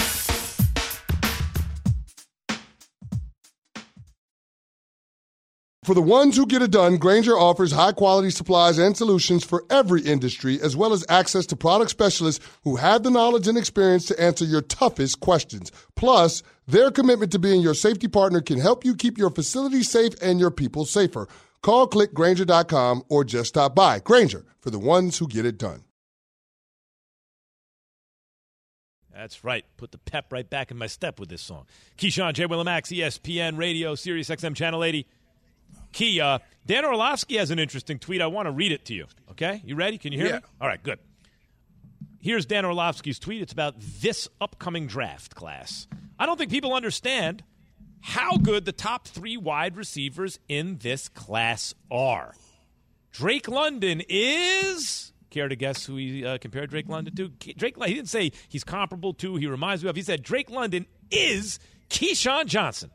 For 5.86 5.94
the 5.94 6.02
ones 6.02 6.36
who 6.36 6.48
get 6.48 6.64
it 6.64 6.72
done, 6.72 6.98
Grainger 6.98 7.38
offers 7.38 7.72
high 7.72 7.92
quality 7.92 8.32
supplies 8.32 8.80
and 8.80 8.98
solutions 8.98 9.44
for 9.44 9.66
every 9.70 10.02
industry, 10.02 10.60
as 10.60 10.76
well 10.76 10.94
as 10.94 11.06
access 11.10 11.46
to 11.46 11.56
product 11.56 11.92
specialists 11.92 12.44
who 12.64 12.78
have 12.78 13.04
the 13.04 13.12
knowledge 13.12 13.48
and 13.48 13.56
experience 13.56 14.06
to 14.06 14.20
answer 14.20 14.46
your 14.46 14.64
toughest 14.64 15.20
questions. 15.20 15.72
Plus, 15.96 16.42
their 16.66 16.90
commitment 16.90 17.32
to 17.34 17.40
being 17.40 17.62
your 17.62 17.76
safety 17.76 18.08
partner 18.08 18.42
can 18.42 18.60
help 18.60 18.84
you 18.84 18.96
keep 18.96 19.16
your 19.16 19.30
facility 19.30 19.84
safe 19.84 20.14
and 20.24 20.40
your 20.40 20.50
people 20.50 20.86
safer. 20.86 21.28
Call 21.66 21.90
clickgrainger.com 21.90 23.06
or 23.10 23.24
just 23.24 23.50
stop 23.50 23.74
by. 23.74 23.98
Grainger 23.98 24.46
for 24.60 24.70
the 24.70 24.78
ones 24.78 25.18
who 25.18 25.28
get 25.28 25.48
it 25.48 25.58
done. 25.58 25.84
That's 29.12 29.44
right. 29.44 29.66
Put 29.76 29.92
the 29.92 29.98
pep 29.98 30.32
right 30.32 30.48
back 30.48 30.70
in 30.70 30.78
my 30.78 30.86
step 30.86 31.20
with 31.20 31.30
this 31.30 31.42
song. 31.42 31.66
Keyshawn, 31.98 32.34
J. 32.34 32.46
Max, 32.46 32.92
ESPN 32.92 33.58
Radio, 33.58 33.96
Sirius 33.96 34.30
XM 34.30 34.56
Channel 34.56 34.84
80. 34.84 35.08
Key, 35.92 36.22
uh, 36.22 36.38
Dan 36.68 36.86
Orlovsky 36.86 37.38
has 37.38 37.50
an 37.50 37.58
interesting 37.58 37.98
tweet. 37.98 38.22
I 38.22 38.28
want 38.28 38.46
to 38.46 38.52
read 38.52 38.72
it 38.72 38.86
to 38.86 38.94
you. 38.94 39.08
Okay? 39.32 39.64
You 39.66 39.76
ready? 39.76 39.98
Can 39.98 40.14
you 40.14 40.20
hear 40.20 40.28
yeah. 40.28 40.36
me? 40.36 40.42
All 40.62 40.68
right, 40.68 40.84
good. 40.84 41.00
Here's 42.20 42.46
Dan 42.46 42.66
Orlovsky's 42.66 43.18
tweet. 43.18 43.42
It's 43.42 43.54
about 43.54 43.74
this 43.80 44.28
upcoming 44.40 44.86
draft 44.86 45.34
class. 45.34 45.88
I 46.20 46.28
don't 46.28 46.38
think 46.38 46.52
people 46.52 46.76
understand– 46.76 47.44
how 48.06 48.38
good 48.38 48.66
the 48.66 48.72
top 48.72 49.08
three 49.08 49.36
wide 49.36 49.76
receivers 49.76 50.40
in 50.48 50.78
this 50.78 51.10
class 51.10 51.74
are. 51.90 52.36
Drake 53.12 53.48
London 53.48 54.04
is. 54.08 55.12
Care 55.32 55.48
to 55.48 55.56
guess 55.56 55.86
who 55.86 55.96
he 55.96 56.24
uh, 56.24 56.38
compared 56.38 56.70
Drake 56.70 56.88
London 56.88 57.16
to? 57.16 57.30
Drake. 57.30 57.76
He 57.84 57.94
didn't 57.96 58.10
say 58.10 58.32
he's 58.48 58.64
comparable 58.64 59.16
to. 59.16 59.38
He 59.38 59.48
reminds 59.48 59.84
me 59.84 59.90
of. 59.90 59.96
He 59.96 60.04
said 60.04 60.22
Drake 60.22 60.52
London 60.52 60.86
is 61.10 61.60
Keyshawn 61.90 62.46
Johnson. 62.46 62.92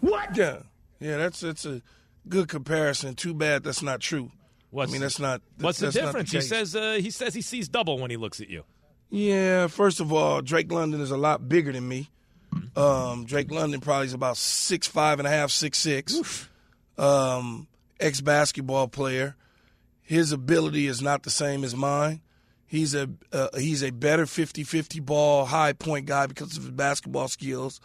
What? 0.00 0.36
Yeah, 0.36 0.62
yeah. 0.98 1.16
That's 1.16 1.38
that's 1.38 1.64
a 1.64 1.80
good 2.28 2.48
comparison. 2.48 3.14
Too 3.14 3.32
bad 3.32 3.62
that's 3.62 3.80
not 3.80 4.00
true. 4.00 4.32
What's, 4.70 4.90
I 4.90 4.92
mean, 4.92 5.02
that's 5.02 5.20
not. 5.20 5.40
That's, 5.56 5.64
what's 5.64 5.78
the 5.78 5.92
difference? 5.92 6.32
The 6.32 6.38
he 6.38 6.42
says 6.42 6.74
uh, 6.74 6.98
he 7.00 7.10
says 7.10 7.32
he 7.32 7.42
sees 7.42 7.68
double 7.68 8.00
when 8.00 8.10
he 8.10 8.16
looks 8.16 8.40
at 8.40 8.50
you. 8.50 8.64
Yeah. 9.08 9.68
First 9.68 10.00
of 10.00 10.12
all, 10.12 10.42
Drake 10.42 10.72
London 10.72 11.00
is 11.00 11.12
a 11.12 11.16
lot 11.16 11.48
bigger 11.48 11.72
than 11.72 11.86
me. 11.86 12.10
Um, 12.76 13.24
Drake 13.24 13.50
London 13.50 13.80
probably 13.80 14.06
is 14.06 14.14
about 14.14 14.36
six 14.36 14.86
five 14.86 15.18
and 15.18 15.26
a 15.28 15.30
half, 15.30 15.50
six 15.50 15.78
six. 15.78 16.48
Um, 16.98 17.66
Ex 18.00 18.20
basketball 18.20 18.88
player. 18.88 19.36
His 20.02 20.32
ability 20.32 20.86
is 20.86 21.00
not 21.00 21.22
the 21.22 21.30
same 21.30 21.64
as 21.64 21.74
mine. 21.74 22.20
He's 22.66 22.94
a 22.94 23.08
uh, 23.32 23.48
he's 23.56 23.82
a 23.82 23.90
better 23.90 24.26
50-50 24.26 25.00
ball 25.04 25.46
high 25.46 25.72
point 25.72 26.06
guy 26.06 26.26
because 26.26 26.56
of 26.56 26.64
his 26.64 26.72
basketball 26.72 27.28
skills. 27.28 27.80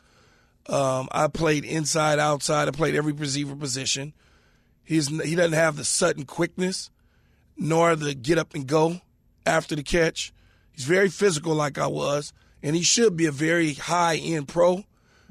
Um, 0.67 1.07
I 1.11 1.27
played 1.27 1.63
inside, 1.63 2.19
outside. 2.19 2.67
I 2.67 2.71
played 2.71 2.95
every 2.95 3.13
receiver 3.13 3.55
position. 3.55 4.13
He's 4.83 5.07
he 5.07 5.35
doesn't 5.35 5.53
have 5.53 5.75
the 5.75 5.85
sudden 5.85 6.25
quickness, 6.25 6.89
nor 7.55 7.95
the 7.95 8.15
get 8.15 8.37
up 8.37 8.55
and 8.55 8.65
go 8.65 9.01
after 9.45 9.75
the 9.75 9.83
catch. 9.83 10.33
He's 10.71 10.85
very 10.85 11.09
physical, 11.09 11.53
like 11.53 11.77
I 11.77 11.87
was 11.87 12.33
and 12.63 12.75
he 12.75 12.81
should 12.83 13.15
be 13.15 13.25
a 13.25 13.31
very 13.31 13.73
high 13.73 14.15
end 14.17 14.47
pro. 14.47 14.83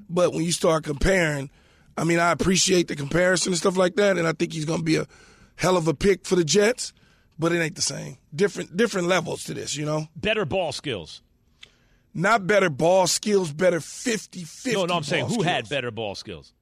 But 0.09 0.33
when 0.33 0.45
you 0.45 0.53
start 0.53 0.85
comparing, 0.85 1.51
I 1.97 2.05
mean, 2.05 2.19
I 2.19 2.31
appreciate 2.33 2.89
the 2.89 2.97
comparison 2.97 3.53
and 3.53 3.59
stuff 3.59 3.77
like 3.77 3.97
that, 3.97 4.17
and 4.17 4.27
I 4.27 4.33
think 4.33 4.53
he's 4.53 4.65
going 4.65 4.81
to 4.81 4.85
be 4.85 4.97
a 4.97 5.07
hell 5.57 5.77
of 5.77 5.87
a 5.89 5.95
pick 5.95 6.25
for 6.27 6.37
the 6.37 6.45
Jets. 6.45 6.93
But 7.39 7.53
it 7.53 7.61
ain't 7.61 7.77
the 7.77 7.83
same. 7.83 8.17
Different 8.35 8.77
different 8.77 9.07
levels 9.07 9.45
to 9.45 9.55
this, 9.55 9.77
you 9.77 9.85
know. 9.87 10.09
Better 10.17 10.45
ball 10.45 10.73
skills. 10.73 11.23
Not 12.15 12.47
better 12.49 12.69
ball 12.71 13.07
skills, 13.07 13.53
better 13.53 13.79
50-50 13.79 14.73
No, 14.73 14.87
no, 14.87 14.95
I'm 14.95 15.05
saying 15.05 15.27
who 15.27 15.33
skills. 15.35 15.45
had 15.47 15.69
better 15.69 15.91
ball 15.93 16.15
skills. 16.17 16.53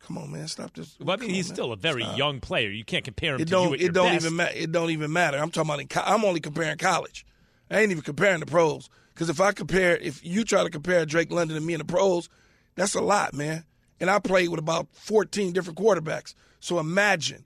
Come 0.00 0.18
on, 0.18 0.32
man, 0.32 0.48
stop 0.48 0.74
this. 0.74 0.96
Well, 0.98 1.10
I 1.10 1.16
mean, 1.20 1.28
Come 1.28 1.34
he's 1.34 1.46
on, 1.46 1.50
man. 1.50 1.54
still 1.56 1.72
a 1.72 1.76
very 1.76 2.02
Stop. 2.02 2.18
young 2.18 2.40
player. 2.40 2.70
You 2.70 2.84
can't 2.84 3.04
compare 3.04 3.34
him 3.34 3.40
It 3.42 3.48
don't. 3.48 3.68
you 3.68 3.74
at 3.74 3.80
It 3.82 3.92
don't 3.92 4.12
best. 4.12 4.24
even 4.24 4.36
matter. 4.36 4.54
It 4.56 4.72
don't 4.72 4.90
even 4.90 5.12
matter. 5.12 5.38
I'm 5.38 5.50
talking 5.50 5.68
about. 5.70 5.80
In 5.80 5.88
co- 5.88 6.02
I'm 6.04 6.24
only 6.24 6.40
comparing 6.40 6.76
college. 6.78 7.24
I 7.70 7.80
ain't 7.80 7.90
even 7.90 8.02
comparing 8.02 8.40
the 8.40 8.46
pros. 8.46 8.88
Because 9.12 9.28
if 9.28 9.40
I 9.40 9.52
compare, 9.52 9.96
if 9.96 10.24
you 10.24 10.44
try 10.44 10.62
to 10.62 10.70
compare 10.70 11.04
Drake 11.04 11.30
London 11.30 11.56
and 11.56 11.66
me 11.66 11.74
in 11.74 11.78
the 11.78 11.84
pros, 11.84 12.28
that's 12.74 12.94
a 12.94 13.00
lot, 13.00 13.34
man. 13.34 13.64
And 14.00 14.10
I 14.10 14.18
played 14.18 14.48
with 14.48 14.58
about 14.58 14.88
14 14.92 15.52
different 15.52 15.78
quarterbacks. 15.78 16.34
So 16.60 16.78
imagine, 16.78 17.44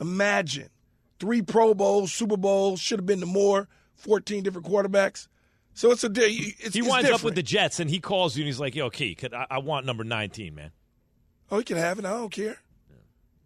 imagine, 0.00 0.70
three 1.18 1.42
Pro 1.42 1.74
Bowls, 1.74 2.12
Super 2.12 2.36
Bowls, 2.36 2.80
should 2.80 3.00
have 3.00 3.06
been 3.06 3.20
the 3.20 3.26
more, 3.26 3.68
14 3.96 4.42
different 4.42 4.66
quarterbacks. 4.66 5.28
So 5.74 5.90
it's 5.90 6.04
a. 6.04 6.10
It's, 6.14 6.74
he 6.74 6.80
it's 6.80 6.88
winds 6.88 7.10
up 7.10 7.24
with 7.24 7.34
the 7.34 7.42
Jets, 7.42 7.80
and 7.80 7.90
he 7.90 7.98
calls 7.98 8.36
you, 8.36 8.42
and 8.42 8.46
he's 8.46 8.60
like, 8.60 8.76
"Yo, 8.76 8.90
Key, 8.90 9.16
could, 9.16 9.34
I, 9.34 9.46
I 9.50 9.58
want 9.58 9.86
number 9.86 10.04
19, 10.04 10.54
man." 10.54 10.70
Oh, 11.50 11.58
he 11.58 11.64
can 11.64 11.76
have 11.76 11.98
it. 11.98 12.04
I 12.04 12.10
don't 12.10 12.30
care. 12.30 12.58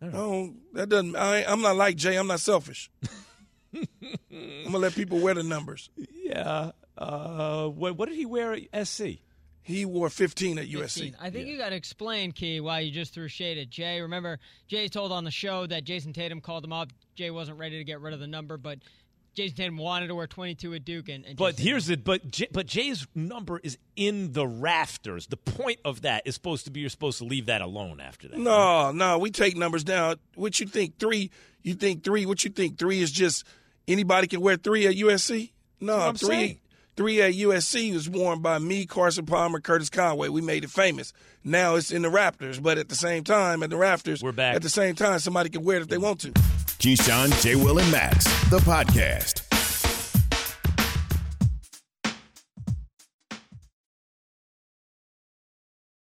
I 0.00 0.06
don't, 0.06 0.58
that 0.74 0.88
doesn't. 0.90 1.16
I, 1.16 1.44
I'm 1.44 1.62
not 1.62 1.76
like 1.76 1.96
Jay. 1.96 2.16
I'm 2.16 2.26
not 2.26 2.40
selfish. 2.40 2.90
I'm 3.74 4.64
gonna 4.64 4.78
let 4.78 4.94
people 4.94 5.18
wear 5.18 5.34
the 5.34 5.42
numbers. 5.42 5.90
Yeah. 5.96 6.72
Uh, 6.98 7.68
what, 7.68 7.96
what 7.96 8.08
did 8.08 8.16
he 8.16 8.26
wear 8.26 8.52
at 8.52 8.86
SC? 8.88 9.20
He 9.62 9.84
wore 9.84 10.08
15 10.08 10.58
at 10.58 10.64
15. 10.64 11.12
USC. 11.12 11.14
I 11.20 11.30
think 11.30 11.46
you 11.46 11.58
got 11.58 11.68
to 11.70 11.76
explain, 11.76 12.32
Key, 12.32 12.60
why 12.60 12.80
you 12.80 12.90
just 12.90 13.12
threw 13.12 13.28
shade 13.28 13.58
at 13.58 13.68
Jay. 13.68 14.00
Remember, 14.00 14.38
Jay 14.66 14.88
told 14.88 15.12
on 15.12 15.24
the 15.24 15.30
show 15.30 15.66
that 15.66 15.84
Jayson 15.84 16.14
Tatum 16.14 16.40
called 16.40 16.64
him 16.64 16.72
up. 16.72 16.88
Jay 17.14 17.30
wasn't 17.30 17.58
ready 17.58 17.76
to 17.76 17.84
get 17.84 18.00
rid 18.00 18.14
of 18.14 18.20
the 18.20 18.26
number, 18.26 18.56
but 18.56 18.78
Jayson 19.36 19.56
Tatum 19.56 19.76
wanted 19.76 20.06
to 20.06 20.14
wear 20.14 20.26
22 20.26 20.72
at 20.72 20.84
Duke. 20.86 21.10
And, 21.10 21.26
and 21.26 21.36
But 21.36 21.56
Jason 21.56 21.66
here's 21.66 21.90
it. 21.90 22.02
But 22.02 22.30
J, 22.30 22.48
but 22.50 22.66
Jay's 22.66 23.06
number 23.14 23.60
is 23.62 23.76
in 23.94 24.32
the 24.32 24.46
rafters. 24.46 25.26
The 25.26 25.36
point 25.36 25.80
of 25.84 26.00
that 26.00 26.26
is 26.26 26.34
supposed 26.34 26.64
to 26.64 26.70
be 26.70 26.80
you're 26.80 26.88
supposed 26.88 27.18
to 27.18 27.24
leave 27.24 27.46
that 27.46 27.60
alone 27.60 28.00
after 28.00 28.26
that. 28.28 28.38
No, 28.38 28.90
no, 28.90 29.18
we 29.18 29.30
take 29.30 29.54
numbers 29.54 29.84
down. 29.84 30.16
What 30.34 30.58
you 30.60 30.66
think 30.66 30.98
three? 30.98 31.30
You 31.62 31.74
think 31.74 32.04
three? 32.04 32.24
What 32.24 32.42
you 32.42 32.50
think 32.50 32.78
three 32.78 33.02
is 33.02 33.12
just 33.12 33.44
anybody 33.86 34.28
can 34.28 34.40
wear 34.40 34.56
three 34.56 34.86
at 34.86 34.94
USC? 34.94 35.50
No, 35.78 35.98
I'm 35.98 36.14
three. 36.16 36.28
saying. 36.28 36.60
Three 36.98 37.22
at 37.22 37.34
USC 37.34 37.94
was 37.94 38.10
worn 38.10 38.40
by 38.40 38.58
me, 38.58 38.84
Carson 38.84 39.24
Palmer, 39.24 39.60
Curtis 39.60 39.88
Conway. 39.88 40.30
We 40.30 40.40
made 40.40 40.64
it 40.64 40.70
famous. 40.70 41.12
Now 41.44 41.76
it's 41.76 41.92
in 41.92 42.02
the 42.02 42.10
rafters, 42.10 42.58
but 42.58 42.76
at 42.76 42.88
the 42.88 42.96
same 42.96 43.22
time, 43.22 43.62
at 43.62 43.70
the 43.70 43.76
rafters, 43.76 44.20
We're 44.20 44.32
back. 44.32 44.56
At 44.56 44.62
the 44.62 44.68
same 44.68 44.96
time, 44.96 45.20
somebody 45.20 45.48
can 45.48 45.62
wear 45.62 45.76
it 45.76 45.82
if 45.82 45.88
they 45.88 45.96
want 45.96 46.18
to. 46.22 46.32
Keyshawn, 46.32 47.40
J. 47.40 47.54
Will, 47.54 47.78
and 47.78 47.92
Max, 47.92 48.24
the 48.50 48.58
podcast. 48.58 49.47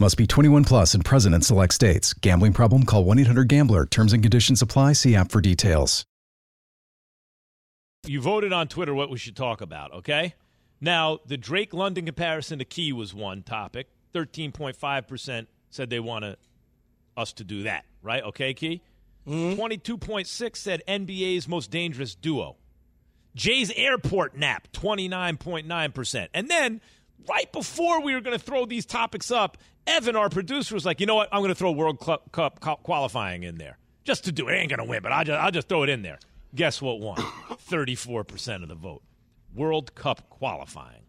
Must 0.00 0.16
be 0.16 0.26
21 0.26 0.64
plus 0.64 0.94
and 0.94 1.04
present 1.04 1.36
in 1.36 1.42
select 1.42 1.72
states. 1.72 2.12
Gambling 2.14 2.52
problem? 2.52 2.82
Call 2.84 3.04
1 3.04 3.20
800 3.20 3.46
Gambler. 3.46 3.86
Terms 3.86 4.12
and 4.12 4.22
conditions 4.22 4.60
apply. 4.60 4.94
See 4.94 5.14
app 5.14 5.30
for 5.30 5.40
details. 5.40 6.04
You 8.04 8.20
voted 8.20 8.52
on 8.52 8.66
Twitter 8.68 8.92
what 8.92 9.08
we 9.08 9.18
should 9.18 9.36
talk 9.36 9.60
about, 9.60 9.92
okay? 9.94 10.34
Now, 10.80 11.20
the 11.24 11.36
Drake 11.36 11.72
London 11.72 12.04
comparison 12.04 12.58
to 12.58 12.64
Key 12.64 12.92
was 12.92 13.14
one 13.14 13.42
topic. 13.42 13.88
13.5% 14.14 15.46
said 15.70 15.90
they 15.90 16.00
want 16.00 16.24
to, 16.24 16.36
us 17.16 17.32
to 17.34 17.44
do 17.44 17.62
that, 17.62 17.84
right? 18.02 18.22
Okay, 18.24 18.52
Key? 18.52 18.82
Mm-hmm. 19.26 19.60
22.6 19.60 20.56
said 20.56 20.82
NBA's 20.86 21.48
most 21.48 21.70
dangerous 21.70 22.14
duo. 22.14 22.56
Jay's 23.34 23.70
airport 23.70 24.36
nap, 24.36 24.68
29.9%. 24.72 26.28
And 26.34 26.50
then, 26.50 26.80
right 27.28 27.50
before 27.52 28.02
we 28.02 28.14
were 28.14 28.20
going 28.20 28.38
to 28.38 28.44
throw 28.44 28.66
these 28.66 28.86
topics 28.86 29.30
up, 29.30 29.58
Evan, 29.86 30.16
our 30.16 30.28
producer, 30.28 30.74
was 30.74 30.86
like, 30.86 31.00
you 31.00 31.06
know 31.06 31.14
what? 31.14 31.28
I'm 31.32 31.40
going 31.40 31.50
to 31.50 31.54
throw 31.54 31.72
World 31.72 32.00
Cup, 32.00 32.32
Cup 32.32 32.82
qualifying 32.82 33.42
in 33.42 33.56
there 33.56 33.78
just 34.04 34.24
to 34.24 34.32
do 34.32 34.48
it. 34.48 34.54
Ain't 34.54 34.70
going 34.70 34.78
to 34.78 34.84
win, 34.84 35.02
but 35.02 35.12
I'll 35.12 35.24
just, 35.24 35.40
I'll 35.40 35.50
just 35.50 35.68
throw 35.68 35.82
it 35.82 35.88
in 35.88 36.02
there. 36.02 36.18
Guess 36.54 36.80
what 36.80 37.00
won? 37.00 37.16
34% 37.68 38.62
of 38.62 38.68
the 38.68 38.74
vote. 38.74 39.02
World 39.54 39.94
Cup 39.94 40.28
qualifying. 40.30 41.02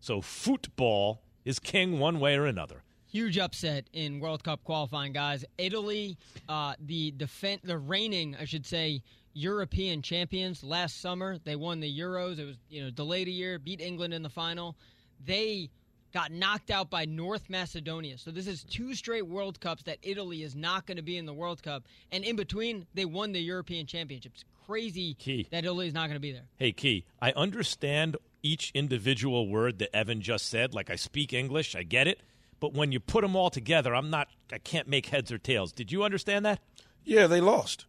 So 0.00 0.20
football 0.20 1.22
is 1.44 1.58
king 1.58 1.98
one 1.98 2.20
way 2.20 2.36
or 2.36 2.46
another. 2.46 2.82
Huge 3.06 3.38
upset 3.38 3.88
in 3.92 4.20
World 4.20 4.44
Cup 4.44 4.62
qualifying, 4.62 5.12
guys. 5.12 5.44
Italy, 5.58 6.16
uh, 6.48 6.74
the 6.78 7.10
defend, 7.16 7.60
the 7.64 7.76
reigning, 7.76 8.36
I 8.40 8.44
should 8.44 8.64
say, 8.64 9.02
European 9.32 10.00
champions 10.02 10.62
last 10.62 11.00
summer. 11.00 11.38
They 11.42 11.56
won 11.56 11.80
the 11.80 11.98
Euros. 11.98 12.38
It 12.38 12.44
was 12.44 12.56
you 12.68 12.84
know 12.84 12.90
delayed 12.90 13.28
a 13.28 13.32
year, 13.32 13.58
beat 13.58 13.80
England 13.80 14.14
in 14.14 14.22
the 14.22 14.28
final. 14.30 14.76
They 15.24 15.70
got 16.12 16.32
knocked 16.32 16.70
out 16.70 16.90
by 16.90 17.04
North 17.04 17.48
Macedonia. 17.48 18.18
So 18.18 18.30
this 18.30 18.46
is 18.48 18.64
two 18.64 18.94
straight 18.94 19.26
World 19.26 19.60
Cups 19.60 19.84
that 19.84 19.98
Italy 20.02 20.42
is 20.42 20.56
not 20.56 20.86
going 20.86 20.96
to 20.96 21.02
be 21.02 21.16
in 21.16 21.26
the 21.26 21.32
World 21.34 21.62
Cup, 21.62 21.84
and 22.10 22.24
in 22.24 22.36
between 22.36 22.86
they 22.94 23.04
won 23.04 23.32
the 23.32 23.40
European 23.40 23.86
Championships. 23.86 24.44
Crazy 24.66 25.14
Key. 25.14 25.46
that 25.50 25.64
Italy 25.64 25.86
is 25.88 25.94
not 25.94 26.02
going 26.06 26.14
to 26.14 26.20
be 26.20 26.32
there. 26.32 26.44
Hey, 26.56 26.72
Key, 26.72 27.04
I 27.20 27.32
understand 27.32 28.16
each 28.42 28.70
individual 28.74 29.48
word 29.48 29.78
that 29.80 29.94
Evan 29.94 30.20
just 30.20 30.46
said. 30.48 30.74
Like, 30.74 30.90
I 30.90 30.96
speak 30.96 31.32
English, 31.32 31.74
I 31.76 31.82
get 31.82 32.06
it. 32.06 32.20
But 32.60 32.72
when 32.74 32.92
you 32.92 33.00
put 33.00 33.22
them 33.22 33.34
all 33.36 33.50
together, 33.50 33.94
I'm 33.94 34.10
not, 34.10 34.28
I 34.52 34.58
can't 34.58 34.86
make 34.88 35.06
heads 35.06 35.32
or 35.32 35.38
tails. 35.38 35.72
Did 35.72 35.90
you 35.92 36.02
understand 36.04 36.44
that? 36.46 36.60
Yeah, 37.04 37.26
they 37.26 37.40
lost. 37.40 37.86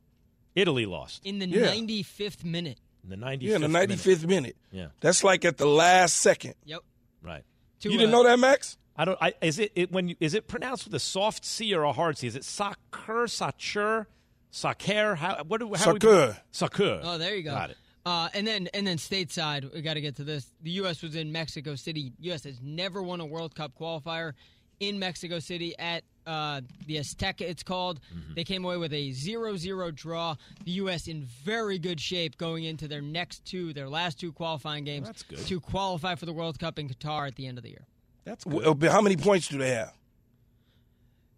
Italy 0.56 0.86
lost 0.86 1.26
In 1.26 1.40
the 1.40 1.48
Yeah. 1.48 1.68
95th 1.68 2.44
minute. 2.44 2.78
in 3.04 3.10
the 3.10 3.16
95th 3.16 3.42
Yeah, 3.42 3.56
in 3.56 3.62
the 3.62 3.68
minute. 3.70 3.90
95th 4.00 4.26
minute. 4.28 4.58
Yeah, 4.72 4.88
That's 5.02 5.24
like 5.24 5.46
at 5.46 5.58
the 5.58 5.66
last 5.68 6.18
second. 6.18 6.56
Yep. 6.66 6.82
Right. 7.22 7.44
To, 7.82 7.92
You 7.92 7.98
didn't 7.98 8.14
uh, 8.14 8.18
know 8.18 8.24
that, 8.24 8.40
Max? 8.40 8.78
I 8.96 9.06
don't. 9.06 9.18
I, 9.22 9.34
is 9.42 9.58
it, 9.60 9.72
it 9.76 9.92
when 9.92 10.10
you, 10.10 10.16
is 10.20 10.34
it 10.34 10.48
pronounced 10.48 10.86
with 10.86 10.94
a 10.94 11.00
soft 11.00 11.46
C 11.46 11.74
or 11.74 11.84
a 11.84 11.94
hard 11.94 12.18
C? 12.18 12.28
Is 12.28 12.36
it 12.36 12.44
soccer, 12.44 13.28
soccer, 13.28 14.08
soccer? 14.52 15.16
How 15.16 15.44
what 15.48 15.60
do 15.60 15.68
how 15.70 15.78
Soccer. 15.78 16.38
Soccer. 16.52 17.00
Oh, 17.04 17.18
there 17.18 17.36
you 17.36 17.44
go. 17.44 17.52
Got 17.52 17.72
it. 17.72 17.78
Uh, 18.06 18.30
and 18.34 18.46
then 18.46 18.68
and 18.74 18.86
then 18.86 18.98
stateside, 18.98 19.74
we 19.74 19.82
got 19.82 19.94
to 19.94 20.02
get 20.02 20.16
to 20.18 20.24
this. 20.24 20.52
The 20.62 20.72
U.S. 20.72 21.02
was 21.02 21.16
in 21.16 21.32
Mexico 21.32 21.76
City. 21.76 22.14
U.S. 22.20 22.44
has 22.44 22.60
never 22.62 23.02
won 23.02 23.22
a 23.22 23.26
World 23.26 23.56
Cup 23.56 23.72
qualifier 23.80 24.34
in 24.80 25.00
Mexico 25.00 25.40
City 25.40 25.78
at 25.78 26.04
uh, 26.28 26.62
the 26.88 26.98
Azteca. 26.98 27.42
It's 27.42 27.64
called. 27.64 28.00
Mm-hmm. 28.16 28.34
They 28.36 28.44
came 28.44 28.64
away 28.66 28.78
with 28.78 28.94
a 28.94 29.10
0-0 29.12 29.96
draw. 29.96 30.36
The 30.66 30.72
U.S. 30.72 31.08
in 31.08 31.24
very 31.24 31.80
good 31.80 32.00
shape 32.00 32.38
going 32.38 32.64
into 32.64 32.88
their 32.88 33.02
next 33.02 33.46
two, 33.46 33.74
their 33.74 33.90
last 33.90 34.20
two 34.20 34.32
qualifying 34.32 34.84
games 34.84 35.08
That's 35.08 35.24
good. 35.24 35.40
to 35.40 35.60
qualify 35.60 36.16
for 36.16 36.26
the 36.26 36.34
World 36.34 36.60
Cup 36.60 36.78
in 36.80 36.88
Qatar 36.90 37.28
at 37.28 37.36
the 37.36 37.48
end 37.48 37.58
of 37.58 37.64
the 37.64 37.72
year. 37.72 37.86
That's 38.24 38.44
W- 38.44 38.70
uh, 38.70 38.92
How 38.92 39.02
many 39.02 39.18
points 39.18 39.48
do 39.48 39.58
they 39.58 39.72
have? 39.72 39.94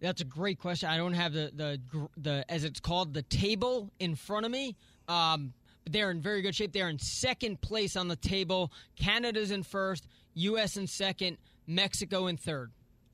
That's 0.02 0.20
a 0.22 0.26
great 0.26 0.60
question. 0.60 0.90
I 0.90 0.98
don't 0.98 1.14
have 1.14 1.32
the 1.32 1.50
the 1.56 1.80
the 2.18 2.46
as 2.50 2.66
it's 2.66 2.82
called 2.82 3.14
the 3.14 3.22
table 3.22 3.90
in 4.00 4.16
front 4.16 4.46
of 4.46 4.52
me. 4.52 4.76
Um, 5.08 5.54
but 5.86 5.94
they're 5.94 6.12
in 6.12 6.22
very 6.22 6.42
good 6.42 6.56
shape. 6.56 6.72
They're 6.74 6.90
in 6.90 7.00
second 7.00 7.62
place 7.62 7.96
on 7.96 8.08
the 8.10 8.16
table. 8.18 8.72
Canada's 8.98 9.52
in 9.52 9.64
first. 9.64 10.08
U.S. 10.36 10.76
in 10.78 10.88
second. 10.88 11.38
Mexico 11.68 12.28
in 12.28 12.36
third. 12.36 12.72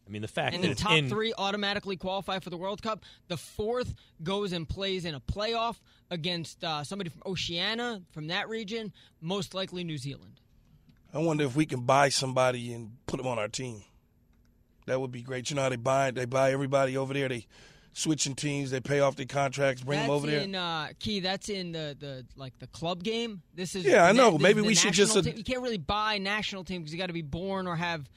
I 0.10 0.12
mean, 0.12 0.24
the 0.24 0.28
fact 0.28 0.56
And 0.56 0.64
that 0.64 0.70
the 0.70 0.76
top 0.76 0.94
in 0.94 1.08
three 1.08 1.34
automatically 1.38 1.96
qualify 1.96 2.40
for 2.40 2.50
the 2.50 2.58
World 2.58 2.82
Cup. 2.82 3.06
The 3.28 3.38
fourth 3.38 3.94
goes 4.24 4.54
and 4.54 4.68
plays 4.68 5.06
in 5.06 5.14
a 5.14 5.20
playoff 5.20 5.80
against 6.10 6.64
uh, 6.64 6.84
somebody 6.84 7.12
from 7.12 7.22
Oceania, 7.28 8.02
from 8.12 8.28
that 8.28 8.50
region, 8.50 8.92
most 9.22 9.54
likely 9.54 9.84
New 9.84 10.00
Zealand. 10.00 10.42
I 11.14 11.20
wonder 11.20 11.44
if 11.44 11.56
we 11.56 11.68
can 11.68 11.82
buy 11.82 12.10
somebody 12.10 12.74
and 12.74 12.94
put 13.06 13.18
them 13.18 13.28
on 13.28 13.38
our 13.38 13.48
team. 13.48 13.84
That 14.88 15.00
would 15.00 15.12
be 15.12 15.22
great. 15.22 15.52
You 15.52 15.56
know 15.56 15.62
how 15.62 15.70
they 15.70 15.76
buy 15.76 16.10
they 16.10 16.26
buy 16.26 16.52
everybody 16.52 16.98
over 16.98 17.14
there. 17.14 17.30
They 17.30 17.46
switching 17.94 18.34
teams. 18.34 18.72
They 18.72 18.80
pay 18.80 19.00
off 19.00 19.16
their 19.16 19.28
contracts, 19.28 19.84
bring 19.84 20.00
that's 20.00 20.08
them 20.08 20.16
over 20.16 20.26
there. 20.26 20.60
uh, 20.60 20.88
Key. 21.00 21.20
That's 21.20 21.50
in 21.50 21.72
the, 21.72 21.96
the 22.00 22.26
like 22.36 22.58
the 22.58 22.68
club 22.68 23.04
game. 23.04 23.44
This 23.54 23.76
is 23.76 23.86
Yeah, 23.86 24.06
I 24.06 24.12
know. 24.12 24.32
this 24.32 24.42
Maybe 24.42 24.62
we 24.62 24.74
should 24.74 24.94
just. 24.94 25.16
You 25.24 25.44
can't 25.44 25.62
really 25.62 25.78
buy 25.78 26.18
national 26.18 26.64
team 26.64 26.82
because 26.82 26.94
you 26.94 27.00
got 27.00 27.08
to 27.08 27.14
be 27.14 27.22
born 27.22 27.68
or 27.68 27.76
have 27.76 28.10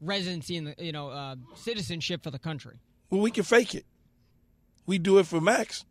residency 0.00 0.56
and 0.56 0.74
you 0.78 0.92
know 0.92 1.08
uh, 1.10 1.36
citizenship 1.54 2.22
for 2.22 2.30
the 2.30 2.38
country. 2.38 2.76
Well, 3.10 3.20
we 3.20 3.30
can 3.30 3.44
fake 3.44 3.74
it. 3.74 3.84
We 4.86 4.98
do 4.98 5.18
it 5.18 5.26
for 5.26 5.40
Max. 5.40 5.84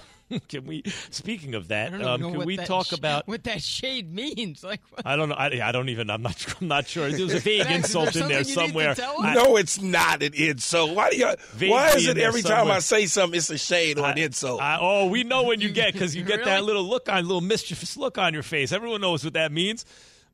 can 0.48 0.66
we? 0.66 0.82
Speaking 1.10 1.54
of 1.54 1.68
that, 1.68 1.92
um, 2.02 2.20
can 2.20 2.44
we 2.44 2.56
that 2.56 2.66
talk 2.66 2.86
sh- 2.86 2.92
about? 2.92 3.28
what 3.28 3.44
that 3.44 3.62
shade 3.62 4.12
means. 4.12 4.64
Like, 4.72 4.80
what? 4.90 5.06
I 5.06 5.16
don't 5.16 5.28
know. 5.28 5.34
I, 5.34 5.60
I 5.68 5.72
don't 5.72 5.88
even. 5.88 6.08
I'm 6.08 6.22
not. 6.22 6.54
I'm 6.60 6.68
not 6.68 6.86
sure. 6.86 7.10
There's 7.10 7.34
a 7.34 7.38
vague 7.40 7.66
Max, 7.66 7.88
is 7.88 7.92
there 7.92 8.02
insult 8.02 8.16
in 8.16 8.28
there 8.28 8.44
something 8.44 8.74
you 8.74 8.86
need 8.86 8.94
to 8.94 9.02
somewhere. 9.02 9.28
I- 9.30 9.34
no, 9.34 9.56
it's 9.56 9.80
not 9.80 10.22
an 10.22 10.32
insult. 10.34 10.94
Why 10.94 11.10
do 11.10 11.16
you? 11.16 11.70
Why 11.70 11.90
is 11.90 12.06
it 12.06 12.18
every 12.18 12.42
time 12.42 12.58
somewhere. 12.58 12.76
I 12.76 12.80
say 12.80 13.06
something, 13.06 13.36
it's 13.36 13.50
a 13.50 13.58
shade 13.58 13.98
or 13.98 14.06
an 14.06 14.18
insult? 14.18 14.62
I- 14.62 14.78
oh, 14.80 15.08
we 15.08 15.24
know 15.24 15.42
when 15.42 15.60
you 15.60 15.70
get 15.70 15.92
because 15.92 16.16
you 16.16 16.22
get 16.24 16.44
that 16.44 16.64
little 16.64 16.84
look 16.84 17.08
on, 17.08 17.22
little 17.24 17.40
mischievous 17.40 17.96
look 17.96 18.16
on 18.18 18.32
your 18.32 18.42
face. 18.42 18.72
Everyone 18.72 19.00
knows 19.00 19.24
what 19.24 19.34
that 19.34 19.52
means. 19.52 19.84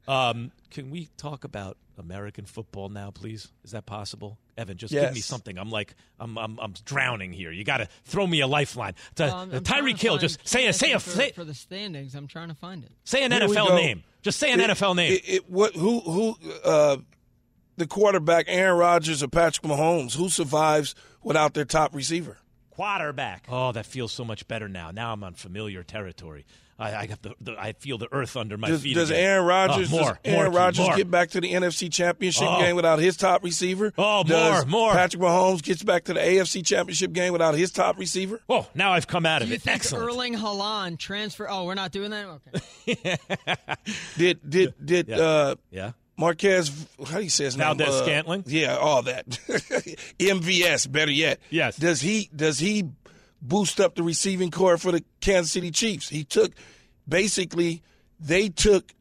Um, 0.07 0.53
can 0.71 0.91
we 0.91 1.09
talk 1.17 1.45
about 1.45 1.77
American 1.99 2.45
football 2.45 2.89
now, 2.89 3.11
please? 3.11 3.49
Is 3.65 3.73
that 3.73 3.87
possible, 3.87 4.39
Evan? 4.57 4.77
Just 4.77 4.93
give 4.93 5.13
me 5.15 5.21
something. 5.21 5.59
I'm 5.59 5.71
like, 5.71 5.95
I'm, 6.21 6.37
I'm, 6.39 6.59
I'm 6.61 6.75
drowning 6.85 7.33
here. 7.33 7.51
You 7.53 7.65
got 7.65 7.79
to 7.79 7.89
throw 8.05 8.27
me 8.27 8.41
a 8.41 8.47
lifeline. 8.47 8.95
To, 9.17 9.25
Well, 9.25 9.35
I'm- 9.37 9.51
I'm 9.55 9.65
trying 9.65 9.83
Tyreek 9.85 9.97
to 9.97 10.03
Hill, 10.03 10.13
find 10.15 10.21
just 10.21 10.49
say 10.49 10.67
a, 10.67 10.73
say 10.73 10.93
a, 10.93 11.01
for, 11.01 11.11
say, 11.11 11.33
for 11.33 11.45
the 11.45 11.55
standings. 11.55 12.15
I'm 12.15 12.27
trying 12.27 12.49
to 12.49 12.55
find 12.55 12.85
it. 12.85 12.93
say 13.05 13.23
an 13.25 13.33
Here 13.33 13.43
NFL 13.49 13.75
name. 13.77 14.05
Just 14.23 14.39
say 14.39 14.53
an 14.53 14.61
It- 14.61 14.71
NFL 14.71 14.97
name. 14.97 15.13
It, 15.13 15.29
it, 15.29 15.51
what? 15.51 15.75
Who? 15.75 16.01
Who? 16.01 16.37
Uh, 16.65 16.97
the 17.77 17.87
quarterback, 17.87 18.47
Aaron 18.49 18.77
Rodgers 18.79 19.23
or 19.23 19.29
Patrick 19.29 19.65
Mahomes? 19.65 20.17
Who 20.17 20.29
survives 20.29 20.95
without 21.23 21.55
their 21.55 21.65
top 21.65 21.95
receiver? 21.95 22.39
quarterback. 22.71 23.45
Oh, 23.49 23.73
that 23.73 23.87
feels 23.87 24.13
so 24.13 24.25
much 24.25 24.47
better 24.47 24.69
now. 24.69 24.93
Now 24.93 25.13
I'm 25.13 25.25
on 25.25 25.35
familiar 25.35 25.83
territory. 25.83 26.47
I, 26.81 26.95
I 26.95 27.07
got 27.07 27.23
the, 27.23 27.35
the 27.41 27.57
I 27.61 27.73
feel 27.73 27.99
the 27.99 28.07
earth 28.13 28.37
under 28.37 28.57
my 28.57 28.69
Does, 28.69 28.83
feet. 28.83 28.95
does 28.95 29.11
again. 29.11 29.25
Aaron 29.25 29.47
Rodgers? 29.47 29.93
Oh, 29.93 29.97
more, 29.99 30.19
does 30.23 30.33
Aaron 30.35 30.53
Rodgers 30.53 30.87
more. 30.87 30.97
get 30.97 31.11
back 31.11 31.31
to 31.31 31.41
the 31.41 31.53
NFC 31.53 31.93
Championship 31.93 32.47
Oh. 32.49 32.61
game 32.61 32.77
without 32.77 33.01
his 33.01 33.17
top 33.17 33.43
receiver? 33.43 33.93
Oh, 33.99 34.23
does 34.23 34.65
more, 34.67 34.83
more. 34.87 34.93
Patrick 34.93 35.21
Mahomes 35.21 35.61
gets 35.63 35.83
back 35.83 36.05
to 36.05 36.15
the 36.15 36.21
AFC 36.21 36.65
Championship 36.65 37.13
game 37.13 37.33
without 37.33 37.55
his 37.55 37.73
top 37.73 37.99
receiver? 37.99 38.41
Oh, 38.49 38.69
now 38.77 38.93
I've 38.93 39.09
come 39.09 39.27
out 39.27 39.41
Do 39.41 39.45
of 39.45 39.49
you 39.51 39.57
it. 39.57 39.63
think 39.63 39.75
Excellent. 39.75 40.05
Erling 40.05 40.35
Haaland 40.35 40.99
transfer? 40.99 41.49
Oh, 41.51 41.65
we're 41.65 41.75
not 41.75 41.91
doing 41.91 42.11
that. 42.13 42.27
Okay. 42.89 43.17
Did 44.17 44.49
did 44.49 44.75
did 44.85 45.09
Yeah. 45.09 45.17
uh, 45.17 45.55
yeah. 45.71 45.91
Marquez? 46.17 46.71
How 47.09 47.19
do 47.19 47.23
you 47.25 47.31
say 47.31 47.45
his 47.45 47.57
name? 47.57 47.65
Valdez 47.77 47.89
Uh, 47.89 48.03
Scantling? 48.05 48.45
Yeah, 48.47 48.77
all 48.77 49.03
that. 49.03 49.29
MVS, 50.19 50.91
better 50.91 51.13
yet. 51.13 51.39
Yes. 51.51 51.77
Does 51.77 52.01
he 52.01 52.29
does 52.35 52.59
he 52.59 52.85
boost 53.41 53.81
up 53.81 53.95
the 53.95 54.03
receiving 54.03 54.51
corps 54.51 54.79
for 54.79 54.93
the 54.93 55.05
Kansas 55.21 55.53
City 55.53 55.71
Chiefs? 55.71 56.09
He 56.09 56.25
took 56.25 56.53
basically 57.07 57.83
they 58.21 58.49
took 58.49 58.93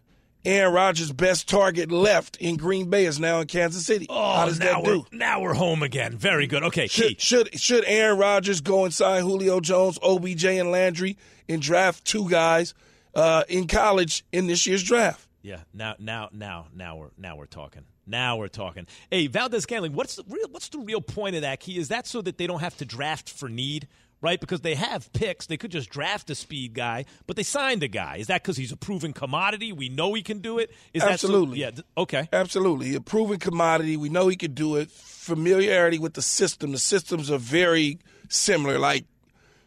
Aaron 0.45 0.73
Rodgers' 0.73 1.11
best 1.11 1.49
target 1.49 1.91
left 1.91 2.38
in 2.38 2.55
Green 2.55 2.89
Bay 2.89 3.05
is 3.05 3.19
now 3.19 3.41
in 3.41 3.47
Kansas 3.47 3.85
City. 3.85 4.05
Oh, 4.09 4.35
How 4.35 4.45
does 4.45 4.59
now 4.59 4.65
that 4.81 4.83
we're 4.83 4.93
do? 4.97 5.05
now 5.11 5.41
we're 5.41 5.53
home 5.55 5.83
again. 5.83 6.15
Very 6.15 6.47
good. 6.47 6.63
Okay, 6.63 6.88
Key. 6.88 7.15
Should, 7.17 7.21
should 7.21 7.59
should 7.59 7.83
Aaron 7.85 8.17
Rodgers 8.17 8.61
go 8.61 8.85
and 8.85 8.93
sign 8.93 9.23
Julio 9.23 9.59
Jones, 9.59 9.99
OBJ, 10.01 10.45
and 10.45 10.71
Landry 10.71 11.17
and 11.49 11.61
draft 11.61 12.05
two 12.05 12.29
guys 12.29 12.73
uh, 13.13 13.43
in 13.49 13.67
college 13.67 14.23
in 14.31 14.47
this 14.47 14.65
year's 14.65 14.83
draft? 14.83 15.27
Yeah. 15.41 15.61
Now, 15.73 15.95
now, 15.99 16.29
now, 16.31 16.67
now 16.73 16.95
we're 16.97 17.09
now 17.17 17.35
we're 17.35 17.45
talking. 17.45 17.83
Now 18.05 18.38
we're 18.38 18.47
talking. 18.47 18.88
Hey, 19.11 19.27
Valdes-Scantling, 19.27 19.91
what's 19.93 20.15
the 20.15 20.23
real 20.29 20.47
what's 20.49 20.69
the 20.69 20.79
real 20.79 21.01
point 21.01 21.35
of 21.35 21.41
that 21.41 21.59
key? 21.59 21.77
Is 21.77 21.89
that 21.89 22.07
so 22.07 22.21
that 22.21 22.38
they 22.38 22.47
don't 22.47 22.61
have 22.61 22.77
to 22.77 22.85
draft 22.85 23.29
for 23.29 23.49
need, 23.49 23.88
right? 24.22 24.39
Because 24.39 24.61
they 24.61 24.76
have 24.76 25.11
picks, 25.13 25.45
they 25.45 25.57
could 25.57 25.72
just 25.72 25.89
draft 25.89 26.30
a 26.30 26.36
speed 26.36 26.74
guy, 26.74 27.05
but 27.26 27.36
they 27.36 27.43
signed 27.43 27.84
a 27.84 27.88
guy. 27.88 28.18
Is 28.18 28.28
that 28.28 28.41
because 28.43 28.57
he's 28.57 28.72
a 28.72 28.78
proven 28.78 29.13
commodity? 29.13 29.72
We 29.72 29.89
know 29.89 30.13
he 30.13 30.22
can 30.22 30.39
do 30.39 30.59
it. 30.59 30.72
Is 30.93 31.03
Absolutely. 31.03 31.61
That 31.61 31.78
so, 31.78 31.84
yeah. 31.95 32.01
Okay. 32.01 32.30
Absolutely. 32.34 32.95
A 32.95 33.01
proven 33.01 33.39
commodity. 33.39 33.97
We 33.97 34.09
know 34.09 34.28
he 34.28 34.36
can 34.36 34.53
do 34.53 34.76
it. 34.76 34.91
Familiarity 34.91 35.99
with 35.99 36.13
the 36.13 36.22
system. 36.22 36.72
The 36.72 36.80
systems 36.80 37.30
are 37.30 37.38
very 37.38 37.99
similar. 38.30 38.80
Like 38.80 39.05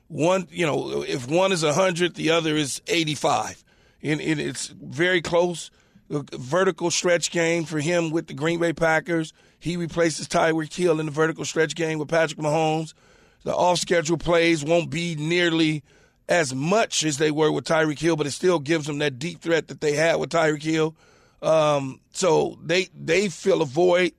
one, 0.09 0.49
you 0.51 0.67
know, 0.67 1.03
if 1.03 1.29
one 1.29 1.53
is 1.53 1.63
100, 1.63 2.15
the 2.15 2.31
other 2.31 2.57
is 2.57 2.83
85. 2.87 3.63
And, 4.03 4.21
and 4.21 4.41
it's 4.41 4.69
very 4.69 5.21
close. 5.21 5.71
A 6.11 6.25
vertical 6.37 6.91
stretch 6.91 7.31
game 7.31 7.65
for 7.65 7.79
him 7.79 8.11
with 8.11 8.27
the 8.27 8.35
Green 8.35 8.59
Bay 8.59 8.73
Packers. 8.73 9.33
He 9.61 9.77
replaces 9.77 10.27
Tyreek 10.27 10.75
Hill 10.75 10.99
in 10.99 11.07
the 11.07 11.13
vertical 11.13 11.45
stretch 11.45 11.77
game 11.77 12.01
with 12.01 12.09
Patrick 12.09 12.41
Mahomes. 12.41 12.95
The 13.43 13.55
off 13.55 13.79
schedule 13.79 14.19
plays 14.19 14.65
won't 14.65 14.91
be 14.91 15.15
nearly 15.17 15.83
as 16.29 16.55
much 16.55 17.05
as 17.05 17.19
they 17.19 17.31
were 17.31 17.51
with 17.51 17.65
Tyreek 17.65 17.99
Hill, 17.99 18.17
but 18.17 18.27
it 18.27 18.33
still 18.33 18.59
gives 18.59 18.87
them 18.87 18.99
that 18.99 19.19
deep 19.19 19.41
threat 19.41 19.69
that 19.69 19.81
they 19.81 19.95
had 19.95 20.17
with 20.17 20.31
Tyreek 20.31 20.63
Hill. 20.63 20.95
Um, 21.43 22.01
so 22.13 22.59
they 22.63 22.89
they 22.95 23.29
fill 23.29 23.63
a 23.63 23.67
void 23.67 24.13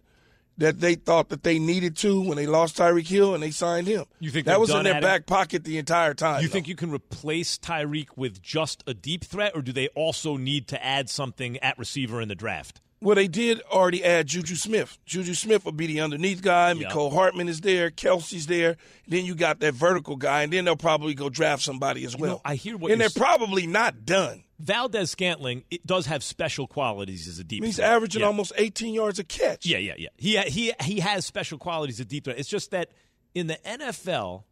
that 0.57 0.80
they 0.80 0.95
thought 0.95 1.30
that 1.30 1.43
they 1.43 1.57
needed 1.57 1.95
to 1.97 2.22
when 2.22 2.38
they 2.38 2.45
lost 2.45 2.78
Tyreek 2.78 3.07
Hill 3.07 3.34
and 3.34 3.41
they 3.41 3.51
signed 3.51 3.88
him. 3.88 4.05
You 4.19 4.30
think 4.30 4.45
that 4.45 4.59
was 4.59 4.69
in 4.69 4.84
their 4.84 5.01
back 5.01 5.26
pocket 5.26 5.63
the 5.63 5.78
entire 5.78 6.13
time? 6.13 6.41
You 6.41 6.47
though. 6.47 6.53
think 6.53 6.67
you 6.67 6.76
can 6.76 6.91
replace 6.91 7.57
Tyreek 7.57 8.09
with 8.15 8.41
just 8.41 8.84
a 8.86 8.93
deep 8.93 9.24
threat, 9.24 9.53
or 9.55 9.61
do 9.61 9.72
they 9.72 9.88
also 9.89 10.38
need 10.38 10.67
to 10.69 10.84
add 10.84 11.09
something 11.09 11.57
at 11.59 11.78
receiver 11.78 12.22
in 12.22 12.28
the 12.28 12.36
draft? 12.36 12.82
Well, 13.04 13.16
they 13.16 13.28
did 13.28 13.62
already 13.64 14.04
add 14.04 14.28
Juju 14.28 14.56
Smith. 14.56 14.99
Juju 15.06 15.34
Smith 15.34 15.66
will 15.66 15.72
be 15.72 15.88
the 15.88 16.02
underneath 16.02 16.43
guy. 16.43 16.72
Yeah. 16.74 16.89
Mecole 16.89 17.12
Hardman 17.12 17.49
is 17.49 17.62
there. 17.62 17.89
Kelce's 17.89 18.45
there. 18.45 18.78
Then 19.08 19.26
you 19.26 19.34
got 19.34 19.60
that 19.62 19.74
vertical 19.74 20.16
guy, 20.16 20.43
and 20.43 20.54
then 20.54 20.66
they'll 20.66 20.76
probably 20.76 21.16
go 21.16 21.28
draft 21.28 21.64
somebody 21.64 22.06
as 22.06 22.16
well. 22.16 22.34
know, 22.34 22.41
I 22.45 22.54
hear 22.56 22.78
what 22.78 22.91
and 22.91 23.02
they're 23.02 23.10
probably 23.10 23.66
not 23.66 24.06
done. 24.06 24.43
Valdes-Scantling 24.60 25.64
it 25.72 25.86
does 25.88 26.06
have 26.06 26.24
special 26.24 26.68
qualities 26.68 27.28
as 27.28 27.39
a 27.39 27.43
deep. 27.43 27.64
He's 27.64 27.80
averaging 27.80 28.22
Yeah. 28.22 28.28
almost 28.28 28.54
18 28.56 28.93
yards 28.93 29.18
a 29.18 29.24
catch. 29.24 29.66
Yeah, 29.66 29.80
yeah, 29.80 29.95
yeah. 29.97 30.10
He 30.18 30.38
he 30.38 30.74
he 30.84 30.99
has 30.99 31.26
special 31.26 31.58
qualities 31.58 31.95
as 31.95 32.02
a 32.02 32.06
deep 32.06 32.26
threat. 32.26 32.38
It's 32.38 32.47
just 32.49 32.70
that 32.70 32.89
in 33.34 33.47
the 33.47 33.58
NFL, 33.66 34.43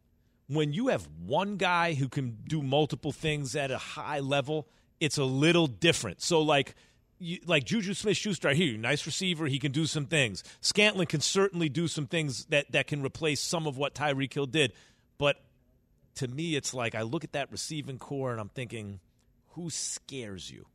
when 0.48 0.72
you 0.72 0.88
have 0.88 1.08
one 1.24 1.56
guy 1.56 1.94
who 1.94 2.08
can 2.08 2.38
do 2.48 2.62
multiple 2.62 3.12
things 3.12 3.54
at 3.54 3.70
a 3.70 3.78
high 3.78 4.18
level, 4.18 4.66
it's 4.98 5.18
a 5.18 5.24
little 5.24 5.68
different. 5.68 6.20
So 6.20 6.40
like. 6.42 6.74
You, 7.22 7.38
like 7.44 7.64
Juju 7.64 7.92
Smith 7.92 8.16
Schuster 8.16 8.54
here, 8.54 8.78
nice 8.78 9.04
receiver. 9.04 9.46
He 9.46 9.58
can 9.58 9.72
do 9.72 9.84
some 9.84 10.06
things. 10.06 10.42
Scantling 10.62 11.06
can 11.06 11.20
certainly 11.20 11.68
do 11.68 11.86
some 11.86 12.06
things 12.06 12.46
that, 12.46 12.72
that 12.72 12.86
can 12.86 13.02
replace 13.02 13.42
some 13.42 13.66
of 13.66 13.76
what 13.76 13.94
Tyreek 13.94 14.32
Hill 14.32 14.46
did. 14.46 14.72
But 15.18 15.36
to 16.16 16.26
me, 16.26 16.56
it's 16.56 16.72
like 16.72 16.94
I 16.94 17.02
look 17.02 17.22
at 17.22 17.32
that 17.32 17.52
receiving 17.52 17.98
corps 17.98 18.32
and 18.32 18.40
I'm 18.40 18.48
thinking, 18.48 19.00
who 19.50 19.68
scares 19.68 20.50
you? 20.50 20.66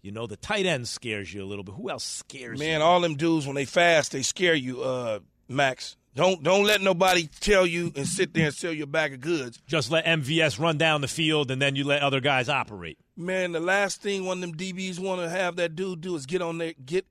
You 0.00 0.10
know, 0.10 0.26
the 0.26 0.36
tight 0.36 0.66
end 0.66 0.88
scares 0.88 1.32
you 1.32 1.44
a 1.44 1.46
little 1.46 1.62
bit. 1.62 1.74
Who 1.74 1.90
else 1.90 2.04
scares 2.04 2.58
you? 2.58 2.66
Man, 2.66 2.82
all 2.82 3.00
them 3.00 3.14
dudes 3.14 3.46
when 3.46 3.54
they 3.54 3.66
fast, 3.66 4.12
they 4.12 4.22
scare 4.22 4.54
you, 4.54 4.82
uh, 4.82 5.20
Max. 5.48 5.96
Don't 6.14 6.42
don't 6.42 6.64
let 6.64 6.82
nobody 6.82 7.26
tell 7.40 7.66
you 7.66 7.90
and 7.96 8.06
sit 8.06 8.34
there 8.34 8.46
and 8.46 8.54
sell 8.54 8.72
your 8.72 8.86
bag 8.86 9.14
of 9.14 9.20
goods. 9.20 9.58
Just 9.66 9.90
let 9.90 10.04
MVS 10.04 10.58
run 10.58 10.76
down 10.76 11.00
the 11.00 11.08
field 11.08 11.50
and 11.50 11.60
then 11.60 11.74
you 11.74 11.84
let 11.84 12.02
other 12.02 12.20
guys 12.20 12.50
operate. 12.50 12.98
Man, 13.16 13.52
the 13.52 13.60
last 13.60 14.02
thing 14.02 14.26
one 14.26 14.38
of 14.38 14.40
them 14.42 14.54
DBs 14.54 14.98
want 14.98 15.22
to 15.22 15.30
have 15.30 15.56
that 15.56 15.74
dude 15.74 16.02
do 16.02 16.14
is 16.14 16.26
get 16.26 16.42
on 16.42 16.58
their 16.58 16.74
get 16.84 17.06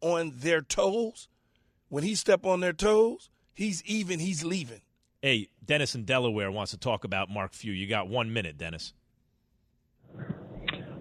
on 0.00 0.32
their 0.36 0.62
toes. 0.62 1.28
When 1.90 2.04
he 2.04 2.14
step 2.14 2.46
on 2.46 2.60
their 2.60 2.72
toes, 2.72 3.28
he's 3.52 3.84
even. 3.84 4.20
He's 4.20 4.44
leaving. 4.44 4.80
Hey, 5.20 5.48
Dennis 5.62 5.94
in 5.94 6.04
Delaware 6.04 6.50
wants 6.50 6.70
to 6.70 6.78
talk 6.78 7.04
about 7.04 7.28
Mark 7.28 7.52
Few. 7.52 7.72
You 7.72 7.86
got 7.86 8.08
one 8.08 8.32
minute, 8.32 8.56
Dennis. 8.56 8.94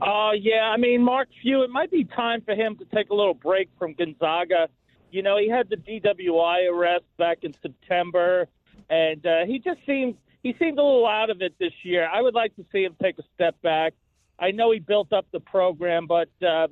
Uh, 0.01 0.31
yeah, 0.37 0.63
I 0.73 0.77
mean, 0.77 1.03
Mark 1.03 1.29
Few, 1.41 1.63
it 1.63 1.69
might 1.69 1.91
be 1.91 2.03
time 2.03 2.41
for 2.41 2.53
him 2.53 2.75
to 2.77 2.85
take 2.93 3.09
a 3.11 3.13
little 3.13 3.33
break 3.33 3.69
from 3.77 3.93
Gonzaga. 3.93 4.67
You 5.11 5.23
know, 5.23 5.37
he 5.37 5.49
had 5.49 5.69
the 5.69 5.77
DWI 5.77 6.71
arrest 6.71 7.05
back 7.17 7.39
in 7.43 7.53
September, 7.61 8.47
and 8.89 9.25
uh, 9.25 9.45
he 9.45 9.59
just 9.59 9.79
seemed 9.85 10.15
he 10.43 10.55
seemed 10.59 10.79
a 10.79 10.83
little 10.83 11.07
out 11.07 11.29
of 11.29 11.41
it 11.41 11.53
this 11.59 11.73
year. 11.83 12.07
I 12.07 12.21
would 12.21 12.33
like 12.33 12.55
to 12.55 12.65
see 12.71 12.83
him 12.83 12.95
take 13.01 13.17
a 13.19 13.23
step 13.35 13.61
back. 13.61 13.93
I 14.39 14.51
know 14.51 14.71
he 14.71 14.79
built 14.79 15.11
up 15.11 15.25
the 15.31 15.39
program, 15.39 16.07
but 16.07 16.29
uh, 16.45 16.67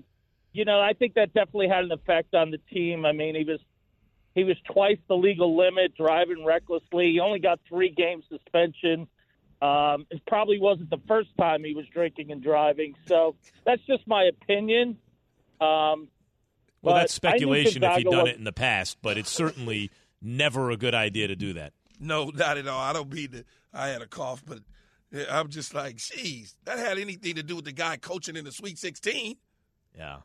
you 0.53 0.65
know, 0.65 0.79
I 0.79 0.93
think 0.93 1.15
that 1.15 1.33
definitely 1.33 1.67
had 1.67 1.83
an 1.83 1.91
effect 1.91 2.33
on 2.33 2.51
the 2.51 2.59
team. 2.73 3.05
I 3.05 3.11
mean, 3.11 3.35
he 3.35 3.43
was 3.43 3.59
he 4.35 4.43
was 4.43 4.55
twice 4.71 4.99
the 5.07 5.15
legal 5.15 5.57
limit, 5.57 5.95
driving 5.95 6.45
recklessly. 6.45 7.11
He 7.11 7.19
only 7.19 7.39
got 7.39 7.59
three 7.67 7.89
game 7.89 8.21
suspension. 8.29 9.07
Um, 9.61 10.05
it 10.11 10.21
probably 10.27 10.59
wasn't 10.59 10.91
the 10.91 11.01
first 11.07 11.29
time 11.39 11.63
he 11.63 11.73
was 11.73 11.85
drinking 11.87 12.31
and 12.31 12.43
driving. 12.43 12.93
So 13.07 13.35
that's 13.65 13.81
just 13.87 14.07
my 14.07 14.25
opinion. 14.25 14.97
Um, 15.59 16.09
Well, 16.81 16.95
but 16.95 16.99
that's 17.01 17.13
speculation 17.13 17.83
if 17.83 17.95
he'd 17.97 18.03
Gonzaga 18.05 18.09
done 18.15 18.23
was- 18.23 18.31
it 18.33 18.37
in 18.37 18.43
the 18.43 18.51
past, 18.53 18.97
but 19.01 19.17
it's 19.17 19.31
certainly 19.31 19.89
never 20.21 20.71
a 20.71 20.77
good 20.77 20.93
idea 20.95 21.27
to 21.27 21.35
do 21.35 21.53
that. 21.53 21.73
No, 21.99 22.25
not 22.29 22.57
at 22.57 22.67
all. 22.67 22.79
I 22.79 22.93
don't 22.93 23.11
mean 23.11 23.31
to. 23.31 23.43
I 23.73 23.87
had 23.89 24.01
a 24.01 24.07
cough, 24.07 24.43
but 24.45 24.59
I'm 25.31 25.49
just 25.49 25.73
like, 25.73 25.97
geez, 25.97 26.55
that 26.65 26.77
had 26.77 26.97
anything 26.99 27.35
to 27.35 27.43
do 27.43 27.55
with 27.55 27.65
the 27.65 27.71
guy 27.71 27.97
coaching 27.97 28.35
in 28.35 28.45
the 28.45 28.51
Sweet 28.51 28.77
16. 28.77 29.37
Yeah. 29.97 30.17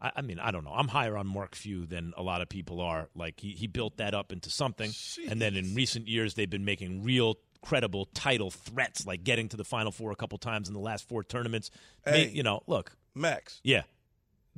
I, 0.00 0.12
I 0.16 0.22
mean, 0.22 0.38
I 0.38 0.50
don't 0.50 0.64
know. 0.64 0.72
I'm 0.74 0.88
higher 0.88 1.16
on 1.16 1.26
Mark 1.26 1.54
Few 1.54 1.86
than 1.86 2.12
a 2.16 2.22
lot 2.22 2.42
of 2.42 2.48
people 2.48 2.80
are. 2.80 3.08
Like, 3.14 3.40
he, 3.40 3.52
he 3.52 3.66
built 3.66 3.96
that 3.96 4.12
up 4.14 4.32
into 4.32 4.50
something. 4.50 4.90
And 5.28 5.40
then 5.40 5.56
in 5.56 5.74
recent 5.74 6.08
years, 6.08 6.34
they've 6.34 6.50
been 6.50 6.64
making 6.64 7.02
real 7.04 7.36
credible 7.62 8.06
title 8.12 8.50
threats, 8.50 9.06
like 9.06 9.24
getting 9.24 9.48
to 9.48 9.56
the 9.56 9.64
Final 9.64 9.92
Four 9.92 10.10
a 10.10 10.16
couple 10.16 10.36
times 10.36 10.68
in 10.68 10.74
the 10.74 10.80
last 10.80 11.08
four 11.08 11.24
tournaments. 11.24 11.70
Ma- 12.04 12.12
Hey. 12.12 12.28
you 12.30 12.42
know, 12.42 12.62
look. 12.66 12.96
Max, 13.14 13.60
Yeah. 13.62 13.82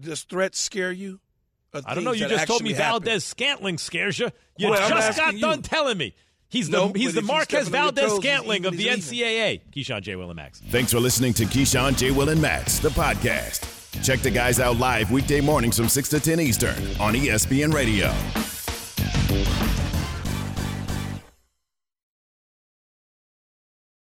does 0.01 0.23
threats 0.25 0.59
scare 0.59 0.91
you? 0.91 1.21
Of 1.73 1.85
I 1.87 1.95
don't 1.95 2.05
know. 2.05 2.13
You 2.13 2.29
just 2.29 2.47
told 2.47 2.63
me 2.63 2.71
actually 2.71 2.85
happen. 2.85 3.03
Valdes-Scantling 3.05 3.79
scares 3.79 4.19
you. 4.19 4.31
You 4.57 4.71
Well, 4.71 4.89
just 4.89 5.19
got 5.19 5.39
done 5.39 5.59
you. 5.59 5.63
telling 5.63 5.99
me. 5.99 6.15
He's 6.49 6.69
No, 6.69 6.89
the 6.89 6.99
he's 6.99 7.13
the 7.13 7.23
Marquez 7.23 7.67
stepping 7.67 7.75
on 7.75 7.85
your 7.87 7.93
Valdez 7.93 8.05
toes, 8.05 8.13
he's 8.13 8.21
Scantling 8.23 8.67
of 8.67 8.77
the 8.77 8.85
he's 8.85 9.11
NCAA. 9.11 9.61
Keyshawn 9.73 10.03
J. 10.03 10.17
Will 10.17 10.31
and 10.31 10.37
Max. 10.37 10.61
Thanks 10.71 10.93
for 10.93 11.01
listening 11.01 11.35
to 11.35 11.45
Keyshawn, 11.45 11.99
J. 11.99 12.13
Will, 12.13 12.29
and 12.29 12.41
Max, 12.41 12.79
the 12.79 12.89
podcast. 12.91 13.73
Check 14.05 14.21
the 14.21 14.31
guys 14.31 14.61
out 14.61 14.77
live 14.79 15.11
weekday 15.11 15.41
mornings 15.41 15.77
from 15.77 15.89
6 15.89 16.09
to 16.11 16.21
10 16.21 16.39
Eastern 16.41 16.77
on 17.01 17.15
ESPN 17.15 17.73
Radio. 17.75 18.13